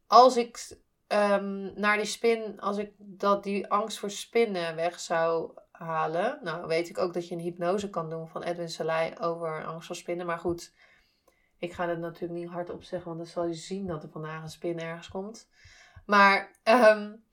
Als 0.08 0.38
ik 0.38 0.78
um, 1.08 1.72
naar 1.76 1.98
die 1.98 2.06
spin, 2.06 2.60
als 2.60 2.78
ik 2.78 2.92
dat 2.98 3.44
die 3.44 3.68
angst 3.68 4.00
voor 4.00 4.12
spinnen 4.12 4.76
weg 4.76 5.00
zou 5.00 5.52
halen. 5.72 6.40
Nou, 6.44 6.68
weet 6.68 6.90
ik 6.90 6.98
ook 6.98 7.14
dat 7.14 7.28
je 7.28 7.36
een 7.36 7.42
hypnose 7.42 7.90
kan 7.90 8.10
doen 8.10 8.28
van 8.28 8.44
Edwin 8.44 8.70
Salai 8.70 9.14
over 9.20 9.66
angst 9.66 9.88
voor 9.88 9.96
spinnen. 9.96 10.26
Maar 10.26 10.40
goed, 10.40 10.74
ik 11.62 11.74
ga 11.74 11.88
het 11.88 12.00
natuurlijk 12.00 12.40
niet 12.40 12.50
hardop 12.50 12.84
zeggen, 12.84 13.08
want 13.08 13.18
dan 13.18 13.28
zal 13.28 13.46
je 13.46 13.54
zien 13.54 13.88
dat 13.88 14.04
er 14.04 14.10
vandaag 14.10 14.42
een 14.42 14.50
spin 14.50 14.80
ergens 14.80 15.08
komt. 15.08 15.50
Maar 16.06 16.52
um, 16.64 17.24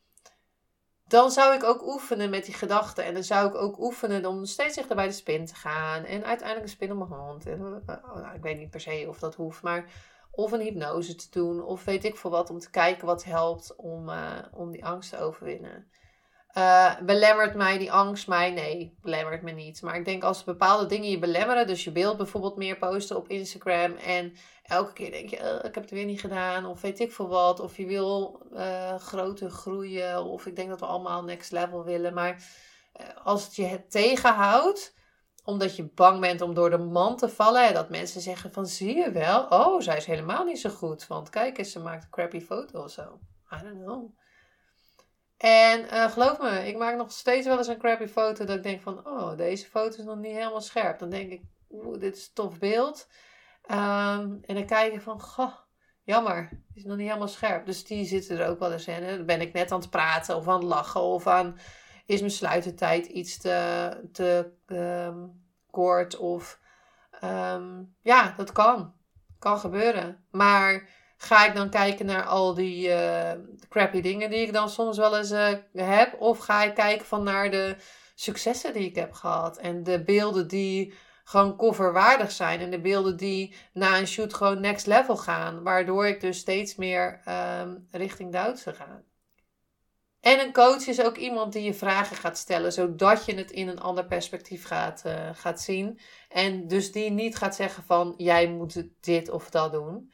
dan 1.06 1.30
zou 1.30 1.54
ik 1.54 1.64
ook 1.64 1.86
oefenen 1.86 2.30
met 2.30 2.44
die 2.44 2.54
gedachten. 2.54 3.04
En 3.04 3.14
dan 3.14 3.24
zou 3.24 3.48
ik 3.48 3.54
ook 3.54 3.78
oefenen 3.78 4.26
om 4.26 4.44
steeds 4.44 4.74
dichter 4.74 4.96
bij 4.96 5.06
de 5.06 5.12
spin 5.12 5.46
te 5.46 5.54
gaan. 5.54 6.04
En 6.04 6.24
uiteindelijk 6.24 6.62
een 6.66 6.72
spin 6.72 6.92
op 6.92 7.08
mijn 7.08 7.20
hand. 7.20 7.46
En, 7.46 7.82
eh, 7.86 7.94
oh, 8.04 8.14
nou, 8.14 8.34
ik 8.34 8.42
weet 8.42 8.58
niet 8.58 8.70
per 8.70 8.80
se 8.80 9.04
of 9.08 9.18
dat 9.18 9.34
hoeft, 9.34 9.62
maar 9.62 9.90
of 10.30 10.52
een 10.52 10.60
hypnose 10.60 11.14
te 11.14 11.26
doen. 11.30 11.62
Of 11.62 11.84
weet 11.84 12.04
ik 12.04 12.16
veel 12.16 12.30
wat, 12.30 12.50
om 12.50 12.58
te 12.58 12.70
kijken 12.70 13.06
wat 13.06 13.24
helpt 13.24 13.76
om, 13.76 14.08
uh, 14.08 14.38
om 14.52 14.70
die 14.70 14.84
angst 14.84 15.10
te 15.10 15.18
overwinnen. 15.18 15.90
Uh, 16.56 17.00
belemmert 17.00 17.54
mij 17.54 17.78
die 17.78 17.92
angst 17.92 18.28
mij? 18.28 18.50
Nee, 18.50 18.98
belemmert 19.00 19.42
me 19.42 19.50
niet. 19.50 19.82
Maar 19.82 19.96
ik 19.96 20.04
denk 20.04 20.22
als 20.22 20.44
bepaalde 20.44 20.86
dingen 20.86 21.10
je 21.10 21.18
belemmeren, 21.18 21.66
dus 21.66 21.84
je 21.84 21.92
beeld 21.92 22.16
bijvoorbeeld 22.16 22.56
meer 22.56 22.78
posten 22.78 23.16
op 23.16 23.28
Instagram 23.28 23.96
en 23.96 24.32
elke 24.62 24.92
keer 24.92 25.10
denk 25.10 25.30
je, 25.30 25.36
ik 25.36 25.74
heb 25.74 25.82
het 25.82 25.90
weer 25.90 26.04
niet 26.04 26.20
gedaan, 26.20 26.66
of 26.66 26.80
weet 26.80 27.00
ik 27.00 27.12
veel 27.12 27.28
wat, 27.28 27.60
of 27.60 27.76
je 27.76 27.86
wil 27.86 28.42
uh, 28.52 28.94
groter 28.94 29.50
groeien, 29.50 30.24
of 30.24 30.46
ik 30.46 30.56
denk 30.56 30.68
dat 30.68 30.80
we 30.80 30.86
allemaal 30.86 31.24
next 31.24 31.52
level 31.52 31.84
willen. 31.84 32.14
Maar 32.14 32.42
als 33.22 33.44
het 33.44 33.56
je 33.56 33.64
het 33.64 33.90
tegenhoudt, 33.90 34.94
omdat 35.44 35.76
je 35.76 35.92
bang 35.94 36.20
bent 36.20 36.40
om 36.40 36.54
door 36.54 36.70
de 36.70 36.78
man 36.78 37.16
te 37.16 37.28
vallen, 37.28 37.66
en 37.66 37.74
dat 37.74 37.88
mensen 37.88 38.20
zeggen 38.20 38.52
van, 38.52 38.66
zie 38.66 38.96
je 38.96 39.10
wel, 39.10 39.46
oh, 39.48 39.80
zij 39.80 39.96
is 39.96 40.06
helemaal 40.06 40.44
niet 40.44 40.60
zo 40.60 40.70
goed, 40.70 41.06
want 41.06 41.30
kijk 41.30 41.58
eens, 41.58 41.72
ze 41.72 41.80
maakt 41.80 42.04
een 42.04 42.10
crappy 42.10 42.40
foto 42.40 42.82
of 42.82 42.90
zo. 42.90 43.18
I 43.52 43.62
don't 43.62 43.84
know. 43.84 44.17
En 45.38 45.84
uh, 45.84 46.10
geloof 46.10 46.40
me, 46.40 46.66
ik 46.66 46.76
maak 46.76 46.96
nog 46.96 47.12
steeds 47.12 47.46
wel 47.46 47.58
eens 47.58 47.66
een 47.66 47.78
crappy 47.78 48.06
foto 48.06 48.44
dat 48.44 48.56
ik 48.56 48.62
denk 48.62 48.82
van, 48.82 49.06
oh, 49.06 49.36
deze 49.36 49.66
foto 49.66 49.98
is 49.98 50.04
nog 50.04 50.16
niet 50.16 50.36
helemaal 50.36 50.60
scherp. 50.60 50.98
Dan 50.98 51.10
denk 51.10 51.30
ik, 51.30 51.42
oeh, 51.70 51.98
dit 51.98 52.16
is 52.16 52.26
een 52.26 52.34
tof 52.34 52.58
beeld. 52.58 53.08
Um, 53.70 54.40
en 54.44 54.54
dan 54.54 54.66
kijk 54.66 54.92
ik 54.92 55.00
van, 55.00 55.20
jammer, 56.02 56.48
is 56.74 56.84
nog 56.84 56.96
niet 56.96 57.06
helemaal 57.06 57.28
scherp. 57.28 57.66
Dus 57.66 57.84
die 57.84 58.04
zitten 58.04 58.38
er 58.38 58.48
ook 58.48 58.58
wel 58.58 58.72
eens 58.72 58.86
in. 58.86 59.06
Dan 59.06 59.26
ben 59.26 59.40
ik 59.40 59.52
net 59.52 59.72
aan 59.72 59.80
het 59.80 59.90
praten 59.90 60.36
of 60.36 60.48
aan 60.48 60.54
het 60.54 60.62
lachen 60.62 61.00
of 61.00 61.26
aan, 61.26 61.58
is 62.06 62.20
mijn 62.20 62.32
sluitertijd 62.32 63.06
iets 63.06 63.38
te, 63.38 64.08
te 64.12 64.52
um, 64.66 65.46
kort 65.70 66.16
of, 66.16 66.60
um, 67.24 67.94
ja, 68.02 68.34
dat 68.36 68.52
kan. 68.52 68.94
Kan 69.38 69.58
gebeuren. 69.58 70.24
Maar 70.30 70.88
Ga 71.20 71.46
ik 71.46 71.54
dan 71.54 71.70
kijken 71.70 72.06
naar 72.06 72.24
al 72.24 72.54
die 72.54 72.88
uh, 72.88 73.32
crappy 73.68 74.00
dingen 74.00 74.30
die 74.30 74.40
ik 74.40 74.52
dan 74.52 74.70
soms 74.70 74.96
wel 74.96 75.16
eens 75.16 75.30
uh, 75.30 75.48
heb? 75.72 76.20
Of 76.20 76.38
ga 76.38 76.64
ik 76.64 76.74
kijken 76.74 77.06
van 77.06 77.22
naar 77.22 77.50
de 77.50 77.76
successen 78.14 78.72
die 78.72 78.88
ik 78.88 78.94
heb 78.94 79.12
gehad? 79.12 79.58
En 79.58 79.82
de 79.82 80.02
beelden 80.02 80.48
die 80.48 80.94
gewoon 81.24 81.56
coverwaardig 81.56 82.30
zijn. 82.30 82.60
En 82.60 82.70
de 82.70 82.80
beelden 82.80 83.16
die 83.16 83.54
na 83.72 83.98
een 83.98 84.06
shoot 84.06 84.34
gewoon 84.34 84.60
next 84.60 84.86
level 84.86 85.16
gaan. 85.16 85.62
Waardoor 85.62 86.06
ik 86.06 86.20
dus 86.20 86.38
steeds 86.38 86.76
meer 86.76 87.22
um, 87.60 87.88
richting 87.90 88.32
Duitse 88.32 88.74
ga. 88.74 89.02
En 90.20 90.40
een 90.40 90.52
coach 90.52 90.86
is 90.86 91.02
ook 91.02 91.16
iemand 91.16 91.52
die 91.52 91.62
je 91.62 91.74
vragen 91.74 92.16
gaat 92.16 92.38
stellen, 92.38 92.72
zodat 92.72 93.24
je 93.24 93.34
het 93.34 93.50
in 93.50 93.68
een 93.68 93.80
ander 93.80 94.06
perspectief 94.06 94.64
gaat, 94.64 95.02
uh, 95.06 95.30
gaat 95.32 95.60
zien. 95.60 96.00
En 96.28 96.68
dus 96.68 96.92
die 96.92 97.10
niet 97.10 97.36
gaat 97.36 97.54
zeggen 97.54 97.82
van 97.84 98.14
jij 98.16 98.48
moet 98.48 98.84
dit 99.00 99.30
of 99.30 99.50
dat 99.50 99.72
doen. 99.72 100.12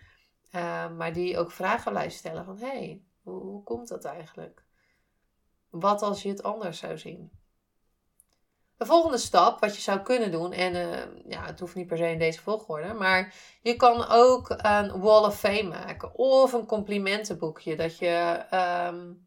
Uh, 0.55 0.91
maar 0.97 1.13
die 1.13 1.39
ook 1.39 1.51
vragen 1.51 1.93
blijft 1.93 2.17
stellen 2.17 2.45
van... 2.45 2.59
hé, 2.59 2.67
hey, 2.67 3.03
hoe, 3.23 3.63
komt 3.63 3.89
dat 3.89 4.05
eigenlijk? 4.05 4.65
wat 5.71 6.03
als 6.03 6.23
je 6.23 6.29
het 6.29 6.43
anders 6.43 6.79
zou 6.79 6.99
zien? 6.99 7.31
De 8.77 8.87
volgende 8.87 9.19
stap, 9.19 9.61
wat 9.61 9.75
je 9.75 9.81
zou 9.81 10.01
kunnen 10.01 10.31
doen, 10.31 10.53
en 10.53 10.75
uh, 10.75 11.31
ja, 11.31 11.45
het 11.45 11.61
hoeft 11.61 11.75
niet 11.75 11.87
per 11.87 11.97
se 11.97 12.11
in 12.11 12.19
deze 12.19 12.41
volgorde, 12.41 12.93
maar 12.93 13.35
je 13.63 13.77
kan 13.77 14.07
ook 14.09 14.51
een 14.57 15.01
Wall 15.01 15.25
of 15.25 15.39
Fame 15.39 15.63
maken 15.63 16.15
of 16.15 16.53
een 16.53 16.67
complimentenboekje. 16.67 17.77
Dat 17.77 17.99
je 17.99 18.45
um, 18.93 19.24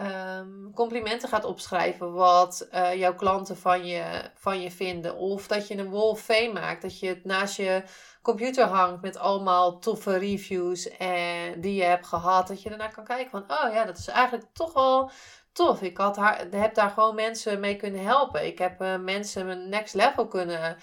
um, 0.00 0.72
complimenten 0.74 1.28
gaat 1.28 1.44
opschrijven 1.44 2.12
wat 2.12 2.68
uh, 2.74 2.94
jouw 2.94 3.14
klanten 3.14 3.56
van 3.56 3.86
je, 3.86 4.30
van 4.34 4.60
je 4.60 4.70
vinden. 4.70 5.16
Of 5.16 5.46
dat 5.46 5.68
je 5.68 5.76
een 5.76 5.90
Wall 5.90 6.08
of 6.08 6.20
Fame 6.20 6.52
maakt, 6.52 6.82
dat 6.82 6.98
je 6.98 7.08
het 7.08 7.24
naast 7.24 7.56
je 7.56 7.82
computer 8.22 8.64
hangt 8.64 9.02
met 9.02 9.16
allemaal 9.16 9.78
toffe 9.78 10.18
reviews 10.18 10.96
en, 10.96 11.60
die 11.60 11.74
je 11.74 11.84
hebt 11.84 12.06
gehad. 12.06 12.48
Dat 12.48 12.62
je 12.62 12.68
daarna 12.68 12.88
kan 12.88 13.04
kijken 13.04 13.30
van, 13.30 13.44
oh 13.48 13.72
ja, 13.72 13.84
dat 13.84 13.98
is 13.98 14.08
eigenlijk 14.08 14.46
toch 14.52 14.72
wel 14.72 15.10
tof. 15.52 15.82
Ik 15.82 15.96
had 15.96 16.16
heb 16.50 16.74
daar 16.74 16.90
gewoon 16.90 17.14
mensen 17.14 17.60
mee 17.60 17.76
kunnen 17.76 18.04
helpen. 18.04 18.46
Ik 18.46 18.58
heb 18.58 18.82
uh, 18.82 18.96
mensen 18.96 19.48
een 19.48 19.68
next 19.68 19.94
level 19.94 20.26
kunnen 20.26 20.76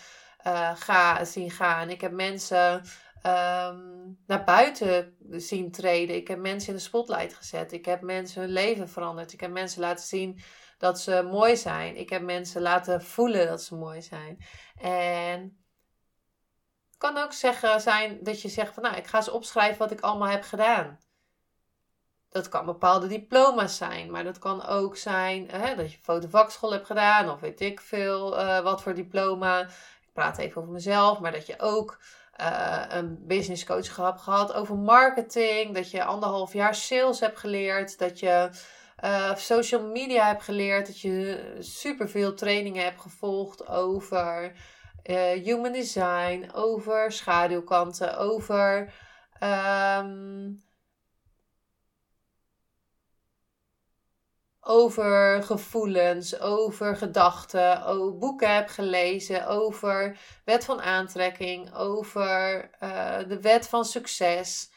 uh, 0.48 0.72
ga, 0.76 1.26
zien 1.26 1.52
gaan. 1.52 1.90
Ik 1.90 2.02
heb 2.02 2.12
mensen 2.12 2.84
um, 3.26 4.20
naar 4.28 4.44
buiten 4.46 5.16
zien 5.30 5.72
treden. 5.72 6.16
Ik 6.16 6.28
heb 6.28 6.40
mensen 6.40 6.70
in 6.70 6.76
de 6.76 6.82
spotlight 6.82 7.34
gezet. 7.34 7.72
Ik 7.72 7.86
heb 7.86 8.02
mensen 8.02 8.42
hun 8.42 8.52
leven 8.52 8.90
veranderd. 8.90 9.34
Ik 9.34 9.40
heb 9.40 9.52
mensen 9.52 9.82
laten 9.82 10.06
zien 10.06 10.40
dat 10.78 11.00
ze 11.00 11.28
mooi 11.32 11.58
zijn. 11.58 11.96
Ik 11.96 12.10
heb 12.10 12.22
mensen 12.22 12.62
laten 12.62 13.02
voelen 13.02 13.48
dat 13.48 13.62
ze 13.64 13.76
mooi 13.76 14.02
zijn. 14.02 14.46
En 14.82 15.42
het 16.88 16.98
kan 16.98 17.18
ook 17.18 17.34
zeggen 17.34 17.82
zijn 17.82 18.20
dat 18.24 18.42
je 18.42 18.50
zegt 18.50 18.74
van 18.74 18.84
nou, 18.84 18.96
ik 18.96 19.08
ga 19.08 19.18
eens 19.18 19.30
opschrijven 19.30 19.78
wat 19.78 19.92
ik 19.92 20.00
allemaal 20.00 20.30
heb 20.30 20.44
gedaan. 20.44 21.00
Dat 22.30 22.50
kan 22.50 22.66
bepaalde 22.66 23.08
diploma's 23.08 23.78
zijn, 23.78 24.12
maar 24.12 24.24
dat 24.24 24.40
kan 24.40 24.66
ook 24.66 24.98
zijn 24.98 25.50
hè, 25.50 25.76
dat 25.76 25.92
je 25.92 25.98
fotovakschool 26.02 26.72
hebt 26.72 26.86
gedaan 26.86 27.30
of 27.30 27.40
weet 27.40 27.62
ik 27.62 27.82
veel 27.82 28.40
uh, 28.40 28.60
wat 28.60 28.82
voor 28.82 28.94
diploma. 28.94 29.62
Ik 30.02 30.14
praat 30.14 30.38
even 30.38 30.62
over 30.62 30.74
mezelf, 30.74 31.20
maar 31.20 31.32
dat 31.32 31.46
je 31.46 31.60
ook 31.60 32.00
uh, 32.42 32.84
een 32.90 33.18
business 33.28 33.66
coach 33.66 33.96
hebt 33.96 34.22
gehad 34.22 34.54
over 34.54 34.76
marketing, 34.78 35.76
dat 35.76 35.92
je 35.92 36.04
anderhalf 36.04 36.54
jaar 36.54 36.76
sales 36.76 37.20
hebt 37.20 37.40
geleerd, 37.40 38.00
dat 38.00 38.20
je 38.20 38.50
uh, 39.04 39.36
social 39.36 39.82
media 39.82 40.28
hebt 40.28 40.44
geleerd, 40.44 40.88
dat 40.88 41.00
je 41.00 41.56
superveel 41.60 42.34
trainingen 42.34 42.84
hebt 42.84 43.02
gevolgd 43.02 43.68
over 43.68 44.52
human 45.44 45.72
design, 45.72 46.50
over 46.54 47.12
schaduwkanten, 47.12 48.18
over 48.18 48.94
um, 49.44 50.62
over 54.62 55.44
gevoelens, 55.44 56.40
over 56.40 56.96
gedachten, 56.96 57.86
over 57.86 58.18
boeken 58.18 58.56
heb 58.56 58.68
gelezen, 58.68 59.48
over 59.48 60.18
wet 60.46 60.66
van 60.66 60.82
aantrekking, 60.82 61.74
over 61.76 62.70
uh, 62.84 63.18
de 63.28 63.42
wet 63.42 63.68
van 63.68 63.86
succes. 63.86 64.72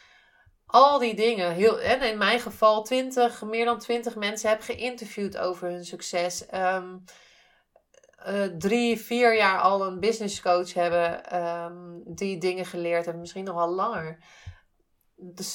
Al 0.67 0.99
die 0.99 1.15
dingen. 1.15 1.53
Heel, 1.53 1.81
en 1.81 2.03
in 2.03 2.19
mijn 2.19 2.41
geval 2.41 2.83
20, 2.83 3.43
meer 3.43 3.65
dan 3.65 3.79
20 3.79 4.17
mensen 4.17 4.49
heb 4.49 4.61
geïnterviewd 4.61 5.39
over 5.39 5.69
hun 5.69 5.85
succes. 5.85 6.45
Um, 6.55 7.05
uh, 8.29 8.45
drie, 8.59 9.01
vier 9.01 9.37
jaar 9.37 9.61
al 9.61 9.87
een 9.87 10.01
business 10.01 10.41
coach 10.41 10.75
hebben 10.75 11.37
um, 11.41 12.03
die 12.07 12.39
dingen 12.39 12.67
geleerd 12.67 13.05
hebben, 13.05 13.21
misschien 13.21 13.45
nog 13.45 13.55
wel 13.55 13.71
langer. 13.71 14.19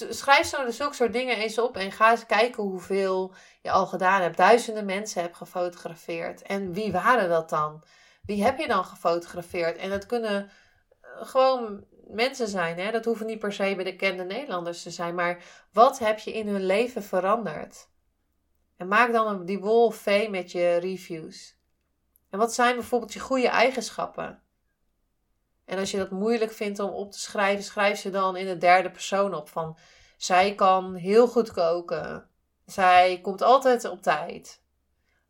Schrijf 0.09 0.47
zo 0.47 0.71
zulke 0.71 0.95
soort 0.95 1.13
dingen 1.13 1.37
eens 1.37 1.57
op 1.57 1.77
en 1.77 1.91
ga 1.91 2.11
eens 2.11 2.25
kijken 2.25 2.63
hoeveel 2.63 3.33
je 3.61 3.71
al 3.71 3.87
gedaan 3.87 4.21
hebt. 4.21 4.37
Duizenden 4.37 4.85
mensen 4.85 5.21
hebt 5.21 5.37
gefotografeerd. 5.37 6.41
En 6.41 6.73
wie 6.73 6.91
waren 6.91 7.29
dat 7.29 7.49
dan? 7.49 7.83
Wie 8.25 8.43
heb 8.43 8.57
je 8.59 8.67
dan 8.67 8.85
gefotografeerd? 8.85 9.77
En 9.77 9.89
dat 9.89 10.05
kunnen 10.05 10.49
eh, 11.01 11.09
gewoon 11.25 11.85
mensen 12.07 12.47
zijn. 12.47 12.79
Hè? 12.79 12.91
Dat 12.91 13.05
hoeven 13.05 13.25
niet 13.25 13.39
per 13.39 13.53
se 13.53 13.75
bekende 13.75 14.23
Nederlanders 14.23 14.83
te 14.83 14.91
zijn. 14.91 15.15
Maar 15.15 15.43
wat 15.73 15.99
heb 15.99 16.19
je 16.19 16.33
in 16.33 16.47
hun 16.47 16.65
leven 16.65 17.03
veranderd? 17.03 17.87
En 18.77 18.87
maak 18.87 19.11
dan 19.11 19.45
die 19.45 19.61
of 19.61 19.95
fame 19.95 20.29
met 20.29 20.51
je 20.51 20.75
reviews. 20.75 21.57
En 22.29 22.39
wat 22.39 22.53
zijn 22.53 22.75
bijvoorbeeld 22.75 23.13
je 23.13 23.19
goede 23.19 23.47
eigenschappen? 23.47 24.41
En 25.69 25.77
als 25.77 25.91
je 25.91 25.97
dat 25.97 26.09
moeilijk 26.09 26.51
vindt 26.51 26.79
om 26.79 26.89
op 26.89 27.11
te 27.11 27.19
schrijven, 27.19 27.63
schrijf 27.63 27.99
ze 27.99 28.09
dan 28.09 28.35
in 28.35 28.45
de 28.45 28.57
derde 28.57 28.91
persoon 28.91 29.33
op. 29.33 29.49
Van 29.49 29.77
zij 30.17 30.55
kan 30.55 30.95
heel 30.95 31.27
goed 31.27 31.51
koken. 31.51 32.29
Zij 32.65 33.19
komt 33.21 33.41
altijd 33.41 33.85
op 33.85 34.01
tijd. 34.01 34.63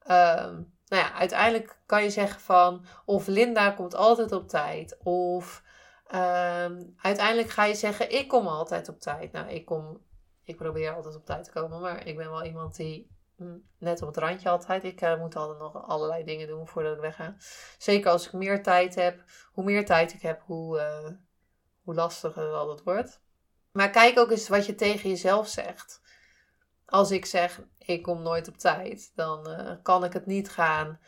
Um, 0.04 0.78
nou 0.88 1.04
ja, 1.04 1.14
uiteindelijk 1.14 1.80
kan 1.86 2.04
je 2.04 2.10
zeggen 2.10 2.42
van 2.42 2.86
of 3.06 3.28
Linda 3.28 3.72
komt 3.72 3.96
altijd 3.96 4.32
op 4.32 4.48
tijd. 4.48 4.98
Of 5.04 5.64
um, 6.16 6.96
uiteindelijk 7.02 7.50
ga 7.50 7.66
je 7.66 7.76
zeggen 7.76 8.12
ik 8.12 8.28
kom 8.28 8.48
altijd 8.48 8.90
op 8.90 9.00
tijd. 9.00 9.32
Nou, 9.32 9.50
ik 9.50 9.66
kom, 9.66 10.02
ik 10.44 10.58
probeer 10.58 10.96
altijd 10.96 11.16
op 11.16 11.26
tijd 11.26 11.44
te 11.44 11.52
komen, 11.52 11.82
maar 11.82 12.08
ik 12.08 12.18
ben 12.18 12.30
wel 12.30 12.44
iemand 12.44 12.76
die 12.76 13.18
net 13.78 14.02
op 14.02 14.08
het 14.08 14.18
randje 14.18 14.50
altijd. 14.50 14.84
Ik 14.84 15.02
uh, 15.02 15.20
moet 15.20 15.36
altijd 15.36 15.60
nog 15.60 15.88
allerlei 15.88 16.24
dingen 16.24 16.48
doen 16.48 16.68
voordat 16.68 16.96
ik 16.96 17.02
wegga. 17.02 17.36
Zeker 17.78 18.12
als 18.12 18.26
ik 18.26 18.34
meer 18.34 18.64
tijd 18.64 18.96
heb. 18.96 19.24
Hoe 19.52 19.64
meer 19.64 19.86
tijd 19.86 20.14
ik 20.14 20.22
heb, 20.22 20.42
hoe, 20.46 20.78
uh, 20.78 21.10
hoe 21.84 21.96
lastiger 21.96 22.44
het 22.44 22.54
altijd 22.54 22.84
wordt. 22.84 23.22
Maar 23.72 23.90
kijk 23.90 24.20
ook 24.20 24.32
eens 24.32 24.48
wat 24.48 24.66
je 24.66 24.76
tegen 24.76 25.10
jezelf 25.10 25.48
zegt. 25.48 26.02
Als 26.86 27.12
ik 27.12 27.26
zeg, 27.26 27.62
ik 27.78 28.04
kom 28.04 28.22
nooit 28.22 28.48
op 28.48 28.58
tijd, 28.58 29.12
dan 29.16 29.50
uh, 29.50 29.72
kan 29.84 30.04
ik 30.04 30.14
het 30.14 30.26
niet 30.26 30.50
gaan 30.50 31.00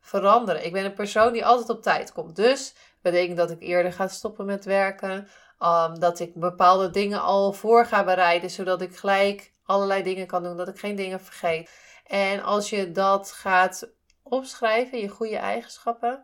veranderen. 0.00 0.64
Ik 0.64 0.72
ben 0.72 0.84
een 0.84 0.94
persoon 0.94 1.32
die 1.32 1.46
altijd 1.46 1.68
op 1.68 1.82
tijd 1.82 2.12
komt. 2.12 2.36
Dus 2.36 2.74
betekent 3.02 3.36
dat 3.36 3.50
ik 3.50 3.62
eerder 3.62 3.92
ga 3.92 4.08
stoppen 4.08 4.46
met 4.46 4.64
werken. 4.64 5.28
Um, 5.58 5.98
dat 5.98 6.20
ik 6.20 6.34
bepaalde 6.34 6.90
dingen 6.90 7.22
al 7.22 7.52
voor 7.52 7.86
ga 7.86 8.04
bereiden, 8.04 8.50
zodat 8.50 8.80
ik 8.80 8.96
gelijk 8.96 9.52
allerlei 9.66 10.02
dingen 10.02 10.26
kan 10.26 10.42
doen, 10.42 10.56
dat 10.56 10.68
ik 10.68 10.78
geen 10.78 10.96
dingen 10.96 11.20
vergeet. 11.20 11.70
En 12.06 12.42
als 12.42 12.70
je 12.70 12.90
dat 12.90 13.32
gaat 13.32 13.90
opschrijven, 14.22 14.98
je 14.98 15.08
goede 15.08 15.36
eigenschappen, 15.36 16.22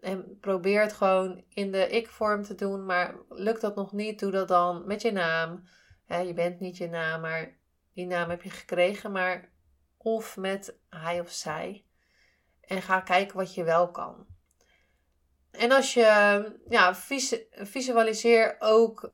en 0.00 0.38
probeer 0.40 0.80
het 0.80 0.92
gewoon 0.92 1.44
in 1.48 1.72
de 1.72 1.88
ik-vorm 1.88 2.42
te 2.42 2.54
doen, 2.54 2.86
maar 2.86 3.14
lukt 3.28 3.60
dat 3.60 3.74
nog 3.74 3.92
niet, 3.92 4.18
doe 4.18 4.30
dat 4.30 4.48
dan 4.48 4.86
met 4.86 5.02
je 5.02 5.12
naam. 5.12 5.64
je 6.06 6.32
bent 6.34 6.60
niet 6.60 6.76
je 6.76 6.88
naam, 6.88 7.20
maar 7.20 7.56
die 7.94 8.06
naam 8.06 8.30
heb 8.30 8.42
je 8.42 8.50
gekregen, 8.50 9.12
maar 9.12 9.50
of 9.96 10.36
met 10.36 10.78
hij 10.88 11.20
of 11.20 11.30
zij. 11.30 11.84
En 12.60 12.82
ga 12.82 13.00
kijken 13.00 13.36
wat 13.36 13.54
je 13.54 13.64
wel 13.64 13.90
kan. 13.90 14.26
En 15.50 15.72
als 15.72 15.94
je 15.94 16.58
ja, 16.68 16.94
visualiseer 17.52 18.56
ook 18.58 19.10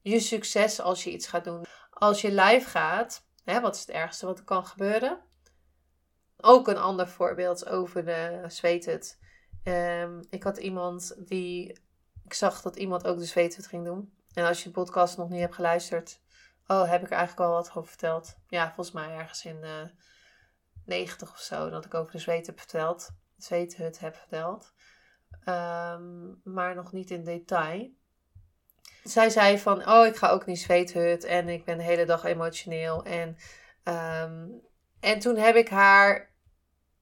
je 0.00 0.20
succes 0.20 0.80
als 0.80 1.04
je 1.04 1.10
iets 1.10 1.26
gaat 1.26 1.44
doen 1.44 1.64
als 1.92 2.20
je 2.20 2.32
live 2.32 2.68
gaat, 2.68 3.26
hè, 3.44 3.60
wat 3.60 3.74
is 3.74 3.80
het 3.80 3.90
ergste 3.90 4.26
wat 4.26 4.38
er 4.38 4.44
kan 4.44 4.66
gebeuren? 4.66 5.20
Ook 6.36 6.68
een 6.68 6.78
ander 6.78 7.08
voorbeeld 7.08 7.66
over 7.66 8.04
de 8.04 8.44
zweethut. 8.46 9.18
Um, 9.64 10.20
ik 10.30 10.42
had 10.42 10.56
iemand 10.56 11.14
die. 11.28 11.80
Ik 12.24 12.34
zag 12.34 12.62
dat 12.62 12.76
iemand 12.76 13.06
ook 13.06 13.18
de 13.18 13.24
zweethut 13.24 13.66
ging 13.66 13.84
doen. 13.84 14.14
En 14.32 14.46
als 14.46 14.58
je 14.58 14.64
de 14.64 14.74
podcast 14.74 15.16
nog 15.16 15.28
niet 15.28 15.40
hebt 15.40 15.54
geluisterd. 15.54 16.20
Oh, 16.66 16.90
heb 16.90 17.02
ik 17.02 17.10
er 17.10 17.16
eigenlijk 17.16 17.48
al 17.48 17.54
wat 17.54 17.68
over 17.74 17.88
verteld? 17.88 18.36
Ja, 18.46 18.66
volgens 18.66 18.92
mij 18.92 19.16
ergens 19.16 19.44
in 19.44 19.56
uh, 19.56 19.80
eh, 19.80 19.88
90 20.84 21.30
of 21.30 21.38
zo. 21.38 21.70
Dat 21.70 21.84
ik 21.84 21.94
over 21.94 22.12
de 22.12 22.18
zweet 22.18 22.46
heb 22.46 22.58
verteld. 22.58 23.10
De 23.36 23.42
zweethut 23.42 23.98
heb 23.98 24.16
verteld. 24.16 24.72
Um, 25.44 26.40
maar 26.44 26.74
nog 26.74 26.92
niet 26.92 27.10
in 27.10 27.24
detail. 27.24 27.90
Zij 29.02 29.30
zei 29.30 29.58
van, 29.58 29.88
oh, 29.88 30.06
ik 30.06 30.16
ga 30.16 30.28
ook 30.28 30.46
niet 30.46 30.60
zweethut 30.60 31.24
en 31.24 31.48
ik 31.48 31.64
ben 31.64 31.76
de 31.76 31.82
hele 31.82 32.04
dag 32.04 32.24
emotioneel. 32.24 33.04
En, 33.04 33.36
ehm, 33.82 34.48
en 35.00 35.18
toen 35.18 35.36
heb 35.36 35.56
ik 35.56 35.68
haar 35.68 36.30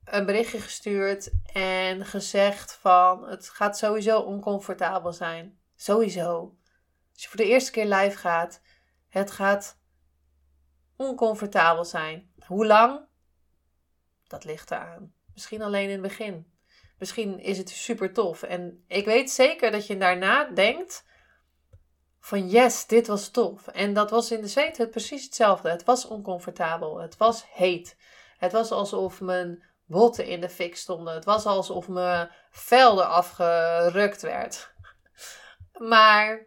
een 0.04 0.26
berichtje 0.26 0.60
gestuurd 0.60 1.30
en 1.52 2.04
gezegd 2.06 2.72
van, 2.72 3.28
het 3.28 3.48
gaat 3.48 3.78
sowieso 3.78 4.20
oncomfortabel 4.20 5.12
zijn. 5.12 5.58
Sowieso. 5.76 6.56
Als 7.12 7.22
je 7.22 7.28
voor 7.28 7.36
de 7.36 7.48
eerste 7.48 7.70
keer 7.70 7.86
live 7.86 8.16
gaat, 8.16 8.60
het 9.08 9.30
gaat 9.30 9.78
oncomfortabel 10.96 11.84
zijn. 11.84 12.32
Hoe 12.46 12.66
lang? 12.66 13.00
Dat 14.26 14.44
ligt 14.44 14.70
eraan. 14.70 15.14
Misschien 15.34 15.62
alleen 15.62 15.84
in 15.84 15.90
het 15.90 16.02
begin. 16.02 16.52
Misschien 16.98 17.38
is 17.38 17.58
het 17.58 17.70
super 17.70 18.12
tof. 18.12 18.42
En 18.42 18.84
ik 18.86 19.04
weet 19.04 19.30
zeker 19.30 19.70
dat 19.70 19.86
je 19.86 19.96
daarna 19.96 20.44
denkt 20.44 21.04
van 22.20 22.48
yes, 22.48 22.86
dit 22.86 23.06
was 23.06 23.28
tof. 23.28 23.66
En 23.66 23.92
dat 23.92 24.10
was 24.10 24.30
in 24.30 24.40
de 24.40 24.48
zweethut 24.48 24.90
precies 24.90 25.24
hetzelfde. 25.24 25.70
Het 25.70 25.84
was 25.84 26.06
oncomfortabel. 26.06 26.98
Het 26.98 27.16
was 27.16 27.44
heet. 27.52 27.96
Het 28.38 28.52
was 28.52 28.70
alsof 28.70 29.20
mijn 29.20 29.62
botten 29.86 30.26
in 30.26 30.40
de 30.40 30.48
fik 30.48 30.76
stonden. 30.76 31.14
Het 31.14 31.24
was 31.24 31.46
alsof 31.46 31.88
mijn 31.88 32.30
vel 32.50 33.00
eraf 33.00 33.30
gerukt 33.30 34.22
werd. 34.22 34.68
Maar 35.78 36.46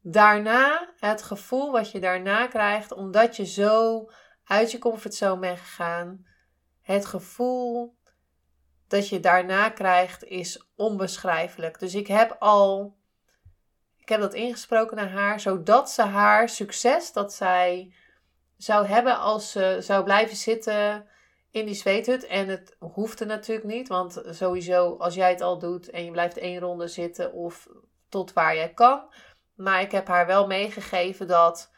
daarna, 0.00 0.92
het 0.98 1.22
gevoel 1.22 1.72
wat 1.72 1.90
je 1.90 2.00
daarna 2.00 2.46
krijgt, 2.46 2.92
omdat 2.92 3.36
je 3.36 3.46
zo 3.46 4.04
uit 4.44 4.70
je 4.70 4.78
comfortzone 4.78 5.40
bent 5.40 5.58
gegaan, 5.58 6.26
het 6.82 7.06
gevoel 7.06 7.96
dat 8.88 9.08
je 9.08 9.20
daarna 9.20 9.70
krijgt 9.70 10.24
is 10.24 10.68
onbeschrijfelijk. 10.76 11.78
Dus 11.78 11.94
ik 11.94 12.06
heb 12.06 12.36
al, 12.38 12.96
ik 14.04 14.10
heb 14.10 14.20
dat 14.20 14.34
ingesproken 14.34 14.96
naar 14.96 15.10
haar, 15.10 15.40
zodat 15.40 15.90
ze 15.90 16.02
haar 16.02 16.48
succes 16.48 17.12
dat 17.12 17.34
zij 17.34 17.94
zou 18.56 18.86
hebben 18.86 19.18
als 19.18 19.50
ze 19.52 19.76
zou 19.80 20.04
blijven 20.04 20.36
zitten 20.36 21.06
in 21.50 21.66
die 21.66 21.74
zweethut. 21.74 22.26
En 22.26 22.48
het 22.48 22.76
hoefde 22.78 23.24
natuurlijk 23.24 23.66
niet, 23.66 23.88
want 23.88 24.22
sowieso 24.30 24.96
als 24.96 25.14
jij 25.14 25.30
het 25.30 25.40
al 25.40 25.58
doet 25.58 25.90
en 25.90 26.04
je 26.04 26.10
blijft 26.10 26.38
één 26.38 26.60
ronde 26.60 26.88
zitten 26.88 27.32
of 27.32 27.68
tot 28.08 28.32
waar 28.32 28.54
jij 28.54 28.72
kan. 28.72 29.12
Maar 29.54 29.80
ik 29.80 29.92
heb 29.92 30.06
haar 30.06 30.26
wel 30.26 30.46
meegegeven 30.46 31.26
dat 31.26 31.70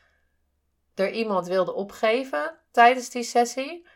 er 0.94 1.10
iemand 1.10 1.46
wilde 1.46 1.74
opgeven 1.74 2.54
tijdens 2.70 3.10
die 3.10 3.22
sessie. 3.22 3.86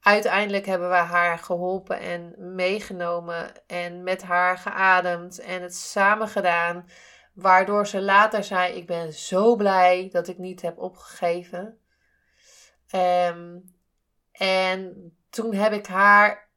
Uiteindelijk 0.00 0.66
hebben 0.66 0.88
we 0.88 0.94
haar 0.94 1.38
geholpen 1.38 1.98
en 1.98 2.34
meegenomen 2.54 3.66
en 3.66 4.02
met 4.02 4.22
haar 4.22 4.58
geademd 4.58 5.38
en 5.38 5.62
het 5.62 5.76
samen 5.76 6.28
gedaan. 6.28 6.86
Waardoor 7.34 7.86
ze 7.86 8.00
later 8.00 8.44
zei: 8.44 8.74
Ik 8.74 8.86
ben 8.86 9.12
zo 9.12 9.56
blij 9.56 10.08
dat 10.12 10.28
ik 10.28 10.38
niet 10.38 10.62
heb 10.62 10.78
opgegeven. 10.78 11.78
Ehm, 12.88 13.58
en 14.32 15.12
toen 15.30 15.54
heb 15.54 15.72
ik 15.72 15.86
haar 15.86 16.50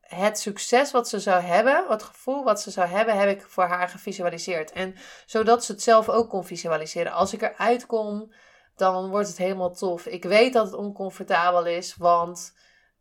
het 0.00 0.38
succes 0.38 0.90
wat 0.90 1.08
ze 1.08 1.20
zou 1.20 1.42
hebben, 1.42 1.86
het 1.88 2.02
gevoel 2.02 2.44
wat 2.44 2.60
ze 2.60 2.70
zou 2.70 2.88
hebben, 2.88 3.18
heb 3.18 3.28
ik 3.28 3.42
voor 3.42 3.64
haar 3.64 3.88
gevisualiseerd. 3.88 4.72
En 4.72 4.94
zodat 5.26 5.64
ze 5.64 5.72
het 5.72 5.82
zelf 5.82 6.08
ook 6.08 6.28
kon 6.28 6.44
visualiseren. 6.44 7.12
Als 7.12 7.32
ik 7.32 7.42
eruit 7.42 7.86
kom, 7.86 8.32
dan 8.76 9.08
wordt 9.10 9.28
het 9.28 9.36
helemaal 9.36 9.74
tof. 9.74 10.06
Ik 10.06 10.24
weet 10.24 10.52
dat 10.52 10.66
het 10.66 10.74
oncomfortabel 10.74 11.66
is, 11.66 11.96
want 11.96 12.54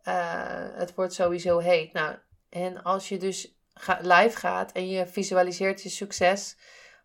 uh, 0.03 0.14
het 0.74 0.95
wordt 0.95 1.14
sowieso 1.14 1.58
heet. 1.58 1.93
Nou, 1.93 2.16
en 2.49 2.84
als 2.84 3.10
je 3.10 3.18
dus 3.18 3.58
live 4.01 4.38
gaat 4.38 4.72
en 4.72 4.88
je 4.88 5.08
visualiseert 5.08 5.84
je 5.84 5.89
succes. 5.89 6.58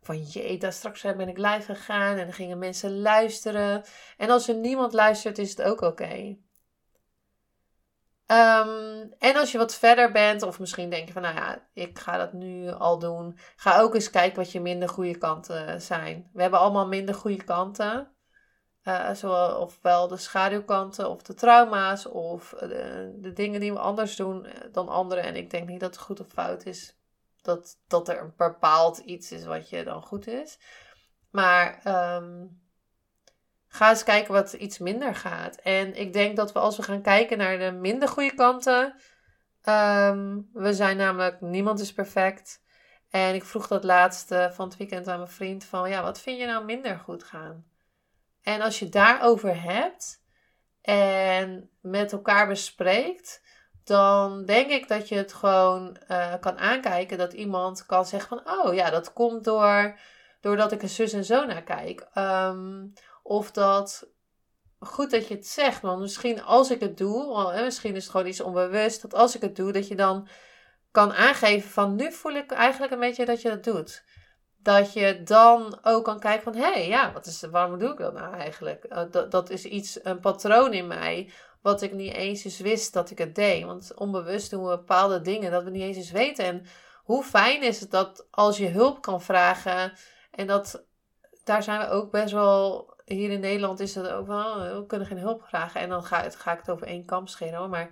Van 0.02 0.22
jee, 0.22 0.58
daar 0.58 0.72
straks 0.72 1.02
ben 1.02 1.28
ik 1.28 1.38
live 1.38 1.74
gegaan 1.74 2.16
en 2.16 2.24
dan 2.24 2.32
gingen 2.32 2.58
mensen 2.58 3.00
luisteren. 3.00 3.84
En 4.16 4.30
als 4.30 4.48
er 4.48 4.54
niemand 4.54 4.92
luistert, 4.92 5.38
is 5.38 5.50
het 5.50 5.62
ook 5.62 5.80
oké. 5.80 6.36
Ehm, 8.30 9.06
en 9.18 9.36
als 9.36 9.52
je 9.52 9.58
wat 9.58 9.74
verder 9.74 10.12
bent, 10.12 10.42
of 10.42 10.58
misschien 10.58 10.90
denk 10.90 11.06
je 11.06 11.12
van, 11.12 11.22
nou 11.22 11.34
ja, 11.34 11.68
ik 11.72 11.98
ga 11.98 12.16
dat 12.16 12.32
nu 12.32 12.70
al 12.70 12.98
doen. 12.98 13.38
Ga 13.56 13.80
ook 13.80 13.94
eens 13.94 14.10
kijken 14.10 14.38
wat 14.38 14.52
je 14.52 14.60
minder 14.60 14.88
goede 14.88 15.18
kanten 15.18 15.80
zijn. 15.82 16.30
We 16.32 16.42
hebben 16.42 16.60
allemaal 16.60 16.86
minder 16.86 17.14
goede 17.14 17.44
kanten. 17.44 18.14
Uh, 18.84 19.10
zowel, 19.14 19.60
ofwel 19.60 20.08
de 20.08 20.16
schaduwkanten 20.16 21.10
of 21.10 21.22
de 21.22 21.34
trauma's 21.34 22.06
of 22.06 22.54
de, 22.58 23.12
de, 23.20 23.32
dingen 23.32 23.60
die 23.60 23.72
we 23.72 23.78
anders 23.78 24.16
doen 24.16 24.46
eh, 24.46 24.72
dan 24.72 24.88
anderen. 24.88 25.24
En 25.24 25.36
ik 25.36 25.50
denk 25.50 25.68
niet 25.68 25.80
dat 25.80 25.94
het 25.94 26.04
goed 26.04 26.20
of 26.20 26.26
fout 26.28 26.66
is. 26.66 26.99
Dat, 27.42 27.78
dat 27.86 28.08
er 28.08 28.20
een 28.20 28.34
bepaald 28.36 28.98
iets 28.98 29.32
is 29.32 29.44
wat 29.44 29.68
je 29.68 29.84
dan 29.84 30.02
goed 30.02 30.26
is. 30.26 30.58
Maar 31.30 31.80
ehm, 31.82 32.46
ga 33.68 33.88
eens 33.88 34.02
kijken 34.02 34.32
wat 34.32 34.52
iets 34.52 34.78
minder 34.78 35.14
gaat. 35.14 35.56
En 35.56 35.94
ik 35.94 36.12
denk 36.12 36.36
dat 36.36 36.52
we 36.52 36.58
als 36.58 36.76
we 36.76 36.82
gaan 36.82 37.02
kijken 37.02 37.38
naar 37.38 37.58
de 37.58 37.70
minder 37.70 38.08
goede 38.08 38.34
kanten. 38.34 38.94
Um, 39.64 40.50
we 40.52 40.74
zijn 40.74 40.96
namelijk, 40.96 41.40
niemand 41.40 41.80
is 41.80 41.92
perfect. 41.92 42.62
En 43.10 43.34
ik 43.34 43.44
vroeg 43.44 43.66
dat 43.66 43.84
laatste 43.84 44.50
van 44.52 44.68
het 44.68 44.76
weekend 44.76 45.08
aan 45.08 45.18
mijn 45.18 45.30
vriend 45.30 45.64
van, 45.64 45.90
ja, 45.90 46.02
wat 46.02 46.20
vind 46.20 46.38
je 46.38 46.46
nou 46.46 46.64
minder 46.64 46.98
goed 46.98 47.24
gaan? 47.24 47.64
En 48.42 48.60
als 48.60 48.78
je 48.78 48.88
daarover 48.88 49.62
hebt 49.62 50.22
en 50.80 51.70
met 51.80 52.12
elkaar 52.12 52.46
bespreekt, 52.46 53.42
dan 53.90 54.44
denk 54.44 54.70
ik 54.70 54.88
dat 54.88 55.08
je 55.08 55.14
het 55.14 55.32
gewoon 55.32 55.96
uh, 56.10 56.34
kan 56.40 56.58
aankijken. 56.58 57.18
Dat 57.18 57.32
iemand 57.32 57.86
kan 57.86 58.06
zeggen 58.06 58.28
van, 58.28 58.58
oh 58.58 58.74
ja, 58.74 58.90
dat 58.90 59.12
komt 59.12 59.44
door, 59.44 59.98
doordat 60.40 60.72
ik 60.72 60.82
een 60.82 60.88
zus 60.88 61.12
en 61.12 61.24
zo 61.24 61.46
naar 61.46 61.62
kijk. 61.62 62.06
Um, 62.14 62.92
of 63.22 63.50
dat, 63.50 64.08
goed 64.78 65.10
dat 65.10 65.28
je 65.28 65.34
het 65.34 65.46
zegt, 65.46 65.82
want 65.82 66.00
misschien 66.00 66.42
als 66.42 66.70
ik 66.70 66.80
het 66.80 66.98
doe, 66.98 67.52
misschien 67.64 67.94
is 67.94 68.02
het 68.02 68.10
gewoon 68.10 68.26
iets 68.26 68.40
onbewust, 68.40 69.02
dat 69.02 69.14
als 69.14 69.34
ik 69.34 69.40
het 69.40 69.56
doe, 69.56 69.72
dat 69.72 69.88
je 69.88 69.96
dan 69.96 70.28
kan 70.90 71.12
aangeven 71.12 71.70
van, 71.70 71.94
nu 71.94 72.12
voel 72.12 72.32
ik 72.32 72.50
eigenlijk 72.50 72.92
een 72.92 73.00
beetje 73.00 73.24
dat 73.24 73.42
je 73.42 73.48
dat 73.48 73.64
doet 73.64 74.04
dat 74.62 74.92
je 74.92 75.22
dan 75.22 75.78
ook 75.82 76.04
kan 76.04 76.20
kijken 76.20 76.42
van, 76.42 76.54
hé, 76.54 76.72
hey, 76.72 76.88
ja, 76.88 77.12
wat 77.12 77.26
is, 77.26 77.40
waarom 77.50 77.78
doe 77.78 77.90
ik 77.90 77.98
dat 77.98 78.14
nou 78.14 78.34
eigenlijk? 78.34 78.86
Uh, 78.88 79.02
dat, 79.10 79.30
dat 79.30 79.50
is 79.50 79.64
iets, 79.64 79.98
een 80.02 80.20
patroon 80.20 80.72
in 80.72 80.86
mij, 80.86 81.30
wat 81.60 81.82
ik 81.82 81.92
niet 81.92 82.14
eens 82.14 82.44
eens 82.44 82.58
wist 82.58 82.92
dat 82.92 83.10
ik 83.10 83.18
het 83.18 83.34
deed. 83.34 83.64
Want 83.64 83.94
onbewust 83.94 84.50
doen 84.50 84.62
we 84.62 84.68
bepaalde 84.68 85.20
dingen 85.20 85.50
dat 85.50 85.64
we 85.64 85.70
niet 85.70 85.82
eens 85.82 85.96
eens 85.96 86.10
weten. 86.10 86.44
En 86.44 86.66
hoe 87.04 87.22
fijn 87.22 87.62
is 87.62 87.80
het 87.80 87.90
dat 87.90 88.26
als 88.30 88.56
je 88.56 88.68
hulp 88.68 89.02
kan 89.02 89.22
vragen, 89.22 89.92
en 90.30 90.46
dat, 90.46 90.84
daar 91.44 91.62
zijn 91.62 91.80
we 91.80 91.88
ook 91.88 92.10
best 92.10 92.32
wel, 92.32 92.94
hier 93.04 93.30
in 93.30 93.40
Nederland 93.40 93.80
is 93.80 93.92
dat 93.92 94.08
ook 94.08 94.26
wel, 94.26 94.58
we 94.58 94.86
kunnen 94.86 95.06
geen 95.06 95.18
hulp 95.18 95.42
vragen. 95.48 95.80
En 95.80 95.88
dan 95.88 96.04
ga, 96.04 96.30
ga 96.30 96.52
ik 96.52 96.58
het 96.58 96.70
over 96.70 96.86
één 96.86 97.04
kamp 97.04 97.28
scheren 97.28 97.58
hoor, 97.58 97.68
maar 97.68 97.90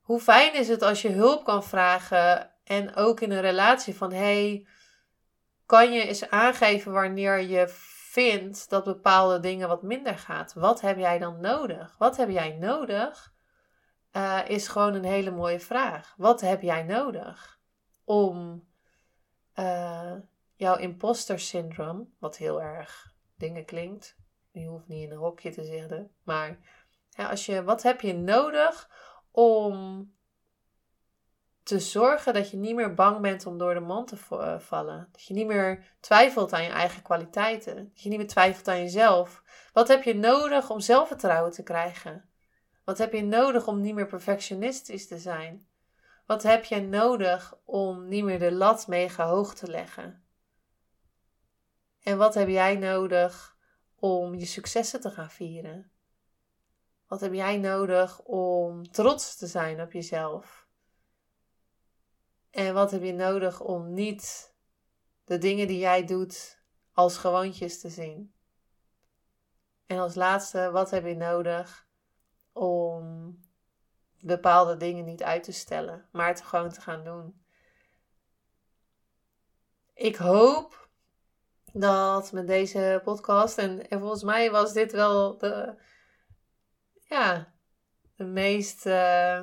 hoe 0.00 0.20
fijn 0.20 0.54
is 0.54 0.68
het 0.68 0.82
als 0.82 1.02
je 1.02 1.08
hulp 1.08 1.44
kan 1.44 1.64
vragen 1.64 2.50
en 2.64 2.94
ook 2.94 3.20
in 3.20 3.30
een 3.30 3.40
relatie 3.40 3.96
van, 3.96 4.12
hey, 4.12 4.66
kan 5.66 5.92
je 5.92 6.06
eens 6.06 6.30
aangeven 6.30 6.92
wanneer 6.92 7.40
je 7.40 7.68
vindt 8.10 8.70
dat 8.70 8.84
bepaalde 8.84 9.40
dingen 9.40 9.68
wat 9.68 9.82
minder 9.82 10.18
gaat. 10.18 10.54
Wat 10.54 10.80
heb 10.80 10.98
jij 10.98 11.18
dan 11.18 11.40
nodig? 11.40 11.96
Wat 11.98 12.16
heb 12.16 12.30
jij 12.30 12.56
nodig? 12.56 13.34
Uh, 14.12 14.40
is 14.48 14.68
gewoon 14.68 14.94
een 14.94 15.04
hele 15.04 15.30
mooie 15.30 15.60
vraag. 15.60 16.14
Wat 16.16 16.40
heb 16.40 16.62
jij 16.62 16.82
nodig 16.82 17.60
om 18.04 18.66
uh, 19.58 20.14
jouw 20.54 20.76
imposter 20.76 21.40
syndroom, 21.40 22.14
wat 22.18 22.36
heel 22.36 22.62
erg 22.62 23.14
dingen 23.36 23.64
klinkt, 23.64 24.16
je 24.50 24.66
hoeft 24.66 24.88
niet 24.88 25.04
in 25.04 25.10
een 25.10 25.18
hokje 25.18 25.50
te 25.50 25.64
zitten, 25.64 26.10
maar 26.22 26.58
als 27.16 27.46
je, 27.46 27.64
wat 27.64 27.82
heb 27.82 28.00
je 28.00 28.14
nodig 28.14 28.90
om 29.30 30.12
te 31.68 31.80
zorgen 31.80 32.34
dat 32.34 32.50
je 32.50 32.56
niet 32.56 32.74
meer 32.74 32.94
bang 32.94 33.20
bent 33.20 33.46
om 33.46 33.58
door 33.58 33.74
de 33.74 33.80
mand 33.80 34.08
te 34.08 34.36
eh, 34.36 34.58
vallen. 34.58 35.08
Dat 35.12 35.24
je 35.24 35.34
niet 35.34 35.46
meer 35.46 35.96
twijfelt 36.00 36.52
aan 36.52 36.62
je 36.62 36.70
eigen 36.70 37.02
kwaliteiten. 37.02 37.76
Dat 37.76 38.02
je 38.02 38.08
niet 38.08 38.18
meer 38.18 38.26
twijfelt 38.26 38.68
aan 38.68 38.78
jezelf. 38.78 39.42
Wat 39.72 39.88
heb 39.88 40.02
je 40.02 40.14
nodig 40.14 40.70
om 40.70 40.80
zelfvertrouwen 40.80 41.52
te 41.52 41.62
krijgen? 41.62 42.28
Wat 42.84 42.98
heb 42.98 43.12
je 43.12 43.22
nodig 43.22 43.66
om 43.66 43.80
niet 43.80 43.94
meer 43.94 44.06
perfectionistisch 44.06 45.08
te 45.08 45.18
zijn? 45.18 45.66
Wat 46.26 46.42
heb 46.42 46.64
je 46.64 46.80
nodig 46.80 47.54
om 47.64 48.08
niet 48.08 48.24
meer 48.24 48.38
de 48.38 48.52
lat 48.52 48.86
mega 48.86 49.26
hoog 49.26 49.54
te 49.54 49.70
leggen? 49.70 50.24
En 52.02 52.18
wat 52.18 52.34
heb 52.34 52.48
jij 52.48 52.76
nodig 52.76 53.56
om 53.98 54.34
je 54.34 54.46
successen 54.46 55.00
te 55.00 55.10
gaan 55.10 55.30
vieren? 55.30 55.90
Wat 57.06 57.20
heb 57.20 57.32
jij 57.32 57.58
nodig 57.58 58.20
om 58.20 58.90
trots 58.90 59.36
te 59.36 59.46
zijn 59.46 59.80
op 59.80 59.92
jezelf? 59.92 60.67
En 62.50 62.74
wat 62.74 62.90
heb 62.90 63.02
je 63.02 63.12
nodig 63.12 63.60
om 63.60 63.94
niet 63.94 64.54
de 65.24 65.38
dingen 65.38 65.66
die 65.66 65.78
jij 65.78 66.04
doet 66.04 66.62
als 66.92 67.16
gewoontjes 67.16 67.80
te 67.80 67.88
zien? 67.88 68.32
En 69.86 69.98
als 69.98 70.14
laatste, 70.14 70.70
wat 70.70 70.90
heb 70.90 71.06
je 71.06 71.16
nodig 71.16 71.86
om 72.52 73.36
bepaalde 74.20 74.76
dingen 74.76 75.04
niet 75.04 75.22
uit 75.22 75.42
te 75.42 75.52
stellen, 75.52 76.08
maar 76.12 76.28
het 76.28 76.40
gewoon 76.40 76.70
te 76.70 76.80
gaan 76.80 77.04
doen? 77.04 77.42
Ik 79.94 80.16
hoop 80.16 80.88
dat 81.72 82.32
met 82.32 82.46
deze 82.46 83.00
podcast, 83.04 83.58
en, 83.58 83.88
en 83.88 84.00
volgens 84.00 84.22
mij 84.22 84.50
was 84.50 84.72
dit 84.72 84.92
wel 84.92 85.38
de, 85.38 85.74
ja, 87.08 87.52
de 88.16 88.24
meest. 88.24 88.86
Uh, 88.86 89.42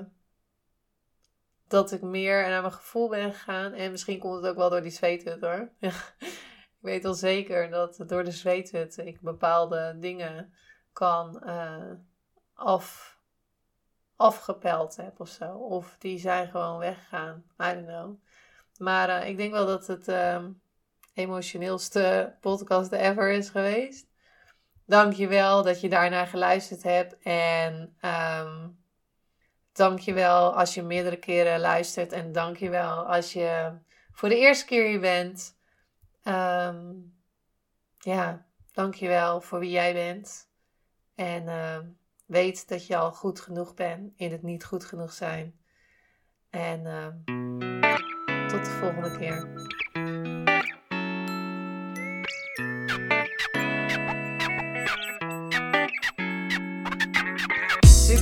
dat 1.75 1.91
ik 1.91 2.01
meer 2.01 2.49
naar 2.49 2.61
mijn 2.61 2.73
gevoel 2.73 3.09
ben 3.09 3.33
gegaan. 3.33 3.73
En 3.73 3.91
misschien 3.91 4.19
komt 4.19 4.35
het 4.35 4.45
ook 4.45 4.57
wel 4.57 4.69
door 4.69 4.81
die 4.81 4.91
zweethut 4.91 5.41
hoor. 5.41 5.69
ik 6.79 6.81
weet 6.81 7.05
al 7.05 7.13
zeker 7.13 7.69
dat 7.69 8.03
door 8.07 8.23
de 8.23 8.31
zweethut 8.31 8.97
ik 8.97 9.21
bepaalde 9.21 9.95
dingen 9.99 10.53
kan 10.93 11.41
uh, 11.45 11.91
af, 12.53 13.17
afgepeld 14.15 14.95
heb 14.95 15.19
of 15.19 15.29
zo. 15.29 15.53
Of 15.53 15.95
die 15.99 16.19
zijn 16.19 16.47
gewoon 16.47 16.77
weggegaan. 16.77 17.43
I 17.61 17.73
don't 17.73 17.87
know. 17.87 18.15
Maar 18.77 19.09
uh, 19.09 19.29
ik 19.29 19.37
denk 19.37 19.51
wel 19.51 19.65
dat 19.65 19.87
het 19.87 20.07
uh, 20.07 20.43
emotioneelste 21.13 22.35
podcast 22.41 22.91
ever 22.91 23.31
is 23.31 23.49
geweest. 23.49 24.07
Dank 24.85 25.13
je 25.13 25.27
wel 25.27 25.63
dat 25.63 25.81
je 25.81 25.89
daarnaar 25.89 26.27
geluisterd 26.27 26.83
hebt. 26.83 27.17
En 27.19 27.95
um, 28.01 28.84
Dankjewel 29.75 30.55
als 30.55 30.73
je 30.73 30.81
meerdere 30.81 31.17
keren 31.17 31.59
luistert. 31.59 32.11
En 32.11 32.31
dankjewel 32.31 33.05
als 33.05 33.33
je 33.33 33.77
voor 34.11 34.29
de 34.29 34.37
eerste 34.37 34.65
keer 34.65 34.87
hier 34.87 34.99
bent. 34.99 35.57
Um, 36.23 37.13
ja, 37.97 38.45
dankjewel 38.71 39.41
voor 39.41 39.59
wie 39.59 39.69
jij 39.69 39.93
bent. 39.93 40.49
En 41.15 41.43
uh, 41.43 41.77
weet 42.25 42.67
dat 42.67 42.87
je 42.87 42.97
al 42.97 43.11
goed 43.11 43.39
genoeg 43.39 43.73
bent 43.73 44.13
in 44.15 44.31
het 44.31 44.41
niet 44.41 44.65
goed 44.65 44.85
genoeg 44.85 45.13
zijn. 45.13 45.59
En 46.49 46.85
ehm, 46.85 47.17
tot 48.47 48.65
de 48.65 48.71
volgende 48.71 49.17
keer. 49.17 49.49